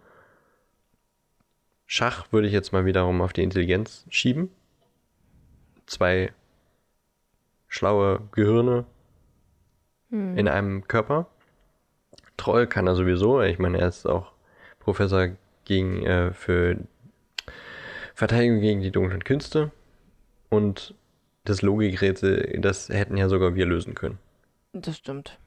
Schach 1.86 2.32
würde 2.32 2.48
ich 2.48 2.54
jetzt 2.54 2.74
mal 2.74 2.86
wiederum 2.86 3.22
auf 3.22 3.34
die 3.34 3.44
Intelligenz 3.44 4.06
schieben. 4.10 4.50
Zwei 5.86 6.34
schlaue 7.68 8.22
Gehirne 8.32 8.86
in 10.12 10.48
einem 10.48 10.88
Körper. 10.88 11.28
Troll 12.38 12.68
kann 12.68 12.88
er 12.88 12.96
sowieso. 12.96 13.42
Ich 13.42 13.60
meine, 13.60 13.80
er 13.80 13.88
ist 13.88 14.06
auch 14.06 14.32
Professor 14.80 15.30
gegen, 15.66 16.06
äh, 16.06 16.34
für 16.34 16.78
Verteidigung 18.14 18.62
gegen 18.62 18.82
die 18.82 18.92
dunklen 18.92 19.24
Künste. 19.24 19.72
Und 20.50 20.96
das 21.44 21.62
Logikrätsel, 21.62 22.60
das 22.62 22.90
hätten 22.90 23.18
ja 23.18 23.30
sogar 23.30 23.56
wir 23.56 23.66
lösen 23.66 23.94
können. 23.94 24.20
Das 24.74 24.98
stimmt. 24.98 25.38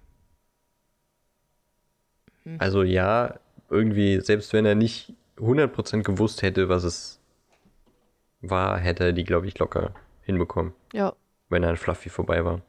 Also 2.59 2.83
ja, 2.83 3.39
irgendwie, 3.69 4.21
selbst 4.21 4.53
wenn 4.53 4.65
er 4.65 4.75
nicht 4.75 5.13
100% 5.39 6.03
gewusst 6.03 6.43
hätte, 6.43 6.69
was 6.69 6.85
es 6.85 7.21
war, 8.41 8.79
hätte 8.79 9.05
er 9.05 9.13
die, 9.13 9.25
glaube 9.25 9.47
ich, 9.47 9.59
locker 9.59 9.95
hinbekommen, 10.23 10.73
Ja. 10.93 11.15
wenn 11.49 11.63
er 11.63 11.71
an 11.71 11.77
Fluffy 11.77 12.09
vorbei 12.11 12.45
war. 12.45 12.61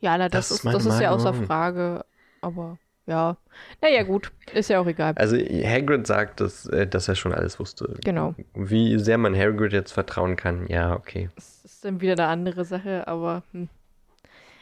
Ja, 0.00 0.16
na, 0.16 0.28
das, 0.28 0.48
Das 0.48 0.64
ist 0.64 0.64
das 0.74 0.86
ist 0.86 1.00
ja 1.00 1.10
außer. 1.10 1.34
Frage. 1.34 2.04
Aber 2.40 2.78
ja. 3.06 3.36
Naja, 3.82 4.02
gut. 4.02 4.32
Ist 4.54 4.70
ja 4.70 4.80
auch 4.80 4.86
egal. 4.86 5.12
Also 5.16 5.36
Hagrid 5.36 6.06
sagt, 6.06 6.40
dass, 6.40 6.64
äh, 6.66 6.86
dass 6.86 7.06
er 7.08 7.16
schon 7.16 7.34
alles 7.34 7.58
wusste. 7.58 7.96
Genau. 8.02 8.34
Wie 8.54 8.98
sehr 8.98 9.18
man 9.18 9.36
Hagrid 9.36 9.72
jetzt 9.72 9.92
vertrauen 9.92 10.36
kann, 10.36 10.66
ja, 10.68 10.94
okay. 10.94 11.28
Das 11.34 11.64
ist 11.64 11.84
dann 11.84 12.00
wieder 12.00 12.14
eine 12.14 12.26
andere 12.28 12.64
Sache, 12.64 13.06
aber 13.06 13.42
hm. 13.52 13.68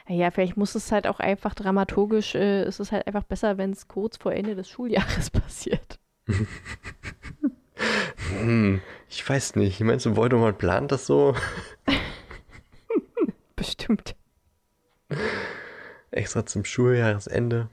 Ja, 0.09 0.31
vielleicht 0.31 0.57
muss 0.57 0.75
es 0.75 0.91
halt 0.91 1.07
auch 1.07 1.21
einfach 1.21 1.55
dramaturgisch, 1.55 2.35
äh, 2.35 2.65
ist 2.65 2.81
es 2.81 2.93
halt 2.93 3.07
einfach 3.07 3.25
besser, 3.25 3.59
wenn 3.59 3.73
es 3.73 3.89
kurz 3.89 4.17
vor 4.17 4.33
Ende 4.33 4.55
des 4.55 4.69
Schuljahres 4.69 5.31
passiert. 5.31 5.99
Hm, 8.31 8.81
ich 9.09 9.29
weiß 9.29 9.57
nicht. 9.57 9.81
Meinst 9.81 10.07
du, 10.07 10.17
Voldemort 10.17 10.59
plant 10.59 10.93
das 10.93 11.07
so? 11.07 11.35
Bestimmt. 13.57 14.15
Extra 16.11 16.45
zum 16.47 16.65
Schuljahresende? 16.65 17.69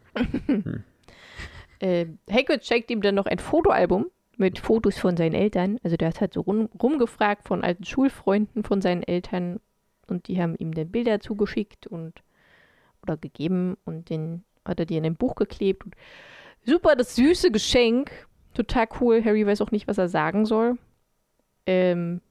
Äh, 1.79 2.07
Hagrid 2.29 2.65
schenkt 2.65 2.89
ihm 2.91 3.01
dann 3.01 3.15
noch 3.15 3.25
ein 3.25 3.39
Fotoalbum 3.39 4.07
mit 4.37 4.59
Fotos 4.59 4.97
von 4.97 5.17
seinen 5.17 5.35
Eltern. 5.35 5.77
Also 5.83 5.97
der 5.97 6.09
hat 6.09 6.21
halt 6.21 6.33
so 6.33 6.41
rum, 6.41 6.69
rumgefragt 6.81 7.47
von 7.47 7.63
alten 7.63 7.83
Schulfreunden 7.85 8.63
von 8.63 8.81
seinen 8.81 9.03
Eltern 9.03 9.59
und 10.07 10.27
die 10.27 10.41
haben 10.41 10.55
ihm 10.57 10.73
dann 10.73 10.91
Bilder 10.91 11.19
zugeschickt 11.19 11.87
und 11.87 12.21
oder 13.05 13.17
gegeben 13.17 13.77
und 13.85 14.09
den 14.09 14.43
hat 14.65 14.79
er 14.79 14.85
die 14.85 14.97
in 14.97 15.05
ein 15.05 15.15
Buch 15.15 15.35
geklebt. 15.35 15.83
Super, 16.65 16.95
das 16.95 17.15
süße 17.15 17.51
Geschenk. 17.51 18.11
Total 18.53 18.87
cool. 18.99 19.23
Harry 19.23 19.45
weiß 19.45 19.61
auch 19.61 19.71
nicht, 19.71 19.87
was 19.87 19.97
er 19.97 20.09
sagen 20.09 20.45
soll. 20.45 20.77
Ähm, 21.65 22.21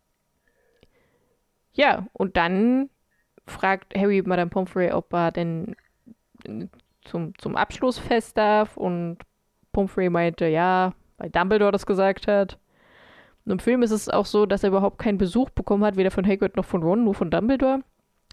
ja, 1.72 2.06
und 2.12 2.36
dann 2.36 2.90
fragt 3.46 3.96
Harry 3.96 4.22
Madame 4.22 4.50
Pomfrey, 4.50 4.92
ob 4.92 5.12
er 5.12 5.30
denn 5.30 5.76
äh, 6.46 6.66
zum, 7.04 7.36
zum 7.38 7.56
Abschlussfest 7.56 8.36
darf 8.36 8.76
und 8.76 9.18
Pomfrey 9.72 10.08
meinte, 10.08 10.46
ja, 10.46 10.94
weil 11.18 11.30
Dumbledore 11.30 11.72
das 11.72 11.86
gesagt 11.86 12.26
hat. 12.26 12.58
Und 13.44 13.52
im 13.52 13.58
Film 13.58 13.82
ist 13.82 13.90
es 13.90 14.08
auch 14.08 14.26
so, 14.26 14.46
dass 14.46 14.62
er 14.62 14.70
überhaupt 14.70 14.98
keinen 14.98 15.18
Besuch 15.18 15.50
bekommen 15.50 15.84
hat, 15.84 15.96
weder 15.96 16.10
von 16.10 16.26
Hagrid 16.26 16.56
noch 16.56 16.64
von 16.64 16.82
Ron, 16.82 17.04
nur 17.04 17.14
von 17.14 17.30
Dumbledore. 17.30 17.80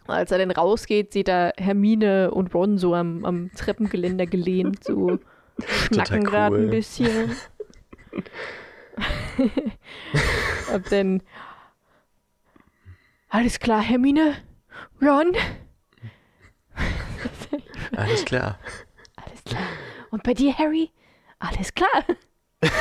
Als 0.07 0.31
er 0.31 0.39
dann 0.39 0.51
rausgeht, 0.51 1.13
sieht 1.13 1.29
er 1.29 1.53
Hermine 1.57 2.31
und 2.31 2.53
Ron 2.53 2.77
so 2.77 2.93
am, 2.95 3.23
am 3.25 3.51
Treppengeländer 3.55 4.25
gelehnt, 4.25 4.83
so 4.83 5.19
schnacken 5.87 6.23
gerade 6.23 6.55
cool. 6.55 6.63
ein 6.63 6.69
bisschen. 6.69 7.31
und 10.73 10.91
dann 10.91 11.21
alles 13.29 13.59
klar, 13.59 13.81
Hermine? 13.81 14.35
Ron? 15.01 15.33
Alles 17.95 18.25
klar. 18.25 18.59
Alles 19.15 19.43
klar. 19.45 19.63
Und 20.09 20.23
bei 20.23 20.33
dir, 20.33 20.57
Harry? 20.57 20.91
Alles 21.39 21.73
klar. 21.73 22.05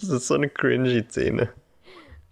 Das 0.00 0.08
ist 0.08 0.26
so 0.26 0.34
eine 0.34 0.48
cringy 0.48 1.04
Szene. 1.08 1.50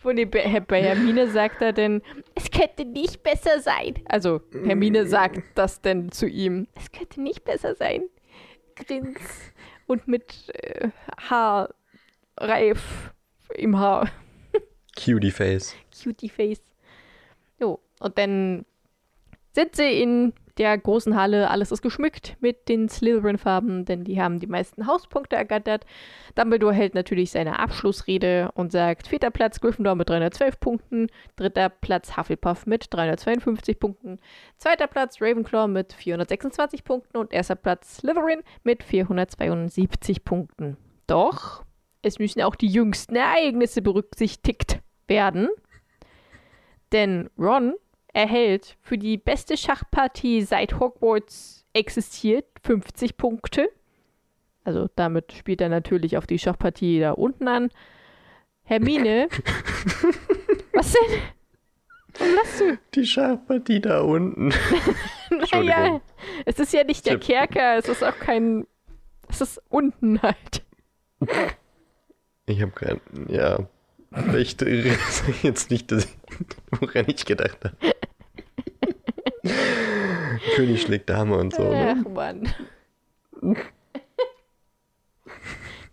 Dem, 0.04 0.30
bei 0.30 0.82
Hermine 0.82 1.28
sagt 1.28 1.62
er 1.62 1.72
denn, 1.72 2.00
es 2.34 2.50
könnte 2.50 2.84
nicht 2.84 3.22
besser 3.22 3.60
sein. 3.60 3.94
Also, 4.04 4.40
Hermine 4.64 5.06
sagt 5.06 5.42
das 5.56 5.80
denn 5.80 6.12
zu 6.12 6.26
ihm. 6.26 6.68
Es 6.74 6.92
könnte 6.92 7.20
nicht 7.20 7.44
besser 7.44 7.74
sein. 7.74 8.02
Grins. 8.76 9.20
Und 9.86 10.06
mit 10.06 10.52
äh, 10.54 10.90
Haarreif 11.28 13.14
im 13.54 13.78
Haar. 13.78 14.10
Cutie 14.96 15.30
Face. 15.30 15.74
Cutie 16.02 16.28
Face. 16.28 16.62
Jo, 17.58 17.80
und 18.00 18.18
dann 18.18 18.64
sind 19.54 19.74
sie 19.74 20.02
in 20.02 20.34
der 20.58 20.76
großen 20.76 21.16
Halle. 21.16 21.50
Alles 21.50 21.72
ist 21.72 21.82
geschmückt 21.82 22.36
mit 22.40 22.68
den 22.68 22.88
Slytherin-Farben, 22.88 23.84
denn 23.84 24.04
die 24.04 24.20
haben 24.20 24.38
die 24.40 24.46
meisten 24.46 24.86
Hauspunkte 24.86 25.36
ergattert. 25.36 25.84
Dumbledore 26.34 26.74
hält 26.74 26.94
natürlich 26.94 27.30
seine 27.30 27.58
Abschlussrede 27.58 28.50
und 28.54 28.72
sagt: 28.72 29.08
Vierter 29.08 29.30
Platz 29.30 29.60
Gryffindor 29.60 29.94
mit 29.94 30.08
312 30.08 30.60
Punkten, 30.60 31.08
dritter 31.36 31.68
Platz 31.68 32.16
Hufflepuff 32.16 32.66
mit 32.66 32.86
352 32.90 33.78
Punkten, 33.78 34.18
zweiter 34.58 34.86
Platz 34.86 35.20
Ravenclaw 35.20 35.68
mit 35.68 35.92
426 35.92 36.84
Punkten 36.84 37.16
und 37.16 37.32
erster 37.32 37.56
Platz 37.56 37.98
Slytherin 37.98 38.42
mit 38.62 38.82
472 38.82 40.24
Punkten. 40.24 40.76
Doch 41.06 41.64
es 42.02 42.18
müssen 42.18 42.42
auch 42.42 42.54
die 42.54 42.68
jüngsten 42.68 43.16
Ereignisse 43.16 43.82
berücksichtigt 43.82 44.80
werden. 45.08 45.48
Denn 46.92 47.28
Ron 47.36 47.74
erhält 48.16 48.78
für 48.80 48.96
die 48.96 49.18
beste 49.18 49.58
Schachpartie 49.58 50.40
seit 50.40 50.80
Hogwarts 50.80 51.66
existiert 51.74 52.46
50 52.62 53.18
Punkte. 53.18 53.68
Also 54.64 54.88
damit 54.96 55.32
spielt 55.32 55.60
er 55.60 55.68
natürlich 55.68 56.16
auf 56.16 56.26
die 56.26 56.38
Schachpartie 56.38 56.98
da 56.98 57.12
unten 57.12 57.46
an. 57.46 57.68
Hermine. 58.64 59.28
was 60.72 60.92
denn? 60.92 61.20
Warum 62.18 62.34
lachst 62.34 62.60
du? 62.60 62.78
Die 62.94 63.06
Schachpartie 63.06 63.80
da 63.80 64.00
unten. 64.00 64.52
Naja, 65.52 66.00
es 66.44 66.60
ist 66.60 66.72
ja 66.72 66.84
nicht 66.84 67.04
der. 67.04 67.18
Kerker, 67.18 67.78
es 67.78 67.88
ist 67.88 68.04
auch 68.04 68.16
kein. 68.16 68.64
Es 69.28 69.40
ist 69.40 69.60
unten 69.68 70.22
halt. 70.22 70.64
Ich 72.46 72.62
habe 72.62 72.70
kein. 72.70 73.00
Ja. 73.28 73.68
Ich 74.36 74.56
jetzt 75.42 75.70
nicht, 75.70 75.92
woran 76.70 77.04
ich 77.08 77.26
gedacht 77.26 77.58
habe. 77.64 77.76
König 80.56 80.82
schlägt 80.82 81.10
Dame 81.10 81.36
und 81.36 81.54
so. 81.54 81.62
Ne? 81.62 81.96
Ach, 82.04 82.10
Mann. 82.10 82.48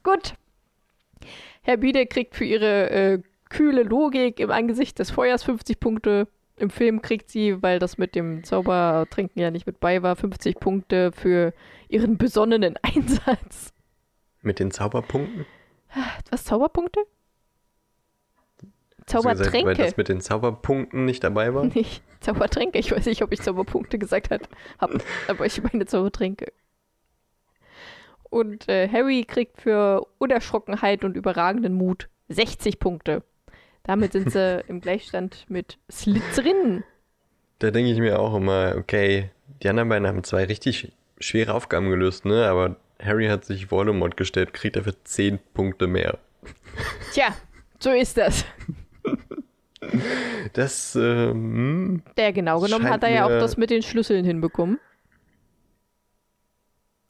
Gut. 0.03 0.33
Hermine 1.61 2.05
kriegt 2.07 2.35
für 2.35 2.45
ihre 2.45 2.89
äh, 2.89 3.19
kühle 3.49 3.83
Logik 3.83 4.39
im 4.39 4.51
Angesicht 4.51 4.99
des 4.99 5.11
Feuers 5.11 5.43
50 5.43 5.79
Punkte. 5.79 6.27
Im 6.57 6.69
Film 6.69 7.01
kriegt 7.01 7.29
sie, 7.29 7.61
weil 7.63 7.79
das 7.79 7.97
mit 7.97 8.15
dem 8.15 8.43
Zaubertrinken 8.43 9.41
ja 9.41 9.49
nicht 9.49 9.65
mit 9.65 9.79
bei 9.79 10.03
war, 10.03 10.15
50 10.15 10.59
Punkte 10.59 11.11
für 11.11 11.53
ihren 11.87 12.17
besonnenen 12.17 12.75
Einsatz. 12.81 13.73
Mit 14.41 14.59
den 14.59 14.71
Zauberpunkten? 14.71 15.45
Was, 16.29 16.43
Zauberpunkte? 16.43 17.01
Gesagt, 19.05 19.25
weil 19.25 19.35
Zaubertränke. 19.37 19.83
das 19.83 19.97
mit 19.97 20.09
den 20.09 20.21
Zauberpunkten 20.21 21.05
nicht 21.05 21.23
dabei 21.23 21.53
war? 21.53 21.65
Nicht 21.73 22.03
Zaubertränke. 22.21 22.79
Ich 22.79 22.91
weiß 22.91 23.05
nicht, 23.05 23.21
ob 23.21 23.31
ich 23.33 23.41
Zauberpunkte 23.41 23.99
gesagt 23.99 24.31
habe, 24.31 24.45
hab, 24.79 24.91
aber 25.27 25.45
ich 25.45 25.61
meine 25.61 25.85
Zaubertränke. 25.85 26.53
Und 28.29 28.67
äh, 28.69 28.89
Harry 28.89 29.25
kriegt 29.25 29.61
für 29.61 30.07
Unerschrockenheit 30.17 31.03
und 31.03 31.15
überragenden 31.15 31.73
Mut 31.73 32.09
60 32.29 32.79
Punkte. 32.79 33.23
Damit 33.83 34.13
sind 34.13 34.31
sie 34.31 34.63
im 34.67 34.81
Gleichstand 34.81 35.45
mit 35.49 35.77
Slytherin. 35.91 36.83
Da 37.59 37.71
denke 37.71 37.91
ich 37.91 37.99
mir 37.99 38.19
auch 38.19 38.35
immer, 38.35 38.75
okay, 38.77 39.29
die 39.61 39.69
anderen 39.69 39.89
beiden 39.89 40.07
haben 40.07 40.23
zwei 40.23 40.45
richtig 40.45 40.93
schwere 41.19 41.53
Aufgaben 41.53 41.89
gelöst, 41.89 42.25
ne? 42.25 42.47
Aber 42.47 42.77
Harry 43.01 43.27
hat 43.27 43.45
sich 43.45 43.69
Voldemort 43.69 44.17
gestellt, 44.17 44.53
kriegt 44.53 44.77
dafür 44.77 44.95
10 45.03 45.39
Punkte 45.53 45.87
mehr. 45.87 46.17
Tja, 47.13 47.35
so 47.79 47.91
ist 47.91 48.17
das. 48.17 48.45
Das, 50.53 50.95
ähm, 50.95 52.03
Der 52.15 52.31
genau 52.31 52.61
genommen 52.61 52.89
hat 52.89 53.03
er 53.03 53.11
ja 53.11 53.25
auch 53.25 53.29
das 53.29 53.57
mit 53.57 53.69
den 53.69 53.81
Schlüsseln 53.81 54.23
hinbekommen. 54.23 54.79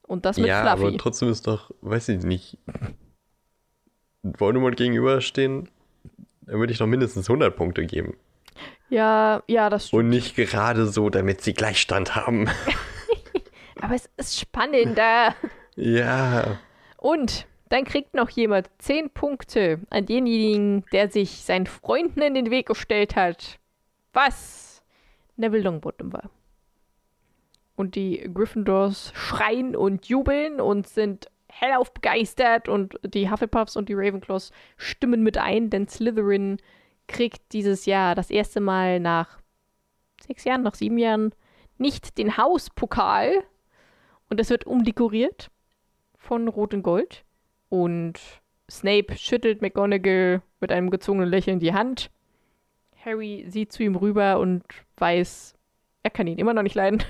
Und 0.01 0.25
das 0.25 0.37
mit 0.37 0.47
ja, 0.47 0.61
Fluffy. 0.61 0.87
aber 0.87 0.97
trotzdem 0.97 1.29
ist 1.29 1.47
doch, 1.47 1.71
weiß 1.81 2.09
ich 2.09 2.23
nicht, 2.23 2.57
Voldemort 4.23 4.75
gegenüberstehen, 4.75 5.69
da 6.41 6.53
würde 6.53 6.73
ich 6.73 6.79
doch 6.79 6.87
mindestens 6.87 7.29
100 7.29 7.55
Punkte 7.55 7.85
geben. 7.85 8.15
Ja, 8.89 9.43
ja, 9.47 9.69
das 9.69 9.87
stimmt. 9.87 10.03
Und 10.03 10.09
nicht 10.09 10.35
gerade 10.35 10.87
so, 10.87 11.09
damit 11.09 11.41
sie 11.41 11.53
Gleichstand 11.53 12.15
haben. 12.15 12.49
Aber 13.81 13.95
es 13.95 14.09
ist 14.17 14.39
spannender. 14.39 15.35
ja. 15.75 16.59
Und 16.97 17.47
dann 17.74 17.86
kriegt 17.86 18.13
noch 18.13 18.30
jemand 18.30 18.69
10 18.78 19.09
Punkte 19.09 19.80
an 19.89 20.05
denjenigen, 20.05 20.86
der 20.91 21.09
sich 21.09 21.43
seinen 21.43 21.65
Freunden 21.65 22.21
in 22.21 22.36
den 22.36 22.51
Weg 22.51 22.67
gestellt 22.67 23.15
hat. 23.15 23.57
Was 24.13 24.84
Neville 25.38 25.63
Longbottom 25.63 26.13
war. 26.13 26.30
Und 27.76 27.95
die 27.95 28.30
Gryffindors 28.32 29.11
schreien 29.15 29.76
und 29.76 30.05
jubeln 30.05 30.61
und 30.61 30.88
sind 30.88 31.32
hellauf 31.47 31.91
begeistert 31.91 32.69
und 32.69 32.99
die 33.03 33.32
Hufflepuffs 33.32 33.76
und 33.76 33.89
die 33.89 33.95
Ravenclaws 33.95 34.51
stimmen 34.78 35.24
mit 35.24 35.39
ein, 35.39 35.71
denn 35.71 35.88
Slytherin 35.88 36.57
kriegt 37.07 37.53
dieses 37.53 37.88
Jahr 37.88 38.13
das 38.13 38.30
erste 38.30 38.59
Mal 38.59 38.99
nach 38.99 39.39
sechs 40.21 40.43
Jahren, 40.43 40.61
nach 40.61 40.76
sieben 40.76 40.99
Jahren 40.99 41.34
nicht 41.80 42.19
den 42.19 42.38
Hauspokal 42.38 43.43
und 44.30 44.39
es 44.39 44.51
wird 44.51 44.67
umdekoriert 44.67 45.49
von 46.19 46.47
Rot 46.47 46.76
und 46.76 46.84
Gold 46.84 47.26
und 47.74 48.19
Snape 48.69 49.17
schüttelt 49.17 49.63
McGonagall 49.63 50.43
mit 50.61 50.71
einem 50.71 50.91
gezwungenen 50.91 51.28
Lächeln 51.28 51.59
die 51.59 51.74
Hand. 51.74 52.11
Harry 53.03 53.45
sieht 53.49 53.71
zu 53.71 53.82
ihm 53.82 53.95
rüber 53.95 54.38
und 54.38 54.63
weiß, 54.97 55.55
er 56.03 56.11
kann 56.11 56.28
ihn 56.28 56.38
immer 56.38 56.53
noch 56.53 56.61
nicht 56.61 56.76
leiden. 56.76 57.03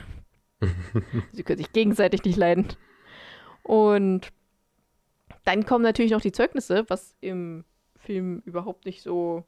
Sie 1.33 1.43
können 1.43 1.57
sich 1.57 1.73
gegenseitig 1.73 2.23
nicht 2.23 2.37
leiden. 2.37 2.67
Und 3.63 4.31
dann 5.43 5.65
kommen 5.65 5.83
natürlich 5.83 6.13
noch 6.13 6.21
die 6.21 6.31
Zeugnisse, 6.31 6.85
was 6.87 7.13
im 7.19 7.65
Film 7.97 8.41
überhaupt 8.45 8.85
nicht 8.85 9.01
so. 9.01 9.43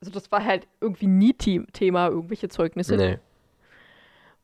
Also, 0.00 0.10
das 0.10 0.32
war 0.32 0.46
halt 0.46 0.66
irgendwie 0.80 1.06
nie 1.06 1.34
Thema, 1.34 2.08
irgendwelche 2.08 2.48
Zeugnisse. 2.48 2.96
Nee. 2.96 3.18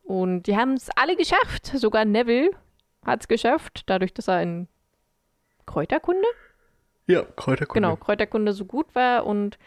Und 0.03 0.43
die 0.43 0.59
haben 0.59 0.75
es 0.75 0.91
alle 0.95 1.17
geschafft. 1.17 1.69
Sogar 1.69 2.05
Neville 2.05 2.51
hat 3.03 3.23
es 3.23 3.29
geschafft, 3.29 3.85
dadurch, 3.87 4.13
dass 4.13 4.29
er 4.29 4.43
in 4.43 4.69
Kräuterkunde? 5.67 6.27
Ja, 7.07 7.23
Kräuterkunde. 7.23 7.89
Genau, 7.89 7.97
Kräuterkunde 7.97 8.53
so 8.53 8.65
gut 8.65 8.95
war 8.95 9.27
und 9.27 9.59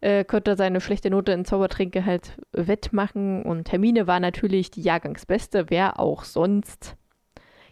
äh, 0.00 0.24
konnte 0.24 0.56
seine 0.56 0.80
schlechte 0.80 1.10
Note 1.10 1.32
in 1.32 1.44
Zaubertränke 1.44 2.04
halt 2.04 2.36
wettmachen. 2.52 3.42
Und 3.42 3.70
Hermine 3.70 4.06
war 4.06 4.20
natürlich 4.20 4.70
die 4.70 4.82
Jahrgangsbeste, 4.82 5.70
wer 5.70 6.00
auch 6.00 6.24
sonst. 6.24 6.96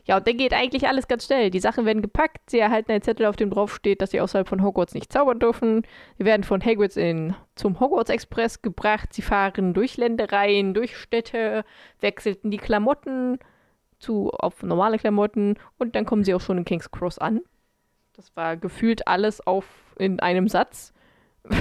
Ja, 0.05 0.19
und 0.19 0.27
dann 0.29 0.37
geht 0.37 0.53
eigentlich 0.53 0.87
alles 0.87 1.09
ganz 1.09 1.27
schnell. 1.27 1.51
Die 1.51 1.59
Sachen 1.59 1.85
werden 1.85 2.01
gepackt, 2.01 2.51
sie 2.51 2.61
erhalten 2.61 2.93
einen 2.93 3.03
Zettel, 3.03 3.27
auf 3.27 3.35
dem 3.35 3.51
drauf 3.51 3.75
steht, 3.75 4.01
dass 4.01 4.13
sie 4.13 4.21
außerhalb 4.21 4.49
von 4.49 4.63
Hogwarts 4.63 4.95
nicht 4.95 5.13
zaubern 5.13 5.41
dürfen. 5.41 5.83
Sie 6.17 6.25
werden 6.25 6.45
von 6.45 6.65
Hagrids 6.65 6.97
in, 6.97 7.35
zum 7.57 7.81
Hogwarts 7.81 8.11
Express 8.11 8.63
gebracht. 8.63 9.13
Sie 9.13 9.23
fahren 9.23 9.75
durch 9.75 9.97
Ländereien, 9.97 10.75
durch 10.75 10.97
Städte, 10.97 11.65
wechselten 12.01 12.53
die 12.53 12.59
Klamotten 12.59 13.41
zu 13.99 14.31
auf 14.31 14.63
normale 14.63 14.99
Klamotten 14.99 15.57
und 15.79 15.95
dann 15.97 16.05
kommen 16.05 16.25
sie 16.25 16.35
auch 16.35 16.41
schon 16.41 16.59
in 16.59 16.65
King's 16.65 16.91
Cross 16.91 17.19
an. 17.19 17.41
Das 18.15 18.35
war 18.37 18.57
gefühlt 18.57 19.07
alles 19.07 19.47
auf 19.47 19.65
in 19.99 20.21
einem 20.21 20.49
Satz. 20.49 20.93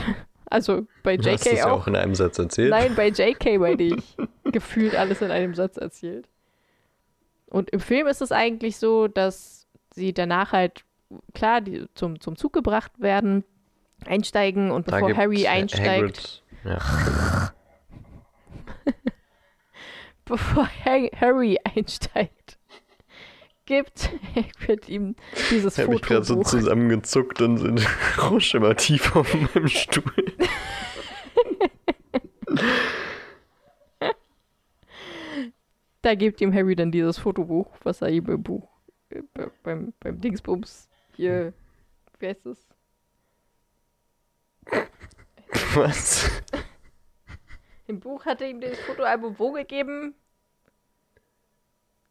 Also 0.48 0.86
bei 1.02 1.16
JK 1.16 1.54
Hast 1.54 1.66
auch. 1.66 1.72
auch 1.72 1.88
in 1.88 1.96
einem 1.96 2.14
Satz 2.14 2.38
erzählt? 2.38 2.70
Nein, 2.70 2.94
bei 2.96 3.08
JK 3.10 3.60
meine 3.60 3.82
ich. 3.82 4.16
gefühlt 4.44 4.96
alles 4.96 5.22
in 5.24 5.32
einem 5.32 5.56
Satz 5.56 5.76
erzählt. 5.78 6.30
Und 7.48 7.72
im 7.72 7.80
Film 7.80 8.06
ist 8.06 8.22
es 8.22 8.32
eigentlich 8.32 8.78
so, 8.78 9.08
dass 9.08 9.68
sie 9.94 10.14
danach 10.14 10.52
halt, 10.52 10.86
klar, 11.34 11.62
die 11.62 11.88
zum, 11.96 12.20
zum 12.20 12.36
Zug 12.36 12.54
gebracht 12.54 12.92
werden, 13.00 13.44
einsteigen 14.06 14.72
und 14.72 14.88
da 14.88 15.00
bevor 15.00 15.16
Harry 15.16 15.48
einsteigt. 15.48 16.44
Hagrid, 16.64 16.80
ja. 16.84 17.52
bevor 20.26 20.68
Harry 20.84 21.58
einsteigt, 21.64 22.58
gibt 23.66 24.12
Hagrid 24.36 24.90
ihm 24.90 25.16
dieses 25.50 25.76
Foto. 25.76 25.92
Ich 25.94 25.98
habe 25.98 26.08
gerade 26.08 26.26
so 26.26 26.44
zusammengezuckt 26.44 27.42
und 27.42 27.86
rutsche 28.30 28.58
immer 28.58 28.76
tief 28.76 29.16
auf 29.16 29.34
meinem 29.34 29.68
Stuhl. 29.68 30.04
da 36.02 36.16
gibt 36.16 36.42
ihm 36.42 36.54
Harry 36.54 36.76
dann 36.76 36.92
dieses 36.92 37.18
Fotobuch, 37.18 37.72
was 37.84 38.02
er 38.02 38.10
ihm 38.10 38.26
im 38.28 38.44
Buch, 38.44 38.68
äh, 39.10 39.22
beim, 39.64 39.94
beim 40.00 40.20
Dingsbums 40.22 40.90
hier, 41.16 41.54
wie 42.20 42.28
heißt 42.28 42.46
es? 42.46 42.68
Was? 45.74 46.30
Im 47.88 48.00
Buch 48.00 48.26
hat 48.26 48.42
er 48.42 48.50
ihm 48.50 48.62
das 48.62 48.80
Fotoalbum 48.80 49.36
wo 49.38 49.52
gegeben? 49.52 50.16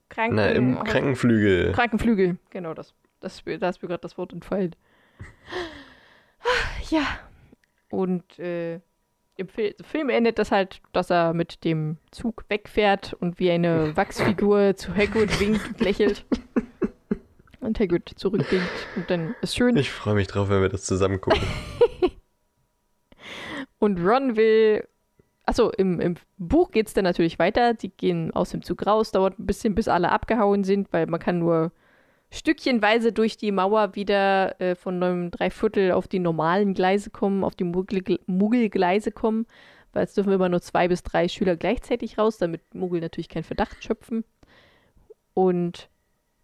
Kranken, 0.08 0.36
Na, 0.36 0.48
im 0.48 0.82
Krankenflügel. 0.84 1.72
Krankenflügel, 1.72 2.36
genau 2.50 2.74
das. 2.74 2.94
das 3.20 3.42
da 3.44 3.68
ist 3.68 3.82
mir 3.82 3.88
gerade 3.88 4.02
das 4.02 4.16
Wort 4.16 4.32
entfallen. 4.32 4.76
ja. 6.90 7.02
Und 7.90 8.38
äh, 8.38 8.80
im 9.36 9.48
Film 9.48 10.10
endet 10.10 10.38
das 10.38 10.52
halt, 10.52 10.80
dass 10.92 11.10
er 11.10 11.34
mit 11.34 11.64
dem 11.64 11.98
Zug 12.12 12.44
wegfährt 12.48 13.14
und 13.14 13.38
wie 13.38 13.50
eine 13.50 13.96
Wachsfigur 13.96 14.76
zu 14.76 14.94
Hagrid 14.94 15.40
winkt 15.40 15.66
und 15.66 15.80
lächelt. 15.80 16.24
Und 17.60 17.80
Hagrid 17.80 18.10
zurückwinkt 18.16 18.70
und 18.94 19.08
dann 19.08 19.34
ist 19.40 19.56
schön. 19.56 19.76
Ich 19.76 19.90
freue 19.90 20.14
mich 20.14 20.26
drauf, 20.26 20.50
wenn 20.50 20.60
wir 20.60 20.68
das 20.68 20.84
zusammen 20.84 21.20
gucken. 21.20 21.40
und 23.78 23.98
Ron 23.98 24.36
will. 24.36 24.86
Achso, 25.46 25.70
im, 25.70 26.00
im 26.00 26.14
Buch 26.38 26.70
geht 26.70 26.86
es 26.86 26.94
dann 26.94 27.04
natürlich 27.04 27.38
weiter. 27.38 27.74
Sie 27.78 27.90
gehen 27.90 28.32
aus 28.32 28.50
dem 28.50 28.62
Zug 28.62 28.86
raus, 28.86 29.12
dauert 29.12 29.38
ein 29.38 29.46
bisschen, 29.46 29.74
bis 29.74 29.88
alle 29.88 30.10
abgehauen 30.10 30.64
sind, 30.64 30.92
weil 30.92 31.06
man 31.06 31.20
kann 31.20 31.38
nur 31.38 31.72
stückchenweise 32.30 33.12
durch 33.12 33.36
die 33.36 33.52
Mauer 33.52 33.94
wieder 33.94 34.60
äh, 34.60 34.74
von 34.74 35.02
einem 35.02 35.30
Dreiviertel 35.30 35.92
auf 35.92 36.08
die 36.08 36.18
normalen 36.18 36.74
Gleise 36.74 37.10
kommen, 37.10 37.44
auf 37.44 37.54
die 37.54 37.64
Muggel 37.64 38.18
Muggelgleise 38.26 39.12
kommen, 39.12 39.46
weil 39.92 40.04
es 40.04 40.14
dürfen 40.14 40.32
immer 40.32 40.48
nur 40.48 40.60
zwei 40.60 40.88
bis 40.88 41.02
drei 41.02 41.28
Schüler 41.28 41.56
gleichzeitig 41.56 42.18
raus, 42.18 42.38
damit 42.38 42.74
Muggel 42.74 43.00
natürlich 43.00 43.28
keinen 43.28 43.44
Verdacht 43.44 43.84
schöpfen. 43.84 44.24
Und 45.34 45.88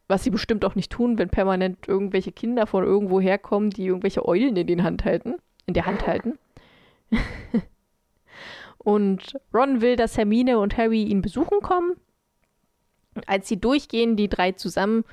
was 0.08 0.24
sie 0.24 0.30
bestimmt 0.30 0.64
auch 0.64 0.74
nicht 0.74 0.92
tun, 0.92 1.18
wenn 1.18 1.30
permanent 1.30 1.88
irgendwelche 1.88 2.32
Kinder 2.32 2.66
von 2.66 2.84
irgendwo 2.84 3.20
herkommen, 3.20 3.70
die 3.70 3.86
irgendwelche 3.86 4.26
Eulen 4.26 4.56
in, 4.56 4.66
den 4.66 4.82
Hand 4.82 5.04
halten, 5.04 5.36
in 5.66 5.74
der 5.74 5.86
Hand 5.86 6.06
halten. 6.06 6.38
und 8.82 9.38
Ron 9.52 9.80
will, 9.80 9.96
dass 9.96 10.16
Hermine 10.16 10.58
und 10.58 10.76
Harry 10.76 11.04
ihn 11.04 11.20
besuchen 11.20 11.60
kommen. 11.60 11.96
Als 13.26 13.48
sie 13.48 13.60
durchgehen, 13.60 14.16
die 14.16 14.28
drei 14.28 14.52
zusammen, 14.52 15.04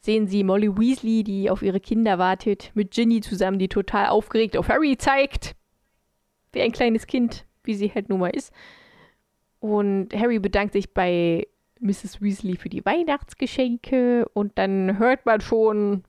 sehen 0.00 0.28
sie 0.28 0.44
Molly 0.44 0.76
Weasley, 0.76 1.24
die 1.24 1.50
auf 1.50 1.62
ihre 1.62 1.80
Kinder 1.80 2.18
wartet, 2.18 2.70
mit 2.74 2.92
Ginny 2.92 3.20
zusammen, 3.20 3.58
die 3.58 3.68
total 3.68 4.06
aufgeregt 4.06 4.56
auf 4.56 4.68
Harry 4.68 4.96
zeigt. 4.96 5.56
Wie 6.52 6.62
ein 6.62 6.72
kleines 6.72 7.06
Kind, 7.06 7.44
wie 7.64 7.74
sie 7.74 7.92
halt 7.92 8.08
nun 8.08 8.20
mal 8.20 8.30
ist. 8.30 8.52
Und 9.58 10.14
Harry 10.14 10.38
bedankt 10.38 10.74
sich 10.74 10.94
bei 10.94 11.48
Mrs. 11.80 12.22
Weasley 12.22 12.56
für 12.56 12.68
die 12.68 12.84
Weihnachtsgeschenke 12.84 14.28
und 14.32 14.56
dann 14.58 14.98
hört 14.98 15.26
man 15.26 15.40
schon. 15.40 16.04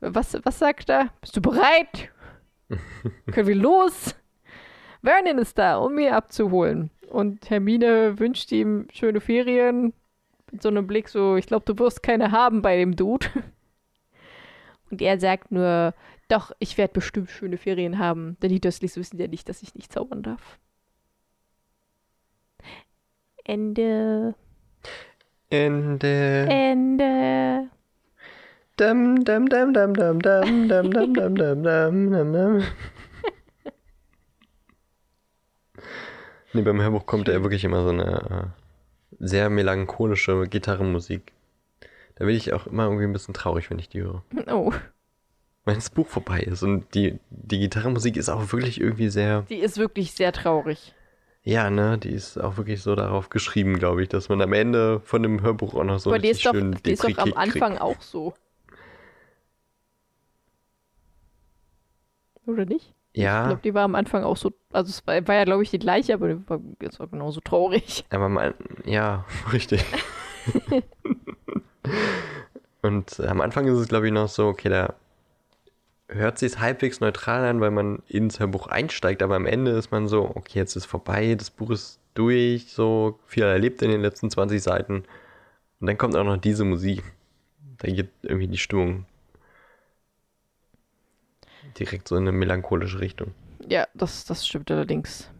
Was, 0.00 0.38
was 0.44 0.60
sagt 0.60 0.90
er? 0.90 1.08
Bist 1.20 1.36
du 1.36 1.42
bereit? 1.42 2.12
Können 3.32 3.48
wir 3.48 3.56
los? 3.56 4.14
Vernon 5.02 5.38
ist 5.38 5.58
da, 5.58 5.78
um 5.78 5.98
ihn 5.98 6.12
abzuholen. 6.12 6.90
Und 7.10 7.48
Hermine 7.50 8.18
wünscht 8.18 8.52
ihm 8.52 8.86
schöne 8.92 9.20
Ferien 9.20 9.92
mit 10.50 10.62
so 10.62 10.68
einem 10.68 10.86
Blick 10.86 11.08
so, 11.08 11.36
ich 11.36 11.46
glaube, 11.46 11.64
du 11.64 11.78
wirst 11.78 12.02
keine 12.02 12.32
haben 12.32 12.62
bei 12.62 12.76
dem 12.76 12.96
Dude. 12.96 13.26
Und 14.90 15.02
er 15.02 15.20
sagt 15.20 15.52
nur, 15.52 15.94
doch, 16.28 16.52
ich 16.58 16.78
werde 16.78 16.94
bestimmt 16.94 17.30
schöne 17.30 17.58
Ferien 17.58 17.98
haben, 17.98 18.36
denn 18.42 18.50
die 18.50 18.60
Dursleys 18.60 18.96
wissen 18.96 19.18
ja 19.18 19.26
nicht, 19.26 19.48
dass 19.48 19.62
ich 19.62 19.74
nicht 19.74 19.92
zaubern 19.92 20.22
darf. 20.22 20.58
Ende. 23.44 24.34
Ende. 25.50 26.46
Ende. 26.50 27.70
Dum, 28.76 29.24
dum, 29.24 29.48
dum, 29.48 29.72
dum, 29.72 29.94
dum, 29.94 30.20
dum, 30.20 30.68
dum, 30.68 30.90
dum, 30.90 31.14
dum, 31.14 31.34
dum, 31.34 31.62
dum, 31.64 32.32
dum. 32.32 32.62
Nee, 36.52 36.62
beim 36.62 36.80
Hörbuch 36.80 37.06
kommt 37.06 37.28
ja 37.28 37.42
wirklich 37.42 37.64
immer 37.64 37.82
so 37.82 37.90
eine 37.90 38.52
sehr 39.18 39.50
melancholische 39.50 40.46
Gitarrenmusik. 40.48 41.32
Da 42.16 42.24
bin 42.24 42.34
ich 42.34 42.52
auch 42.52 42.66
immer 42.66 42.84
irgendwie 42.84 43.04
ein 43.04 43.12
bisschen 43.12 43.34
traurig, 43.34 43.70
wenn 43.70 43.78
ich 43.78 43.88
die 43.88 44.00
höre. 44.00 44.22
Oh. 44.50 44.72
Wenn 45.64 45.74
das 45.74 45.90
Buch 45.90 46.06
vorbei 46.06 46.40
ist 46.40 46.62
und 46.62 46.94
die, 46.94 47.18
die 47.30 47.58
Gitarrenmusik 47.58 48.16
ist 48.16 48.28
auch 48.28 48.52
wirklich 48.52 48.80
irgendwie 48.80 49.08
sehr. 49.10 49.42
Die 49.42 49.58
ist 49.58 49.76
wirklich 49.76 50.12
sehr 50.12 50.32
traurig. 50.32 50.94
Ja, 51.42 51.70
ne, 51.70 51.98
die 51.98 52.10
ist 52.10 52.38
auch 52.38 52.56
wirklich 52.56 52.82
so 52.82 52.94
darauf 52.94 53.28
geschrieben, 53.28 53.78
glaube 53.78 54.02
ich, 54.02 54.08
dass 54.08 54.28
man 54.28 54.42
am 54.42 54.52
Ende 54.52 55.00
von 55.00 55.22
dem 55.22 55.40
Hörbuch 55.42 55.74
auch 55.74 55.84
noch 55.84 55.98
so 55.98 56.10
Aber 56.10 56.18
die 56.18 56.28
ist 56.28 56.44
doch, 56.44 56.52
die 56.52 56.90
ist 56.92 57.04
doch 57.04 57.18
am 57.18 57.34
Anfang 57.34 57.72
kriegt. 57.72 57.82
auch 57.82 58.00
so. 58.00 58.34
Oder 62.46 62.64
nicht? 62.64 62.94
Ja. 63.18 63.42
Ich 63.42 63.48
glaube, 63.48 63.62
die 63.64 63.74
war 63.74 63.82
am 63.82 63.96
Anfang 63.96 64.22
auch 64.22 64.36
so, 64.36 64.52
also 64.72 64.90
es 64.90 65.04
war, 65.06 65.26
war 65.26 65.34
ja, 65.34 65.44
glaube 65.44 65.64
ich, 65.64 65.70
die 65.70 65.80
gleiche, 65.80 66.14
aber 66.14 66.28
die 66.28 66.48
war 66.48 66.60
jetzt 66.80 67.00
auch 67.00 67.10
genauso 67.10 67.40
traurig. 67.40 68.04
Aber 68.10 68.28
mal, 68.28 68.54
ja, 68.84 69.24
richtig. 69.52 69.84
Und 72.80 73.18
am 73.20 73.40
Anfang 73.40 73.66
ist 73.66 73.78
es, 73.78 73.88
glaube 73.88 74.06
ich, 74.06 74.12
noch 74.12 74.28
so, 74.28 74.46
okay, 74.46 74.68
da 74.68 74.94
hört 76.06 76.38
sich 76.38 76.60
halbwegs 76.60 77.00
neutral 77.00 77.44
an, 77.44 77.60
weil 77.60 77.72
man 77.72 78.02
ins 78.06 78.38
Hörbuch 78.38 78.68
einsteigt, 78.68 79.20
aber 79.22 79.34
am 79.34 79.46
Ende 79.46 79.72
ist 79.72 79.90
man 79.90 80.06
so, 80.06 80.30
okay, 80.36 80.60
jetzt 80.60 80.76
ist 80.76 80.86
vorbei, 80.86 81.34
das 81.34 81.50
Buch 81.50 81.70
ist 81.70 81.98
durch, 82.14 82.72
so 82.72 83.18
viel 83.26 83.42
erlebt 83.42 83.82
in 83.82 83.90
den 83.90 84.00
letzten 84.00 84.30
20 84.30 84.62
Seiten. 84.62 85.02
Und 85.80 85.86
dann 85.86 85.98
kommt 85.98 86.14
auch 86.14 86.24
noch 86.24 86.36
diese 86.36 86.64
Musik. 86.64 87.02
Da 87.78 87.90
geht 87.90 88.10
irgendwie 88.22 88.46
die 88.46 88.58
Stimmung 88.58 89.06
direkt 91.78 92.08
so 92.08 92.16
in 92.16 92.22
eine 92.22 92.32
melancholische 92.32 93.00
Richtung. 93.00 93.34
Ja, 93.68 93.86
das, 93.94 94.24
das 94.24 94.46
stimmt 94.46 94.70
allerdings. 94.70 95.30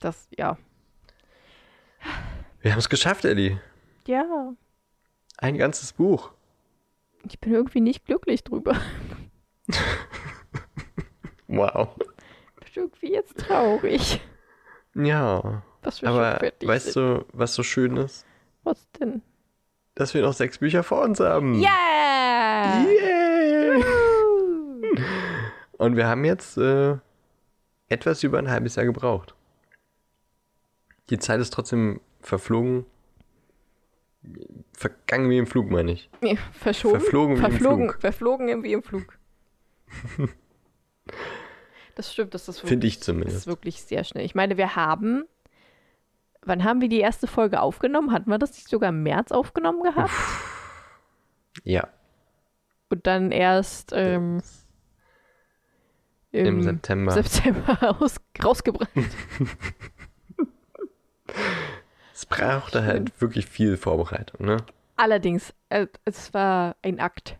Das, 0.00 0.28
ja. 0.36 0.58
Wir 2.60 2.72
haben 2.72 2.78
es 2.78 2.88
geschafft, 2.88 3.24
Ellie. 3.24 3.60
Ja. 4.06 4.52
Ein 5.38 5.56
ganzes 5.56 5.92
Buch. 5.92 6.32
Ich 7.26 7.40
bin 7.40 7.54
irgendwie 7.54 7.80
nicht 7.80 8.04
glücklich 8.04 8.44
drüber. 8.44 8.76
Wow. 11.46 11.90
Ich 12.64 12.72
bin 12.74 12.84
irgendwie 12.84 13.12
jetzt 13.12 13.38
traurig. 13.38 14.20
Ja. 14.94 15.62
Was 15.82 16.02
wir 16.02 16.08
Aber 16.08 16.40
weißt 16.62 16.92
sind. 16.92 16.96
du, 16.96 17.24
was 17.32 17.54
so 17.54 17.62
schön 17.62 17.96
ist? 17.96 18.26
Was 18.62 18.90
denn? 18.92 19.22
Dass 19.94 20.14
wir 20.14 20.22
noch 20.22 20.32
sechs 20.32 20.58
Bücher 20.58 20.82
vor 20.82 21.02
uns 21.02 21.20
haben. 21.20 21.54
Yeah! 21.54 21.68
Yeah! 22.82 22.93
Und 25.78 25.96
wir 25.96 26.06
haben 26.06 26.24
jetzt 26.24 26.56
äh, 26.56 26.96
etwas 27.88 28.22
über 28.22 28.38
ein 28.38 28.50
halbes 28.50 28.76
Jahr 28.76 28.86
gebraucht. 28.86 29.34
Die 31.10 31.18
Zeit 31.18 31.40
ist 31.40 31.52
trotzdem 31.52 32.00
verflogen. 32.20 32.86
Vergangen 34.72 35.28
wie 35.28 35.38
im 35.38 35.46
Flug, 35.46 35.70
meine 35.70 35.92
ich. 35.92 36.08
Nee, 36.22 36.38
verschoben. 36.52 37.00
Verflogen 37.00 37.34
wie 37.36 37.38
im 37.44 37.50
Verflogen, 37.50 37.88
Flug. 37.90 38.00
verflogen 38.00 38.48
im- 38.48 38.62
wie 38.62 38.72
im 38.72 38.82
Flug. 38.82 39.18
das 41.94 42.12
stimmt, 42.12 42.32
das 42.34 42.48
ist 42.48 42.58
wirklich, 42.58 42.68
Finde 42.70 42.86
ich 42.86 42.94
das 42.94 43.00
ist 43.00 43.04
zumindest. 43.06 43.46
wirklich 43.46 43.82
sehr 43.82 44.02
schnell. 44.04 44.24
Ich 44.24 44.34
meine, 44.34 44.56
wir 44.56 44.76
haben. 44.76 45.24
Wann 46.46 46.64
haben 46.64 46.80
wir 46.82 46.88
die 46.90 47.00
erste 47.00 47.26
Folge 47.26 47.60
aufgenommen? 47.60 48.12
Hatten 48.12 48.28
wir 48.30 48.38
das 48.38 48.52
nicht 48.52 48.68
sogar 48.68 48.90
im 48.90 49.02
März 49.02 49.32
aufgenommen 49.32 49.82
gehabt? 49.82 50.10
Ja, 51.62 51.88
Und 52.94 53.08
dann 53.08 53.32
erst 53.32 53.90
ähm, 53.92 54.40
im 56.30 56.62
September. 56.62 57.10
September 57.10 57.96
aus, 58.00 58.20
rausgebracht. 58.40 58.88
es 62.14 62.24
brauchte 62.24 62.84
halt 62.84 63.20
wirklich 63.20 63.46
viel 63.46 63.76
Vorbereitung, 63.76 64.46
ne? 64.46 64.58
Allerdings, 64.94 65.52
äh, 65.70 65.88
es 66.04 66.32
war 66.34 66.76
ein 66.82 67.00
Akt. 67.00 67.36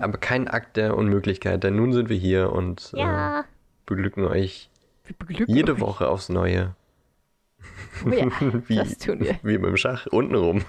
Aber 0.00 0.18
kein 0.18 0.48
Akt 0.48 0.76
der 0.76 0.96
Unmöglichkeit, 0.96 1.62
denn 1.62 1.76
nun 1.76 1.92
sind 1.92 2.08
wir 2.08 2.16
hier 2.16 2.52
und 2.52 2.92
äh, 2.96 3.42
beglücken 3.86 4.24
euch 4.24 4.70
beglücken 5.20 5.54
jede 5.54 5.74
euch. 5.74 5.80
Woche 5.80 6.08
aufs 6.08 6.30
Neue. 6.30 6.74
Oh 8.04 8.08
ja, 8.08 8.26
Wie, 8.66 8.74
das 8.74 8.98
tun 8.98 9.20
wir. 9.20 9.38
wie 9.44 9.58
beim 9.58 9.76
Schach, 9.76 10.06
untenrum. 10.06 10.64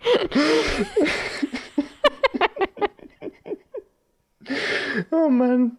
oh 5.10 5.28
Mann. 5.28 5.76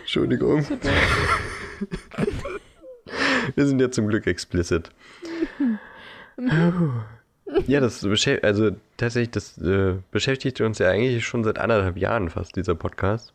Entschuldigung. 0.00 0.66
Wir 3.54 3.66
sind 3.66 3.80
ja 3.80 3.90
zum 3.90 4.08
Glück 4.08 4.26
explicit. 4.26 4.90
Ja, 7.66 7.80
das 7.80 8.00
beschäftigt, 8.00 8.44
also 8.44 8.70
tatsächlich, 8.96 9.32
das 9.32 9.58
äh, 9.58 9.96
beschäftigt 10.10 10.60
uns 10.62 10.78
ja 10.78 10.88
eigentlich 10.88 11.26
schon 11.26 11.44
seit 11.44 11.58
anderthalb 11.58 11.98
Jahren 11.98 12.30
fast, 12.30 12.56
dieser 12.56 12.74
Podcast. 12.74 13.34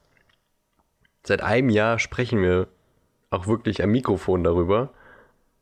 Seit 1.24 1.44
einem 1.44 1.70
Jahr 1.70 1.99
sprechen 1.99 2.41
wir 2.41 2.68
auch 3.30 3.45
wirklich 3.48 3.84
am 3.84 3.91
Mikrofon 3.91 4.44
darüber. 4.44 4.90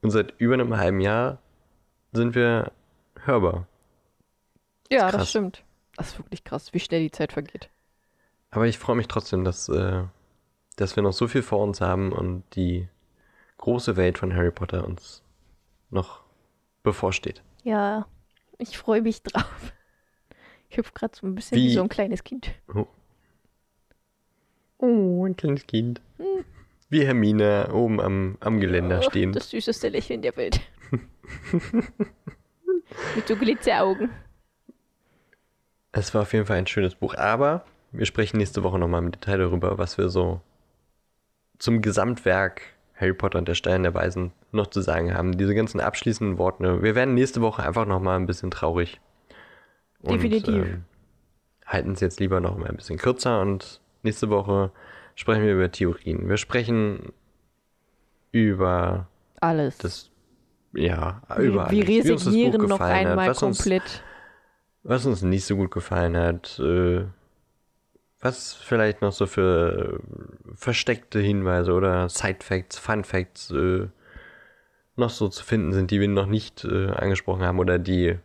Und 0.02 0.12
seit 0.12 0.34
über 0.38 0.54
einem 0.54 0.78
halben 0.78 1.02
Jahr 1.02 1.40
sind 2.14 2.34
wir 2.36 2.72
hörbar. 3.24 3.68
Ja, 4.92 5.10
krass. 5.10 5.14
das 5.22 5.30
stimmt. 5.30 5.64
Das 5.98 6.08
ist 6.10 6.20
wirklich 6.20 6.44
krass, 6.44 6.74
wie 6.74 6.80
schnell 6.80 7.02
die 7.02 7.12
Zeit 7.12 7.34
vergeht. 7.34 7.70
Aber 8.52 8.68
ich 8.68 8.78
freue 8.78 8.96
mich 8.96 9.08
trotzdem, 9.08 9.44
dass, 9.44 9.70
äh, 9.70 10.04
dass 10.76 10.96
wir 10.96 11.04
noch 11.04 11.14
so 11.14 11.28
viel 11.28 11.42
vor 11.44 11.60
uns 11.60 11.82
haben 11.82 12.12
und 12.12 12.44
die 12.56 12.88
große 13.58 13.96
Welt 13.98 14.18
von 14.18 14.34
Harry 14.36 14.52
Potter 14.52 14.86
uns 14.86 15.24
noch 15.90 16.22
bevorsteht. 16.84 17.42
Ja, 17.64 18.06
ich 18.58 18.78
freue 18.78 19.02
mich 19.02 19.22
drauf. 19.24 19.46
Ich 20.68 20.78
hüpfe 20.78 20.92
gerade 20.94 21.16
so 21.16 21.26
ein 21.26 21.36
bisschen 21.36 21.58
wie, 21.58 21.68
Wie- 21.70 21.74
so 21.74 21.82
ein 21.84 21.88
kleines 21.90 22.24
Kind. 22.24 22.52
Oh. 22.74 22.88
Oh, 24.80 25.26
ein 25.26 25.38
kleines 25.38 25.66
Kind. 25.68 26.02
Wie 26.90 27.06
Hermine 27.06 27.70
oben 27.74 28.02
am, 28.02 28.38
am 28.42 28.60
Geländer 28.60 29.00
Oh, 29.00 29.10
stehen. 29.10 29.32
Das 29.32 29.52
süßeste 29.52 29.88
Lächeln 29.90 30.22
der 30.22 30.36
Welt. 30.36 30.60
Mit 33.16 33.28
so 33.28 33.36
Glitzeraugen. 33.38 34.10
Es 35.98 36.14
war 36.14 36.24
auf 36.24 36.34
jeden 36.34 36.46
Fall 36.46 36.58
ein 36.58 36.68
schönes 36.68 36.94
Buch, 36.94 37.16
aber 37.16 37.64
wir 37.94 38.06
sprechen 38.06 38.38
nächste 38.38 38.64
Woche 38.64 38.78
nochmal 38.78 39.02
im 39.02 39.12
Detail 39.12 39.38
darüber, 39.38 39.78
was 39.78 39.98
wir 39.98 40.10
so 40.10 40.42
zum 41.58 41.82
Gesamtwerk 41.82 42.62
Harry 42.96 43.14
Potter 43.14 43.40
und 43.40 43.48
der 43.48 43.56
Stein 43.56 43.84
der 43.84 43.94
Weisen 43.94 44.34
noch 44.52 44.68
zu 44.68 44.82
sagen 44.82 45.14
haben. 45.14 45.38
Diese 45.38 45.56
ganzen 45.56 45.80
abschließenden 45.80 46.38
Worte. 46.38 46.84
Wir 46.84 46.96
werden 46.96 47.14
nächste 47.14 47.40
Woche 47.42 47.64
einfach 47.64 47.86
nochmal 47.86 48.18
ein 48.18 48.26
bisschen 48.26 48.52
traurig. 48.52 49.00
Definitiv. 50.02 50.66
ähm, 50.66 50.84
halten 51.66 51.94
es 51.94 52.02
jetzt 52.02 52.20
lieber 52.20 52.42
noch 52.42 52.58
mal 52.58 52.70
ein 52.70 52.76
bisschen 52.76 52.98
kürzer 52.98 53.40
und 53.40 53.80
nächste 54.04 54.30
Woche 54.30 54.72
sprechen 55.16 55.44
wir 55.44 55.54
über 55.54 55.72
Theorien. 55.72 56.28
Wir 56.28 56.38
sprechen 56.38 57.14
über 58.34 59.08
Alles. 59.40 59.78
das, 59.78 60.12
ja, 60.74 61.22
wir, 61.30 61.38
über 61.38 61.72
wir 61.72 61.86
alles. 61.86 62.04
Buch 62.04 62.12
resignieren 62.12 62.68
noch 62.68 62.82
einmal 62.82 63.30
was 63.30 63.42
uns 63.42 63.60
komplett. 63.60 64.04
Was 64.86 65.06
uns 65.06 65.24
nicht 65.24 65.46
so 65.46 65.56
gut 65.56 65.72
gefallen 65.72 66.16
hat, 66.16 66.60
äh, 66.60 67.06
was 68.20 68.54
vielleicht 68.54 69.02
noch 69.02 69.12
so 69.12 69.26
für 69.26 70.00
äh, 70.00 70.56
versteckte 70.56 71.20
Hinweise 71.20 71.74
oder 71.74 72.08
Side 72.08 72.40
Facts, 72.42 72.78
Fun 72.78 73.04
Facts 73.04 73.50
äh, 73.52 73.88
noch 74.96 75.10
so 75.10 75.28
zu 75.28 75.44
finden 75.44 75.74
sind, 75.74 75.90
die 75.90 76.00
wir 76.00 76.08
noch 76.08 76.28
nicht 76.28 76.64
äh, 76.66 76.92
angesprochen 76.92 77.44
haben 77.44 77.60
oder 77.60 77.80
die 77.80 78.20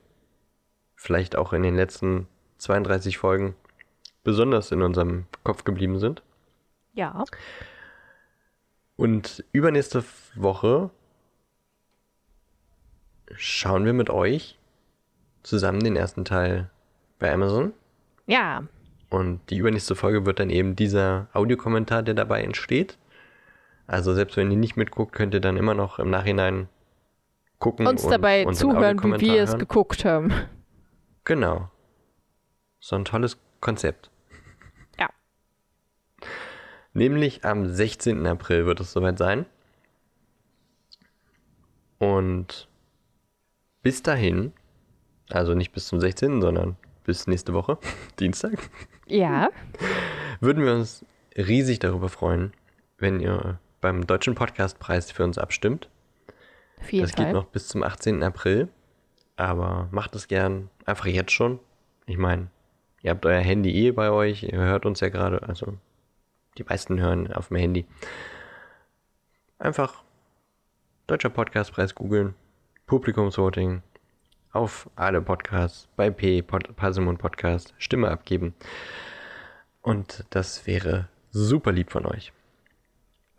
vielleicht 0.95 1.35
auch 1.35 1.55
in 1.55 1.62
den 1.62 1.77
letzten 1.77 2.28
32 2.59 3.16
Folgen 3.16 3.57
besonders 4.23 4.70
in 4.70 4.82
unserem 4.82 5.24
Kopf 5.43 5.65
geblieben 5.65 5.99
sind. 5.99 6.23
Ja. 6.93 7.24
Und 8.97 9.43
übernächste 9.53 10.05
Woche 10.35 10.91
schauen 13.35 13.87
wir 13.87 13.95
mit 13.95 14.11
euch 14.11 14.60
zusammen 15.43 15.81
den 15.81 15.97
ersten 15.97 16.25
Teil 16.25 16.71
bei 17.19 17.33
Amazon. 17.33 17.73
Ja. 18.27 18.65
Und 19.11 19.41
die 19.51 19.57
übernächste 19.57 19.95
Folge 19.97 20.25
wird 20.25 20.39
dann 20.39 20.51
eben 20.51 20.77
dieser 20.77 21.29
Audiokommentar, 21.33 22.03
der 22.03 22.15
dabei 22.15 22.43
entsteht. 22.43 22.97
Also 23.87 24.15
selbst 24.15 24.37
wenn 24.37 24.51
ihr 24.51 24.57
nicht 24.57 24.77
mitguckt, 24.77 25.12
könnt 25.12 25.35
ihr 25.35 25.41
dann 25.41 25.57
immer 25.57 25.75
noch 25.75 25.99
im 25.99 26.11
Nachhinein 26.11 26.69
gucken 27.59 27.87
Uns 27.87 28.05
und 28.05 28.11
dabei 28.11 28.47
unseren 28.47 28.71
zuhören, 28.73 29.21
wie 29.21 29.21
wir 29.21 29.43
es 29.43 29.51
hören. 29.51 29.59
geguckt 29.59 30.05
haben. 30.05 30.33
Genau. 31.25 31.71
So 32.81 32.97
ein 32.97 33.05
tolles 33.05 33.39
Konzept. 33.61 34.11
Ja. 34.99 35.11
Nämlich 36.95 37.45
am 37.45 37.67
16. 37.67 38.27
April 38.27 38.65
wird 38.67 38.81
es 38.81 38.93
soweit 38.93 39.19
sein. 39.19 39.45
Und 41.99 42.69
bis 43.83 44.03
dahin, 44.03 44.53
also 45.35 45.55
nicht 45.55 45.73
bis 45.73 45.86
zum 45.89 46.01
16., 46.01 46.40
sondern 46.40 46.77
bis 47.05 47.27
nächste 47.27 47.52
Woche, 47.55 47.78
Dienstag, 48.20 48.59
Ja. 49.07 49.51
würden 50.40 50.65
wir 50.65 50.74
uns 50.74 51.05
riesig 51.36 51.78
darüber 51.78 52.09
freuen, 52.09 52.52
wenn 52.98 53.20
ihr 53.20 53.59
beim 53.81 54.07
Deutschen 54.07 54.35
Podcastpreis 54.35 55.11
für 55.11 55.24
uns 55.24 55.39
abstimmt. 55.39 55.89
Jeden 56.90 57.02
Das 57.05 57.12
Fall. 57.12 57.27
geht 57.27 57.35
noch 57.35 57.47
bis 57.47 57.69
zum 57.69 57.82
18. 57.82 58.23
April, 58.23 58.69
aber 59.36 59.89
macht 59.90 60.15
es 60.15 60.28
gern 60.28 60.70
einfach 60.86 61.07
jetzt 61.07 61.32
schon. 61.32 61.59
Ich 62.07 62.19
meine, 62.19 62.48
ihr 63.02 63.11
habt 63.11 63.24
euer 63.27 63.40
Handy 63.40 63.70
eh 63.86 63.90
bei 63.93 64.11
euch, 64.11 64.43
ihr 64.43 64.59
hört 64.59 64.85
uns 64.86 65.01
ja 65.01 65.09
gerade, 65.09 65.43
also 65.43 65.74
die 66.59 66.65
meisten 66.65 67.01
hören 67.01 67.32
auf 67.32 67.48
dem 67.48 67.57
Handy. 67.59 67.86
Einfach 69.59 70.02
Deutscher 71.07 71.31
Podcastpreis 71.31 71.94
googeln, 71.94 72.35
Publikumsvoting, 72.86 73.82
auf 74.52 74.90
alle 74.97 75.22
Podcasts, 75.22 75.89
bei 75.97 76.10
P, 76.10 76.43
Pod, 76.43 76.74
Pasimon 76.77 77.18
Podcast, 77.18 77.74
Stimme 77.78 78.10
abgeben. 78.10 78.55
Und 79.82 80.24
das 80.31 80.66
wäre 80.66 81.09
super 81.31 81.72
lieb 81.72 81.90
von 81.90 82.06
euch. 82.06 82.32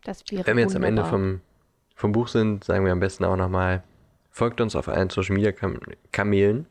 Das 0.03 0.23
wäre 0.29 0.45
Wenn 0.47 0.57
wir 0.57 0.63
jetzt 0.63 0.75
am 0.75 0.83
Ende 0.83 1.03
wunderbar. 1.03 1.19
vom, 1.19 1.41
vom 1.95 2.11
Buch 2.11 2.27
sind, 2.27 2.63
sagen 2.63 2.85
wir 2.85 2.91
am 2.91 2.99
besten 2.99 3.25
auch 3.25 3.35
nochmal, 3.35 3.83
folgt 4.31 4.61
uns 4.61 4.75
auf 4.75 4.87
allen 4.87 5.09
Social 5.09 5.35
Media 5.35 5.51
Kam 5.51 5.79
Kanälen. 6.11 6.65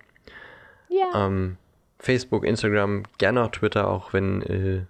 Ja. 0.89 1.27
Ähm, 1.27 1.57
Facebook, 1.99 2.45
Instagram, 2.45 3.05
gerne 3.19 3.45
auch 3.45 3.51
Twitter, 3.51 3.89
auch 3.89 4.13
wenn 4.13 4.43
äh, 4.43 4.85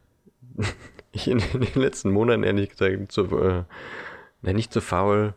ich 1.13 1.29
in, 1.29 1.41
in 1.53 1.61
den 1.61 1.83
letzten 1.83 2.11
Monaten 2.11 2.45
ehrlich 2.45 2.71
gesagt 2.71 3.13
zu, 3.13 3.25
äh, 3.39 3.65
na, 4.43 4.53
nicht 4.53 4.73
zu 4.73 4.81
faul, 4.81 5.35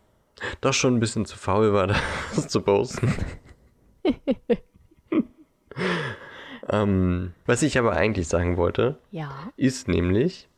doch 0.60 0.72
schon 0.72 0.96
ein 0.96 1.00
bisschen 1.00 1.26
zu 1.26 1.36
faul 1.36 1.72
war, 1.72 1.88
das 2.34 2.48
zu 2.48 2.62
posten. 2.62 3.12
Ähm, 6.68 7.32
was 7.46 7.62
ich 7.62 7.78
aber 7.78 7.92
eigentlich 7.92 8.28
sagen 8.28 8.56
wollte, 8.56 8.98
ja. 9.10 9.52
ist 9.56 9.88
nämlich, 9.88 10.48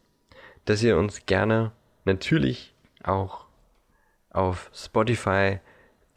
dass 0.65 0.83
ihr 0.83 0.97
uns 0.97 1.27
gerne 1.27 1.73
natürlich 2.05 2.75
auch 3.03 3.47
auf 4.31 4.71
Spotify, 4.75 5.61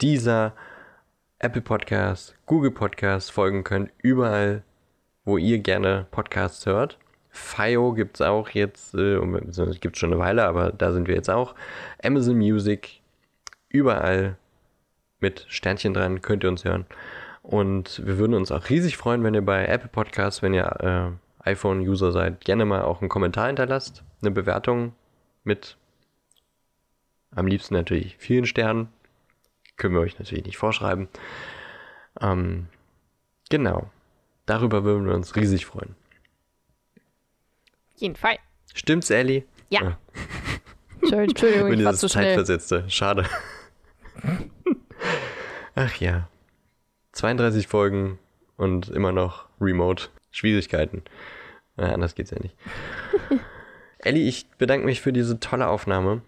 Deezer, 0.01 0.53
Apple 1.39 1.61
Podcasts, 1.61 2.35
Google 2.45 2.71
Podcasts 2.71 3.29
folgen 3.29 3.63
könnt, 3.63 3.91
überall, 3.99 4.63
wo 5.23 5.37
ihr 5.37 5.59
gerne 5.59 6.07
Podcasts 6.11 6.65
hört. 6.65 6.97
FIO 7.29 7.93
gibt 7.93 8.17
es 8.17 8.21
auch 8.21 8.49
jetzt, 8.49 8.93
äh, 8.95 9.19
gibt 9.79 9.95
es 9.95 9.99
schon 9.99 10.11
eine 10.11 10.19
Weile, 10.19 10.45
aber 10.45 10.71
da 10.71 10.91
sind 10.91 11.07
wir 11.07 11.15
jetzt 11.15 11.29
auch. 11.29 11.55
Amazon 12.03 12.37
Music, 12.37 13.01
überall 13.69 14.37
mit 15.19 15.45
Sternchen 15.47 15.93
dran, 15.93 16.21
könnt 16.21 16.43
ihr 16.43 16.49
uns 16.49 16.65
hören. 16.65 16.85
Und 17.49 18.05
wir 18.05 18.19
würden 18.19 18.35
uns 18.35 18.51
auch 18.51 18.69
riesig 18.69 18.95
freuen, 18.95 19.23
wenn 19.23 19.33
ihr 19.33 19.41
bei 19.41 19.65
Apple 19.65 19.89
Podcasts, 19.89 20.43
wenn 20.43 20.53
ihr 20.53 21.17
äh, 21.43 21.49
iPhone-User 21.49 22.11
seid, 22.11 22.45
gerne 22.45 22.63
mal 22.63 22.83
auch 22.83 23.01
einen 23.01 23.09
Kommentar 23.09 23.47
hinterlasst, 23.47 24.03
eine 24.21 24.29
Bewertung 24.29 24.93
mit 25.43 25.75
am 27.31 27.47
liebsten 27.47 27.73
natürlich 27.73 28.17
vielen 28.17 28.45
Sternen. 28.45 28.89
Können 29.77 29.95
wir 29.95 30.01
euch 30.01 30.19
natürlich 30.19 30.45
nicht 30.45 30.57
vorschreiben. 30.57 31.07
Ähm, 32.21 32.67
genau. 33.49 33.89
Darüber 34.45 34.83
würden 34.83 35.07
wir 35.07 35.15
uns 35.15 35.35
riesig 35.35 35.65
freuen. 35.65 35.95
Jeden 37.95 38.15
Fall. 38.15 38.37
Stimmt's, 38.75 39.09
Ellie? 39.09 39.43
Ja. 39.69 39.97
Entschuldigung, 41.01 41.29
Entschuldigung 41.29 41.67
Wenn 41.71 41.79
ich 41.79 41.85
war 41.85 41.93
dieses 41.93 42.01
zu 42.01 42.09
schnell. 42.09 42.25
Zeitversetzte. 42.25 42.87
Schade. 42.91 43.25
Ach 45.73 45.95
ja. 45.95 46.29
32 47.19 47.67
Folgen 47.67 48.17
und 48.55 48.87
immer 48.89 49.11
noch 49.11 49.47
Remote. 49.59 50.05
Schwierigkeiten. 50.31 51.03
Äh, 51.75 51.85
anders 51.85 52.15
geht's 52.15 52.31
ja 52.31 52.39
nicht. 52.39 52.55
Ellie, 53.99 54.27
ich 54.27 54.49
bedanke 54.51 54.85
mich 54.85 55.01
für 55.01 55.11
diese 55.11 55.39
tolle 55.39 55.67
Aufnahme. 55.67 56.21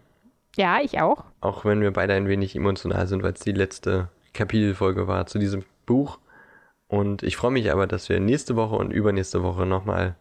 Ja, 0.57 0.81
ich 0.81 0.99
auch. 0.99 1.23
Auch 1.39 1.63
wenn 1.63 1.81
wir 1.81 1.91
beide 1.91 2.13
ein 2.13 2.27
wenig 2.27 2.57
emotional 2.57 3.07
sind, 3.07 3.23
weil 3.23 3.31
es 3.31 3.39
die 3.39 3.53
letzte 3.53 4.09
Kapitelfolge 4.33 5.07
war 5.07 5.27
zu 5.27 5.39
diesem 5.39 5.63
Buch. 5.85 6.19
Und 6.87 7.23
ich 7.23 7.37
freue 7.37 7.51
mich 7.51 7.71
aber, 7.71 7.87
dass 7.87 8.09
wir 8.09 8.19
nächste 8.19 8.57
Woche 8.57 8.75
und 8.75 8.91
übernächste 8.91 9.43
Woche 9.43 9.65
nochmal 9.65 10.15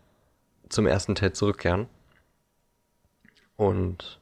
zum 0.68 0.86
ersten 0.86 1.16
Teil 1.16 1.32
zurückkehren. 1.32 1.88
Und 3.56 4.20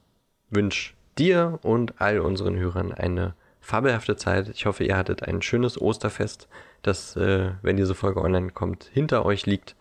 wünsche 0.48 0.94
dir 1.18 1.58
und 1.62 2.00
all 2.00 2.20
unseren 2.20 2.56
Hörern 2.56 2.94
eine 2.94 3.34
fabelhafte 3.68 4.16
Zeit. 4.16 4.48
Ich 4.48 4.64
hoffe, 4.64 4.82
ihr 4.82 4.96
hattet 4.96 5.22
ein 5.22 5.42
schönes 5.42 5.78
Osterfest, 5.78 6.48
das, 6.80 7.16
äh, 7.16 7.52
wenn 7.60 7.76
diese 7.76 7.94
Folge 7.94 8.22
online 8.22 8.50
kommt, 8.50 8.84
hinter 8.84 9.26
euch 9.26 9.44
liegt. 9.44 9.76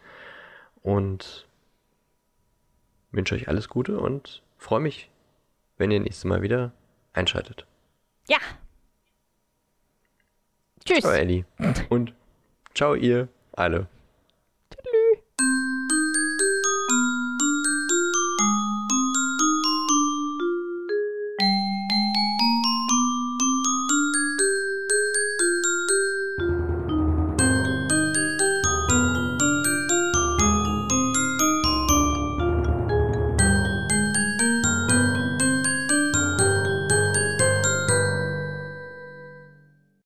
Und 0.83 1.47
wünsche 3.11 3.33
euch 3.33 3.47
alles 3.47 3.69
Gute 3.69 3.97
und 3.97 4.43
freue 4.57 4.81
mich, 4.81 5.09
wenn 5.77 5.89
ihr 5.89 6.01
nächstes 6.01 6.25
Mal 6.25 6.41
wieder 6.41 6.73
einschaltet. 7.13 7.65
Ja. 8.27 8.39
Tschüss. 10.85 10.99
Ciao, 10.99 11.13
Ellie. 11.13 11.45
Und 11.89 12.13
ciao, 12.75 12.93
ihr 12.93 13.29
alle. 13.53 13.87